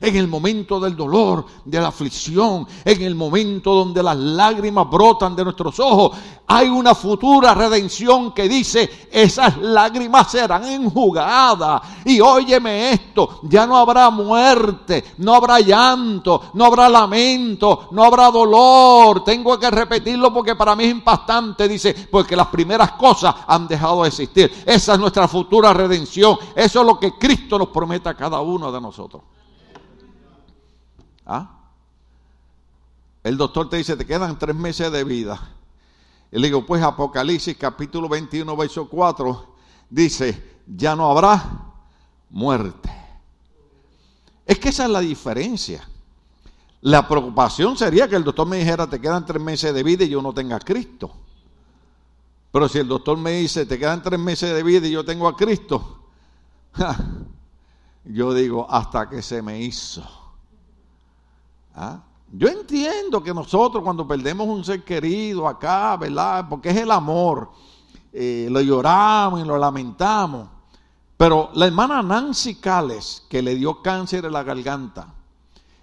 En 0.00 0.16
el 0.16 0.28
momento 0.28 0.80
del 0.80 0.96
dolor, 0.96 1.44
de 1.64 1.80
la 1.80 1.88
aflicción, 1.88 2.66
en 2.84 3.02
el 3.02 3.14
momento 3.14 3.74
donde 3.74 4.02
las 4.02 4.16
lágrimas 4.16 4.88
brotan 4.90 5.34
de 5.36 5.44
nuestros 5.44 5.78
ojos, 5.80 6.16
hay 6.46 6.68
una 6.68 6.94
futura 6.94 7.54
redención 7.54 8.32
que 8.32 8.48
dice, 8.48 9.08
esas 9.10 9.56
lágrimas 9.58 10.30
serán 10.30 10.64
enjugadas. 10.64 11.80
Y 12.04 12.20
óyeme 12.20 12.90
esto, 12.90 13.40
ya 13.44 13.66
no 13.66 13.76
habrá 13.78 14.10
muerte, 14.10 15.04
no 15.18 15.34
habrá 15.34 15.60
llanto, 15.60 16.50
no 16.54 16.66
habrá 16.66 16.88
lamento, 16.88 17.88
no 17.92 18.04
habrá 18.04 18.30
dolor. 18.30 19.24
Tengo 19.24 19.58
que 19.58 19.70
repetirlo 19.70 20.32
porque 20.32 20.54
para 20.54 20.76
mí 20.76 20.84
es 20.84 20.90
impactante, 20.90 21.66
dice, 21.66 21.94
porque 22.10 22.36
las 22.36 22.48
primeras 22.48 22.92
cosas 22.92 23.34
han 23.46 23.66
dejado 23.66 24.02
de 24.02 24.08
existir. 24.08 24.62
Esa 24.66 24.94
es 24.94 24.98
nuestra 24.98 25.26
futura 25.26 25.72
redención. 25.72 26.36
Eso 26.54 26.80
es 26.80 26.86
lo 26.86 26.98
que 26.98 27.12
Cristo 27.12 27.58
nos 27.58 27.68
promete 27.68 28.08
a 28.10 28.14
cada 28.14 28.40
uno 28.40 28.70
de 28.70 28.80
nosotros. 28.80 29.22
¿Ah? 31.26 31.60
El 33.22 33.36
doctor 33.36 33.68
te 33.70 33.78
dice, 33.78 33.96
te 33.96 34.06
quedan 34.06 34.38
tres 34.38 34.54
meses 34.54 34.92
de 34.92 35.02
vida. 35.02 35.40
Y 36.30 36.38
le 36.38 36.48
digo, 36.48 36.66
pues 36.66 36.82
Apocalipsis 36.82 37.56
capítulo 37.56 38.08
21, 38.08 38.56
verso 38.56 38.88
4, 38.88 39.54
dice, 39.88 40.58
ya 40.66 40.94
no 40.94 41.10
habrá 41.10 41.42
muerte. 42.30 42.90
Es 44.44 44.58
que 44.58 44.68
esa 44.68 44.84
es 44.84 44.90
la 44.90 45.00
diferencia. 45.00 45.88
La 46.82 47.08
preocupación 47.08 47.78
sería 47.78 48.08
que 48.08 48.16
el 48.16 48.24
doctor 48.24 48.46
me 48.46 48.58
dijera, 48.58 48.86
te 48.86 49.00
quedan 49.00 49.24
tres 49.24 49.40
meses 49.40 49.72
de 49.72 49.82
vida 49.82 50.04
y 50.04 50.10
yo 50.10 50.20
no 50.20 50.34
tenga 50.34 50.56
a 50.56 50.60
Cristo. 50.60 51.10
Pero 52.52 52.68
si 52.68 52.78
el 52.78 52.86
doctor 52.86 53.16
me 53.16 53.32
dice, 53.32 53.64
te 53.64 53.78
quedan 53.78 54.02
tres 54.02 54.20
meses 54.20 54.54
de 54.54 54.62
vida 54.62 54.86
y 54.86 54.90
yo 54.90 55.04
tengo 55.04 55.26
a 55.26 55.34
Cristo, 55.34 56.10
yo 58.04 58.34
digo, 58.34 58.66
hasta 58.70 59.08
que 59.08 59.22
se 59.22 59.40
me 59.40 59.62
hizo. 59.62 60.23
¿Ah? 61.74 62.00
Yo 62.32 62.48
entiendo 62.48 63.22
que 63.22 63.32
nosotros 63.32 63.82
cuando 63.82 64.06
perdemos 64.06 64.48
un 64.48 64.64
ser 64.64 64.82
querido 64.84 65.46
acá, 65.46 65.96
¿verdad? 65.96 66.46
Porque 66.48 66.70
es 66.70 66.76
el 66.76 66.90
amor, 66.90 67.50
eh, 68.12 68.48
lo 68.50 68.60
lloramos 68.60 69.40
y 69.40 69.44
lo 69.44 69.56
lamentamos. 69.58 70.48
Pero 71.16 71.50
la 71.54 71.66
hermana 71.66 72.02
Nancy 72.02 72.56
Cales, 72.56 73.24
que 73.28 73.40
le 73.40 73.54
dio 73.54 73.80
cáncer 73.82 74.24
en 74.24 74.32
la 74.32 74.42
garganta 74.42 75.14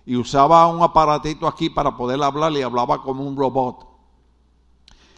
y 0.06 0.16
usaba 0.16 0.68
un 0.68 0.84
aparatito 0.84 1.48
aquí 1.48 1.70
para 1.70 1.96
poder 1.96 2.22
hablar, 2.22 2.52
y 2.54 2.62
hablaba 2.62 3.02
como 3.02 3.24
un 3.24 3.38
robot. 3.38 3.88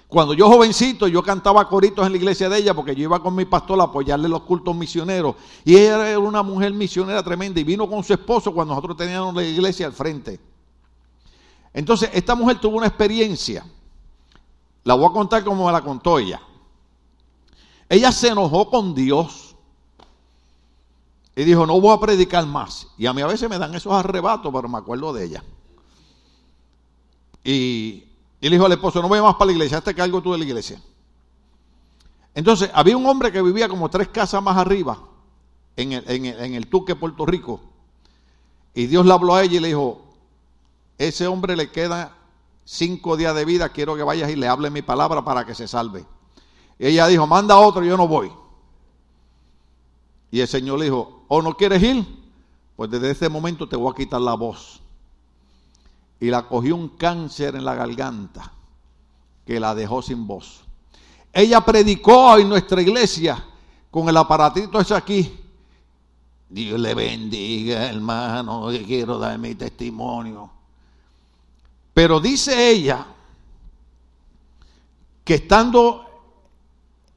Cuando 0.07 0.35
yo 0.35 0.47
jovencito, 0.47 1.07
yo 1.07 1.23
cantaba 1.23 1.67
coritos 1.67 2.05
en 2.05 2.11
la 2.11 2.17
iglesia 2.19 2.47
de 2.47 2.59
ella 2.59 2.75
porque 2.75 2.93
yo 2.93 3.03
iba 3.03 3.19
con 3.19 3.33
mi 3.33 3.45
pastor 3.45 3.81
a 3.81 3.85
apoyarle 3.85 4.29
los 4.29 4.43
cultos 4.43 4.75
misioneros. 4.75 5.35
Y 5.65 5.75
ella 5.75 6.09
era 6.09 6.19
una 6.19 6.43
mujer 6.43 6.71
misionera 6.71 7.23
tremenda 7.23 7.59
y 7.59 7.63
vino 7.63 7.89
con 7.89 8.03
su 8.03 8.13
esposo 8.13 8.53
cuando 8.53 8.75
nosotros 8.75 8.95
teníamos 8.95 9.33
la 9.33 9.43
iglesia 9.43 9.87
al 9.87 9.93
frente. 9.93 10.39
Entonces, 11.73 12.09
esta 12.13 12.35
mujer 12.35 12.59
tuvo 12.59 12.77
una 12.77 12.87
experiencia. 12.87 13.65
La 14.83 14.93
voy 14.93 15.05
a 15.05 15.13
contar 15.13 15.43
como 15.43 15.65
me 15.65 15.71
la 15.71 15.81
contó 15.81 16.19
ella. 16.19 16.41
Ella 17.89 18.11
se 18.11 18.29
enojó 18.29 18.69
con 18.69 18.93
Dios 18.93 19.55
y 21.35 21.43
dijo, 21.43 21.65
no 21.65 21.79
voy 21.79 21.95
a 21.95 21.99
predicar 21.99 22.45
más. 22.45 22.87
Y 22.97 23.07
a 23.07 23.13
mí 23.13 23.21
a 23.21 23.27
veces 23.27 23.49
me 23.49 23.57
dan 23.57 23.73
esos 23.73 23.91
arrebatos, 23.93 24.53
pero 24.53 24.69
me 24.69 24.77
acuerdo 24.77 25.13
de 25.13 25.25
ella. 25.25 25.43
Y, 27.43 28.05
le 28.39 28.49
dijo 28.49 28.65
al 28.65 28.71
esposo, 28.73 29.01
no 29.01 29.07
voy 29.07 29.21
más 29.21 29.35
para 29.35 29.47
la 29.47 29.51
iglesia, 29.53 29.77
hasta 29.77 29.93
que 29.93 30.01
algo 30.01 30.21
tú 30.21 30.31
de 30.31 30.37
la 30.37 30.45
iglesia. 30.45 30.81
Entonces, 32.35 32.69
había 32.73 32.97
un 32.97 33.05
hombre 33.05 33.31
que 33.31 33.41
vivía 33.41 33.67
como 33.67 33.89
tres 33.89 34.09
casas 34.09 34.43
más 34.43 34.57
arriba, 34.57 34.99
en 35.75 35.93
el, 35.93 36.03
en 36.09 36.25
en 36.25 36.55
el 36.55 36.67
Tuque, 36.67 36.95
Puerto 36.95 37.25
Rico. 37.25 37.61
Y 38.75 38.87
Dios 38.87 39.05
le 39.05 39.13
habló 39.13 39.35
a 39.35 39.43
ella 39.43 39.57
y 39.57 39.59
le 39.59 39.67
dijo, 39.69 40.02
ese 41.07 41.27
hombre 41.27 41.55
le 41.55 41.71
queda 41.71 42.15
cinco 42.65 43.17
días 43.17 43.35
de 43.35 43.45
vida, 43.45 43.69
quiero 43.69 43.95
que 43.95 44.03
vayas 44.03 44.29
y 44.29 44.35
le 44.35 44.47
hable 44.47 44.69
mi 44.69 44.81
palabra 44.81 45.23
para 45.23 45.45
que 45.45 45.55
se 45.55 45.67
salve. 45.67 46.05
Ella 46.79 47.07
dijo, 47.07 47.27
manda 47.27 47.57
otro, 47.57 47.83
yo 47.83 47.97
no 47.97 48.07
voy. 48.07 48.31
Y 50.31 50.39
el 50.39 50.47
Señor 50.47 50.79
le 50.79 50.85
dijo, 50.85 51.25
¿o 51.27 51.41
no 51.41 51.55
quieres 51.55 51.81
ir? 51.83 52.05
Pues 52.75 52.89
desde 52.89 53.11
ese 53.11 53.29
momento 53.29 53.67
te 53.67 53.75
voy 53.75 53.91
a 53.91 53.95
quitar 53.95 54.21
la 54.21 54.33
voz. 54.33 54.81
Y 56.19 56.29
la 56.29 56.47
cogió 56.47 56.75
un 56.75 56.89
cáncer 56.89 57.55
en 57.55 57.65
la 57.65 57.75
garganta 57.75 58.51
que 59.45 59.59
la 59.59 59.75
dejó 59.75 60.01
sin 60.01 60.25
voz. 60.25 60.63
Ella 61.31 61.61
predicó 61.61 62.37
en 62.37 62.49
nuestra 62.49 62.81
iglesia 62.81 63.43
con 63.91 64.07
el 64.09 64.17
aparatito 64.17 64.79
ese 64.79 64.95
aquí. 64.95 65.39
Dios 66.49 66.79
le 66.79 66.93
bendiga, 66.93 67.89
hermano, 67.89 68.69
que 68.69 68.83
quiero 68.83 69.17
dar 69.17 69.37
mi 69.39 69.55
testimonio. 69.55 70.52
Pero 71.93 72.19
dice 72.19 72.69
ella 72.69 73.07
que 75.23 75.35
estando 75.35 76.05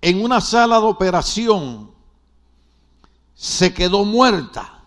en 0.00 0.22
una 0.22 0.40
sala 0.40 0.78
de 0.78 0.86
operación, 0.86 1.90
se 3.34 3.74
quedó 3.74 4.04
muerta. 4.04 4.84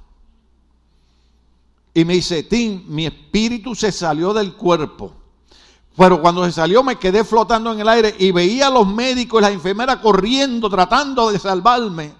Y 1.93 2.05
me 2.05 2.13
dice, 2.13 2.43
Tim, 2.43 2.83
mi 2.87 3.05
espíritu 3.05 3.75
se 3.75 3.91
salió 3.91 4.33
del 4.33 4.53
cuerpo. 4.53 5.13
Pero 5.97 6.21
cuando 6.21 6.45
se 6.45 6.53
salió 6.53 6.81
me 6.81 6.97
quedé 6.97 7.25
flotando 7.25 7.73
en 7.73 7.81
el 7.81 7.89
aire 7.89 8.15
y 8.17 8.31
veía 8.31 8.67
a 8.67 8.71
los 8.71 8.87
médicos 8.87 9.41
y 9.41 9.43
las 9.43 9.51
enfermeras 9.51 9.97
corriendo, 9.97 10.69
tratando 10.69 11.29
de 11.29 11.39
salvarme. 11.39 12.13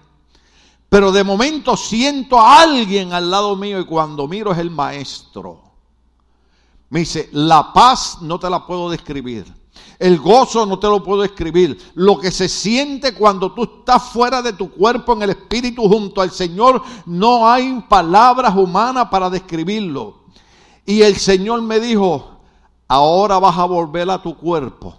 Pero 0.90 1.12
de 1.12 1.24
momento 1.24 1.76
siento 1.76 2.38
a 2.38 2.62
alguien 2.62 3.12
al 3.12 3.30
lado 3.30 3.56
mío 3.56 3.80
y 3.80 3.86
cuando 3.86 4.28
miro 4.28 4.52
es 4.52 4.58
el 4.58 4.70
maestro. 4.70 5.69
Me 6.90 7.00
dice, 7.00 7.28
la 7.32 7.72
paz 7.72 8.18
no 8.20 8.38
te 8.38 8.50
la 8.50 8.66
puedo 8.66 8.90
describir. 8.90 9.46
El 9.98 10.18
gozo 10.18 10.66
no 10.66 10.78
te 10.78 10.88
lo 10.88 11.02
puedo 11.02 11.22
describir. 11.22 11.78
Lo 11.94 12.18
que 12.18 12.32
se 12.32 12.48
siente 12.48 13.14
cuando 13.14 13.52
tú 13.52 13.62
estás 13.62 14.02
fuera 14.10 14.42
de 14.42 14.52
tu 14.54 14.70
cuerpo 14.70 15.12
en 15.12 15.22
el 15.22 15.30
espíritu 15.30 15.88
junto 15.88 16.20
al 16.20 16.32
Señor, 16.32 16.82
no 17.06 17.48
hay 17.48 17.84
palabras 17.88 18.56
humanas 18.56 19.08
para 19.08 19.30
describirlo. 19.30 20.24
Y 20.84 21.02
el 21.02 21.16
Señor 21.16 21.62
me 21.62 21.78
dijo, 21.78 22.40
ahora 22.88 23.38
vas 23.38 23.56
a 23.56 23.66
volver 23.66 24.10
a 24.10 24.20
tu 24.20 24.36
cuerpo. 24.36 24.96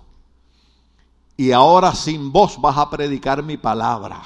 Y 1.35 1.51
ahora 1.51 1.93
sin 1.93 2.31
voz 2.31 2.61
vas 2.61 2.77
a 2.77 2.89
predicar 2.89 3.43
mi 3.43 3.57
palabra. 3.57 4.21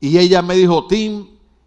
Y 0.00 0.16
ella 0.16 0.40
me 0.40 0.54
dijo, 0.54 0.86
Tim, 0.86 1.26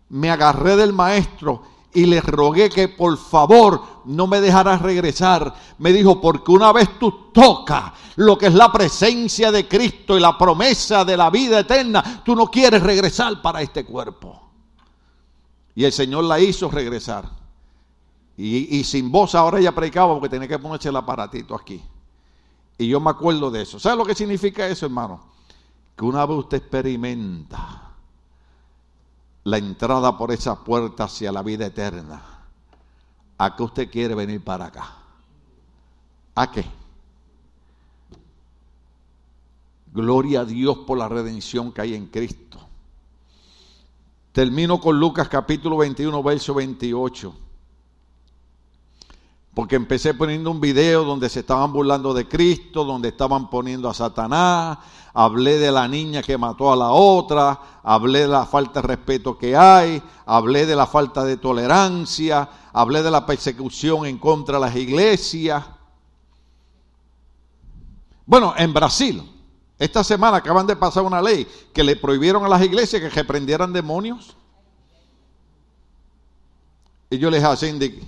me 0.10 0.32
agarré 0.32 0.76
del 0.76 0.94
maestro 0.94 1.62
y 1.98 2.06
le 2.06 2.22
rogué 2.22 2.70
que 2.70 2.90
por 2.90 3.18
favor 3.18 3.82
no 4.06 4.28
me 4.28 4.40
dejara 4.40 4.78
regresar. 4.78 5.52
Me 5.80 5.92
dijo, 5.92 6.22
porque 6.22 6.52
una 6.52 6.72
vez 6.72 7.00
tú 7.00 7.32
tocas 7.34 7.92
lo 8.18 8.38
que 8.38 8.46
es 8.46 8.54
la 8.54 8.72
presencia 8.72 9.52
de 9.52 9.68
Cristo 9.68 10.16
y 10.16 10.20
la 10.20 10.38
promesa 10.38 11.04
de 11.04 11.18
la 11.18 11.32
vida 11.32 11.62
eterna, 11.62 12.22
tú 12.24 12.36
no 12.36 12.52
quieres 12.52 12.84
regresar 12.84 13.42
para 13.42 13.64
este 13.64 13.84
cuerpo. 13.84 14.40
Y 15.74 15.86
el 15.86 15.92
Señor 15.92 16.26
la 16.26 16.40
hizo 16.40 16.70
regresar. 16.70 17.32
Y, 18.38 18.78
y 18.78 18.84
sin 18.84 19.12
voz 19.12 19.34
ahora 19.34 19.58
ella 19.58 19.74
predicaba 19.74 20.14
porque 20.14 20.30
tenía 20.30 20.48
que 20.48 20.60
ponerse 20.60 20.90
el 20.90 20.96
aparatito 20.98 21.56
aquí. 21.56 21.82
Y 22.78 22.88
yo 22.90 23.00
me 23.00 23.10
acuerdo 23.10 23.50
de 23.50 23.64
eso. 23.64 23.80
¿Sabe 23.80 23.98
lo 23.98 24.06
que 24.06 24.14
significa 24.14 24.68
eso, 24.68 24.86
hermano? 24.86 25.20
Que 25.96 26.06
una 26.06 26.24
vez 26.28 26.38
usted 26.38 26.58
experimenta 26.58 27.87
la 29.48 29.58
entrada 29.58 30.18
por 30.18 30.34
esa 30.34 30.62
puerta 30.62 31.06
hacia 31.06 31.32
la 31.32 31.42
vida 31.42 31.68
eterna, 31.68 32.22
¿a 33.38 33.56
qué 33.56 33.64
usted 33.64 33.90
quiere 33.90 34.14
venir 34.14 34.44
para 34.44 34.66
acá? 34.66 34.94
¿A 36.36 36.52
qué? 36.52 36.66
Gloria 39.94 40.42
a 40.42 40.46
Dios 40.46 40.80
por 40.80 40.98
la 40.98 41.08
redención 41.08 41.72
que 41.72 41.80
hay 41.80 41.94
en 41.94 42.08
Cristo. 42.08 42.60
Termino 44.34 44.82
con 44.82 45.00
Lucas 45.00 45.30
capítulo 45.30 45.78
21, 45.78 46.22
verso 46.22 46.54
28 46.54 47.34
porque 49.58 49.76
empecé 49.76 50.14
poniendo 50.14 50.52
un 50.52 50.62
video 50.62 51.04
donde 51.04 51.30
se 51.30 51.40
estaban 51.40 51.74
burlando 51.74 52.14
de 52.14 52.28
Cristo, 52.28 52.84
donde 52.84 53.08
estaban 53.08 53.50
poniendo 53.50 53.90
a 53.90 53.94
Satanás, 53.96 54.78
hablé 55.20 55.58
de 55.58 55.72
la 55.72 55.88
niña 55.88 56.22
que 56.22 56.38
mató 56.38 56.72
a 56.72 56.76
la 56.76 56.92
otra, 56.92 57.60
hablé 57.82 58.20
de 58.20 58.28
la 58.28 58.46
falta 58.46 58.82
de 58.84 58.88
respeto 58.88 59.36
que 59.36 59.58
hay, 59.58 60.00
hablé 60.28 60.68
de 60.68 60.76
la 60.76 60.86
falta 60.86 61.24
de 61.24 61.38
tolerancia, 61.38 62.48
hablé 62.72 63.02
de 63.02 63.10
la 63.10 63.26
persecución 63.26 64.06
en 64.06 64.20
contra 64.20 64.60
de 64.60 64.66
las 64.68 64.76
iglesias. 64.76 65.66
Bueno, 68.28 68.54
en 68.56 68.72
Brasil, 68.72 69.28
esta 69.80 70.04
semana 70.04 70.38
acaban 70.38 70.68
de 70.68 70.76
pasar 70.76 71.02
una 71.02 71.20
ley 71.20 71.48
que 71.74 71.84
le 71.84 71.96
prohibieron 71.96 72.46
a 72.46 72.48
las 72.48 72.62
iglesias 72.62 73.02
que 73.02 73.10
reprendieran 73.10 73.74
demonios. 73.74 74.38
Y 77.10 77.18
yo 77.18 77.32
les 77.32 77.42
dije 77.80 78.08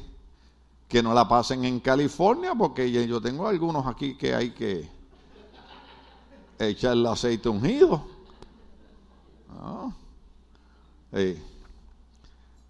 que 0.88 1.02
no 1.02 1.16
la 1.16 1.28
pasen 1.28 1.66
en 1.66 1.80
California, 1.80 2.54
porque 2.54 2.92
yo 2.92 3.20
tengo 3.20 3.48
algunos 3.48 3.88
aquí 3.88 4.16
que 4.16 4.36
hay 4.36 4.52
que 4.52 4.99
echarle 6.60 7.10
aceite 7.10 7.50
ungido. 7.50 8.04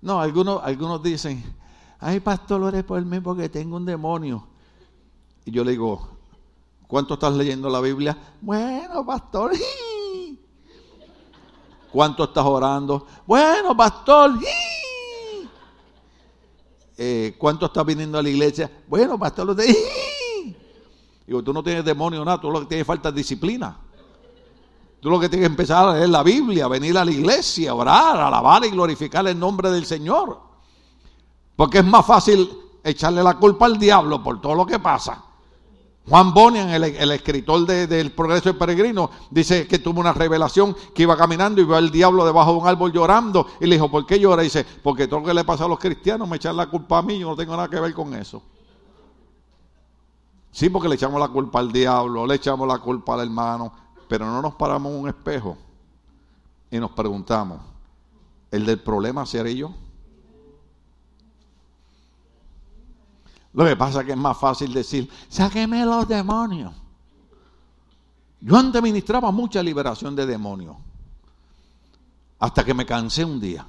No, 0.01 0.21
algunos, 0.21 0.61
algunos 0.63 1.03
dicen, 1.03 1.43
ay 1.99 2.19
pastor, 2.21 2.63
ore 2.63 2.83
por 2.83 3.03
mí 3.03 3.19
porque 3.19 3.49
tengo 3.49 3.75
un 3.75 3.85
demonio. 3.85 4.47
Y 5.43 5.51
yo 5.51 5.63
le 5.63 5.71
digo, 5.71 6.07
¿cuánto 6.87 7.15
estás 7.15 7.33
leyendo 7.33 7.69
la 7.69 7.81
Biblia? 7.81 8.17
Bueno, 8.39 9.05
pastor. 9.05 9.51
¿Cuánto 11.91 12.23
estás 12.25 12.45
orando? 12.45 13.07
Bueno, 13.25 13.75
pastor. 13.75 14.39
Eh, 16.97 17.35
¿Cuánto 17.37 17.65
estás 17.65 17.85
viniendo 17.85 18.19
a 18.19 18.23
la 18.23 18.29
iglesia? 18.29 18.69
Bueno, 18.87 19.17
pastor. 19.17 19.47
Lo 19.47 19.55
Digo, 21.29 21.43
tú 21.43 21.53
no 21.53 21.61
tienes 21.61 21.85
demonio 21.85 22.25
nada, 22.25 22.41
tú 22.41 22.49
lo 22.49 22.61
que 22.61 22.65
tienes 22.65 22.87
falta 22.87 23.09
es 23.09 23.15
disciplina. 23.15 23.77
Tú 24.99 25.11
lo 25.11 25.19
que 25.19 25.29
tienes 25.29 25.47
que 25.47 25.51
empezar 25.51 25.87
a 25.87 25.93
leer 25.93 26.09
la 26.09 26.23
Biblia, 26.23 26.67
venir 26.67 26.97
a 26.97 27.05
la 27.05 27.11
iglesia, 27.11 27.75
orar, 27.75 28.17
alabar 28.17 28.65
y 28.65 28.71
glorificar 28.71 29.27
el 29.27 29.37
nombre 29.37 29.69
del 29.69 29.85
Señor. 29.85 30.39
Porque 31.55 31.77
es 31.77 31.85
más 31.85 32.03
fácil 32.03 32.49
echarle 32.83 33.21
la 33.21 33.37
culpa 33.37 33.67
al 33.67 33.77
diablo 33.77 34.23
por 34.23 34.41
todo 34.41 34.55
lo 34.55 34.65
que 34.65 34.79
pasa. 34.79 35.23
Juan 36.07 36.33
Bonian, 36.33 36.69
el, 36.71 37.11
escritor 37.11 37.63
del 37.63 38.11
Progreso 38.13 38.49
del 38.49 38.57
Peregrino, 38.57 39.11
dice 39.29 39.67
que 39.67 39.77
tuvo 39.77 39.99
una 39.99 40.13
revelación 40.13 40.75
que 40.95 41.03
iba 41.03 41.15
caminando 41.15 41.61
y 41.61 41.65
vio 41.65 41.75
al 41.75 41.91
diablo 41.91 42.25
debajo 42.25 42.53
de 42.53 42.57
un 42.57 42.67
árbol 42.67 42.91
llorando. 42.91 43.45
Y 43.61 43.67
le 43.67 43.75
dijo, 43.75 43.91
¿por 43.91 44.07
qué 44.07 44.19
llora? 44.19 44.41
Y 44.41 44.45
dice, 44.45 44.65
porque 44.81 45.07
todo 45.07 45.19
lo 45.19 45.27
que 45.27 45.35
le 45.35 45.43
pasa 45.43 45.65
a 45.65 45.67
los 45.67 45.77
cristianos 45.77 46.27
me 46.27 46.37
echan 46.37 46.57
la 46.57 46.65
culpa 46.65 46.97
a 46.97 47.01
mí, 47.03 47.19
yo 47.19 47.29
no 47.29 47.35
tengo 47.35 47.55
nada 47.55 47.69
que 47.69 47.79
ver 47.79 47.93
con 47.93 48.15
eso. 48.15 48.41
Sí, 50.51 50.69
porque 50.69 50.89
le 50.89 50.95
echamos 50.95 51.19
la 51.19 51.27
culpa 51.27 51.59
al 51.59 51.71
diablo, 51.71 52.25
le 52.25 52.35
echamos 52.35 52.67
la 52.67 52.79
culpa 52.79 53.13
al 53.13 53.21
hermano, 53.21 53.71
pero 54.07 54.25
no 54.25 54.41
nos 54.41 54.55
paramos 54.55 54.91
en 54.91 54.99
un 54.99 55.09
espejo 55.09 55.57
y 56.71 56.79
nos 56.79 56.91
preguntamos, 56.91 57.59
¿el 58.51 58.65
del 58.65 58.79
problema 58.79 59.25
seré 59.25 59.55
yo? 59.55 59.71
Lo 63.53 63.65
que 63.65 63.75
pasa 63.75 64.01
es 64.01 64.05
que 64.05 64.11
es 64.11 64.17
más 64.17 64.37
fácil 64.37 64.73
decir, 64.73 65.09
sáqueme 65.27 65.85
los 65.85 66.07
demonios. 66.07 66.73
Yo 68.41 68.55
antes 68.57 68.81
ministraba 68.81 69.31
mucha 69.31 69.61
liberación 69.61 70.15
de 70.15 70.25
demonios. 70.25 70.77
Hasta 72.39 72.63
que 72.63 72.73
me 72.73 72.85
cansé 72.85 73.25
un 73.25 73.39
día. 73.39 73.65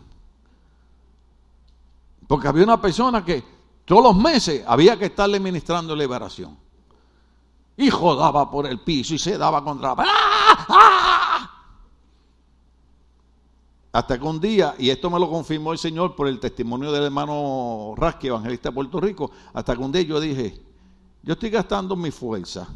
Porque 2.28 2.46
había 2.46 2.62
una 2.62 2.80
persona 2.80 3.24
que 3.24 3.42
todos 3.84 4.02
los 4.02 4.16
meses 4.16 4.62
había 4.66 4.96
que 4.96 5.06
estarle 5.06 5.40
ministrando 5.40 5.96
liberación. 5.96 6.56
Hijo 7.80 8.14
daba 8.14 8.50
por 8.50 8.66
el 8.66 8.78
piso 8.80 9.14
y 9.14 9.18
se 9.18 9.38
daba 9.38 9.64
contra 9.64 9.94
la... 9.94 10.04
¡Ah! 10.06 10.66
¡Ah! 10.68 11.50
Hasta 13.92 14.18
que 14.18 14.24
un 14.24 14.38
día, 14.38 14.74
y 14.78 14.90
esto 14.90 15.10
me 15.10 15.18
lo 15.18 15.28
confirmó 15.28 15.72
el 15.72 15.78
Señor 15.78 16.14
por 16.14 16.28
el 16.28 16.38
testimonio 16.38 16.92
del 16.92 17.04
hermano 17.04 17.94
Rasky, 17.96 18.28
evangelista 18.28 18.68
de 18.68 18.74
Puerto 18.74 19.00
Rico, 19.00 19.30
hasta 19.52 19.74
que 19.74 19.82
un 19.82 19.90
día 19.90 20.02
yo 20.02 20.20
dije, 20.20 20.62
yo 21.22 21.32
estoy 21.32 21.50
gastando 21.50 21.96
mi 21.96 22.10
fuerza, 22.10 22.68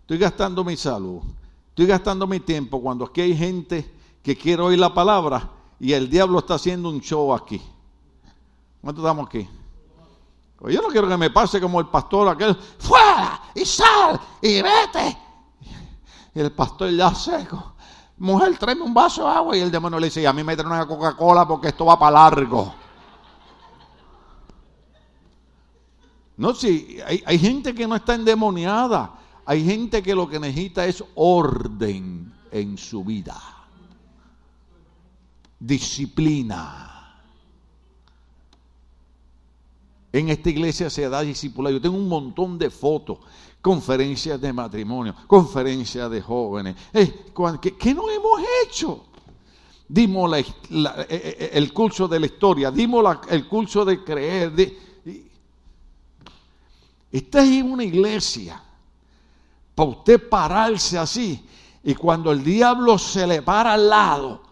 estoy 0.00 0.18
gastando 0.18 0.64
mi 0.64 0.76
salud, 0.76 1.20
estoy 1.68 1.86
gastando 1.86 2.26
mi 2.26 2.40
tiempo 2.40 2.80
cuando 2.80 3.04
aquí 3.04 3.20
hay 3.20 3.36
gente 3.36 3.94
que 4.22 4.36
quiere 4.36 4.62
oír 4.62 4.78
la 4.78 4.92
palabra 4.92 5.50
y 5.78 5.92
el 5.92 6.08
diablo 6.08 6.38
está 6.38 6.54
haciendo 6.54 6.88
un 6.88 7.00
show 7.00 7.32
aquí. 7.34 7.62
¿Cuántos 8.80 9.04
estamos 9.04 9.26
aquí? 9.26 9.46
Pues 10.64 10.74
yo 10.74 10.80
no 10.80 10.88
quiero 10.88 11.06
que 11.06 11.16
me 11.18 11.28
pase 11.28 11.60
como 11.60 11.78
el 11.78 11.88
pastor 11.88 12.26
aquel, 12.26 12.54
fuera 12.54 13.38
y 13.54 13.66
sal 13.66 14.18
y 14.40 14.62
vete. 14.62 15.18
Y 16.34 16.40
el 16.40 16.52
pastor 16.52 16.90
ya 16.90 17.14
seco 17.14 17.74
mujer, 18.16 18.56
tráeme 18.56 18.80
un 18.80 18.94
vaso 18.94 19.24
de 19.24 19.30
agua. 19.30 19.56
Y 19.58 19.60
el 19.60 19.70
demonio 19.70 20.00
le 20.00 20.06
dice, 20.06 20.26
a 20.26 20.32
mí 20.32 20.42
me 20.42 20.56
trae 20.56 20.66
una 20.66 20.86
Coca-Cola 20.86 21.46
porque 21.46 21.68
esto 21.68 21.84
va 21.84 21.98
para 21.98 22.12
largo. 22.12 22.74
No, 26.38 26.54
sí, 26.54 26.96
hay, 27.06 27.22
hay, 27.26 27.38
gente 27.38 27.74
que 27.74 27.86
no 27.86 27.96
está 27.96 28.14
endemoniada. 28.14 29.18
Hay 29.44 29.66
gente 29.66 30.02
que 30.02 30.14
lo 30.14 30.26
que 30.26 30.40
necesita 30.40 30.86
es 30.86 31.04
orden 31.14 32.32
en 32.50 32.78
su 32.78 33.04
vida. 33.04 33.38
Disciplina. 35.60 36.93
En 40.14 40.28
esta 40.28 40.48
iglesia 40.48 40.88
se 40.88 41.08
da 41.08 41.22
discipulado. 41.22 41.74
Yo 41.74 41.82
tengo 41.82 41.96
un 41.96 42.08
montón 42.08 42.56
de 42.56 42.70
fotos 42.70 43.18
conferencias 43.60 44.40
de 44.40 44.52
matrimonio, 44.52 45.12
conferencias 45.26 46.08
de 46.08 46.22
jóvenes. 46.22 46.76
Eh, 46.92 47.32
¿qué, 47.80 47.94
no 47.94 48.08
hemos 48.08 48.40
hecho? 48.62 49.06
Dimos 49.88 50.32
eh, 50.38 50.44
eh, 51.08 51.50
el 51.54 51.72
curso 51.72 52.06
de 52.06 52.20
la 52.20 52.26
historia, 52.26 52.70
dimos 52.70 53.04
el 53.28 53.48
curso 53.48 53.84
de 53.84 54.04
creer. 54.04 54.52
De, 54.52 54.78
esta 57.10 57.42
es 57.42 57.64
una 57.64 57.82
iglesia 57.82 58.62
para 59.74 59.90
usted 59.90 60.28
pararse 60.28 60.96
así 60.96 61.44
y 61.82 61.92
cuando 61.96 62.30
el 62.30 62.44
diablo 62.44 62.98
se 62.98 63.26
le 63.26 63.42
para 63.42 63.72
al 63.72 63.88
lado, 63.88 64.43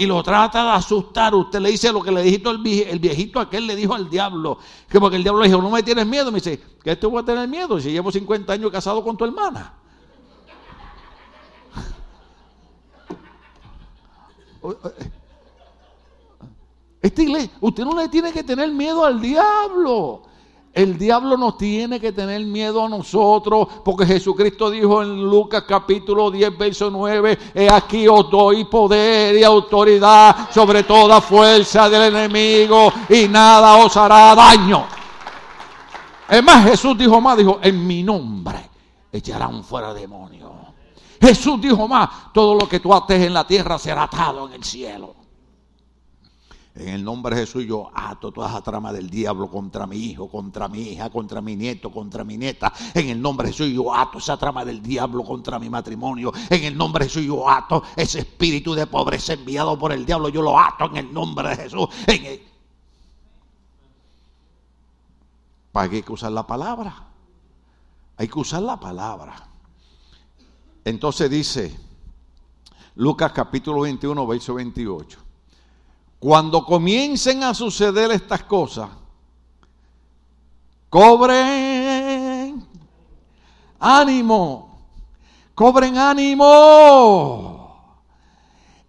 y 0.00 0.06
lo 0.06 0.22
trata 0.22 0.64
de 0.64 0.70
asustar, 0.70 1.34
usted 1.34 1.60
le 1.60 1.72
dice 1.72 1.92
lo 1.92 2.02
que 2.02 2.10
le 2.10 2.22
dijo 2.22 2.48
el, 2.48 2.56
viejito 2.56 3.38
aquel, 3.38 3.66
le 3.66 3.76
dijo 3.76 3.94
al 3.94 4.08
diablo, 4.08 4.56
que 4.88 4.98
porque 4.98 5.16
el 5.16 5.22
diablo 5.22 5.42
le 5.42 5.48
dijo, 5.48 5.60
no 5.60 5.68
me 5.68 5.82
tienes 5.82 6.06
miedo, 6.06 6.32
me 6.32 6.36
dice, 6.36 6.58
que 6.82 6.92
esto 6.92 7.10
voy 7.10 7.20
a 7.20 7.24
tener 7.26 7.46
miedo 7.46 7.78
si 7.78 7.92
llevo 7.92 8.10
50 8.10 8.50
años 8.50 8.70
casado 8.70 9.04
con 9.04 9.14
tu 9.14 9.26
hermana. 9.26 9.74
Esta 17.02 17.22
iglesia, 17.22 17.50
usted 17.60 17.84
no 17.84 17.94
le 17.94 18.08
tiene 18.08 18.32
que 18.32 18.42
tener 18.42 18.70
miedo 18.70 19.04
al 19.04 19.20
diablo. 19.20 20.22
El 20.72 20.96
diablo 20.96 21.36
nos 21.36 21.58
tiene 21.58 21.98
que 21.98 22.12
tener 22.12 22.44
miedo 22.44 22.84
a 22.84 22.88
nosotros, 22.88 23.66
porque 23.84 24.06
Jesucristo 24.06 24.70
dijo 24.70 25.02
en 25.02 25.28
Lucas 25.28 25.64
capítulo 25.66 26.30
10, 26.30 26.56
verso 26.56 26.90
9, 26.90 27.38
he 27.54 27.68
aquí 27.68 28.06
os 28.06 28.30
doy 28.30 28.64
poder 28.66 29.36
y 29.36 29.42
autoridad 29.42 30.48
sobre 30.52 30.84
toda 30.84 31.20
fuerza 31.20 31.90
del 31.90 32.14
enemigo 32.14 32.92
y 33.08 33.26
nada 33.26 33.78
os 33.78 33.96
hará 33.96 34.32
daño. 34.36 34.86
Es 36.28 36.44
más, 36.44 36.64
Jesús 36.64 36.96
dijo 36.96 37.20
más, 37.20 37.36
dijo, 37.36 37.58
en 37.60 37.84
mi 37.84 38.04
nombre 38.04 38.70
echarán 39.10 39.64
fuera 39.64 39.92
demonios. 39.92 40.52
Jesús 41.20 41.60
dijo 41.60 41.88
más, 41.88 42.32
todo 42.32 42.54
lo 42.54 42.68
que 42.68 42.78
tú 42.78 42.94
ates 42.94 43.20
en 43.20 43.34
la 43.34 43.44
tierra 43.44 43.76
será 43.76 44.04
atado 44.04 44.46
en 44.46 44.54
el 44.54 44.64
cielo. 44.64 45.19
En 46.74 46.88
el 46.88 47.04
nombre 47.04 47.34
de 47.34 47.42
Jesús 47.42 47.64
yo 47.66 47.90
ato 47.92 48.30
toda 48.30 48.48
esa 48.48 48.62
trama 48.62 48.92
del 48.92 49.10
diablo 49.10 49.50
contra 49.50 49.86
mi 49.86 49.96
hijo, 49.96 50.28
contra 50.28 50.68
mi 50.68 50.82
hija, 50.82 51.10
contra 51.10 51.40
mi 51.40 51.56
nieto, 51.56 51.90
contra 51.90 52.22
mi 52.22 52.38
nieta. 52.38 52.72
En 52.94 53.08
el 53.08 53.20
nombre 53.20 53.48
de 53.48 53.52
Jesús 53.52 53.72
yo 53.72 53.92
ato 53.92 54.18
esa 54.18 54.36
trama 54.36 54.64
del 54.64 54.80
diablo 54.80 55.24
contra 55.24 55.58
mi 55.58 55.68
matrimonio. 55.68 56.32
En 56.48 56.64
el 56.64 56.76
nombre 56.76 57.04
de 57.04 57.10
Jesús 57.10 57.26
yo 57.26 57.48
ato 57.48 57.82
ese 57.96 58.20
espíritu 58.20 58.74
de 58.74 58.86
pobreza 58.86 59.32
enviado 59.32 59.76
por 59.78 59.92
el 59.92 60.06
diablo. 60.06 60.28
Yo 60.28 60.42
lo 60.42 60.58
ato 60.58 60.84
en 60.86 60.96
el 60.96 61.12
nombre 61.12 61.48
de 61.50 61.56
Jesús. 61.56 61.88
¿Para 65.72 65.88
qué 65.88 65.96
hay 65.96 66.02
que 66.02 66.12
usar 66.12 66.30
la 66.30 66.46
palabra? 66.46 67.08
Hay 68.16 68.28
que 68.28 68.38
usar 68.38 68.62
la 68.62 68.78
palabra. 68.78 69.48
Entonces 70.84 71.28
dice 71.30 71.76
Lucas 72.94 73.32
capítulo 73.32 73.80
21, 73.80 74.26
verso 74.26 74.54
28. 74.54 75.29
Cuando 76.20 76.64
comiencen 76.66 77.42
a 77.42 77.54
suceder 77.54 78.10
estas 78.10 78.44
cosas, 78.44 78.90
cobren 80.90 82.68
ánimo, 83.78 84.78
cobren 85.54 85.96
ánimo 85.96 86.46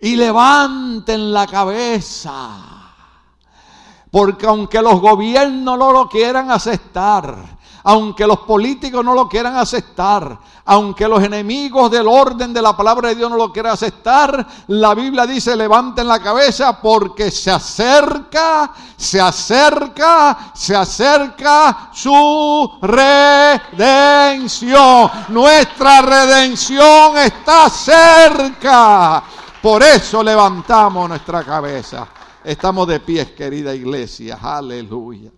y 0.02 0.18
levanten 0.18 1.32
la 1.32 1.48
cabeza. 1.48 2.50
Porque 4.12 4.46
aunque 4.46 4.82
los 4.82 5.00
gobiernos 5.00 5.80
no 5.80 5.94
lo 5.94 6.10
quieran 6.10 6.52
aceptar, 6.52 7.61
aunque 7.84 8.28
los 8.28 8.40
políticos 8.40 9.04
no 9.04 9.14
lo 9.14 9.28
quieran 9.28 9.56
aceptar, 9.58 10.38
aunque 10.66 11.08
los 11.08 11.24
enemigos 11.24 11.90
del 11.90 12.08
orden 12.08 12.54
de 12.54 12.62
la 12.62 12.78
palabra 12.78 13.10
de 13.10 13.16
Dios 13.16 13.30
no 13.30 13.38
lo 13.38 13.52
quieran 13.52 13.74
aceptar, 13.74 14.48
la 14.68 14.94
Biblia 14.94 15.26
dice 15.26 15.56
levanten 15.56 16.08
la 16.08 16.20
cabeza 16.20 16.80
porque 16.80 17.32
se 17.32 17.50
acerca, 17.52 18.72
se 18.96 19.20
acerca, 19.20 20.52
se 20.54 20.76
acerca 20.76 21.90
su 21.94 22.78
redención. 22.82 23.62
Nuestra 25.30 26.02
redención 26.02 27.18
está 27.18 27.70
cerca. 27.70 29.24
Por 29.62 29.84
eso 29.84 30.24
levantamos 30.24 31.10
nuestra 31.10 31.44
cabeza. 31.44 32.08
Estamos 32.44 32.88
de 32.88 33.00
pies, 33.00 33.32
querida 33.32 33.76
iglesia. 33.76 34.40
Aleluya. 34.42 35.32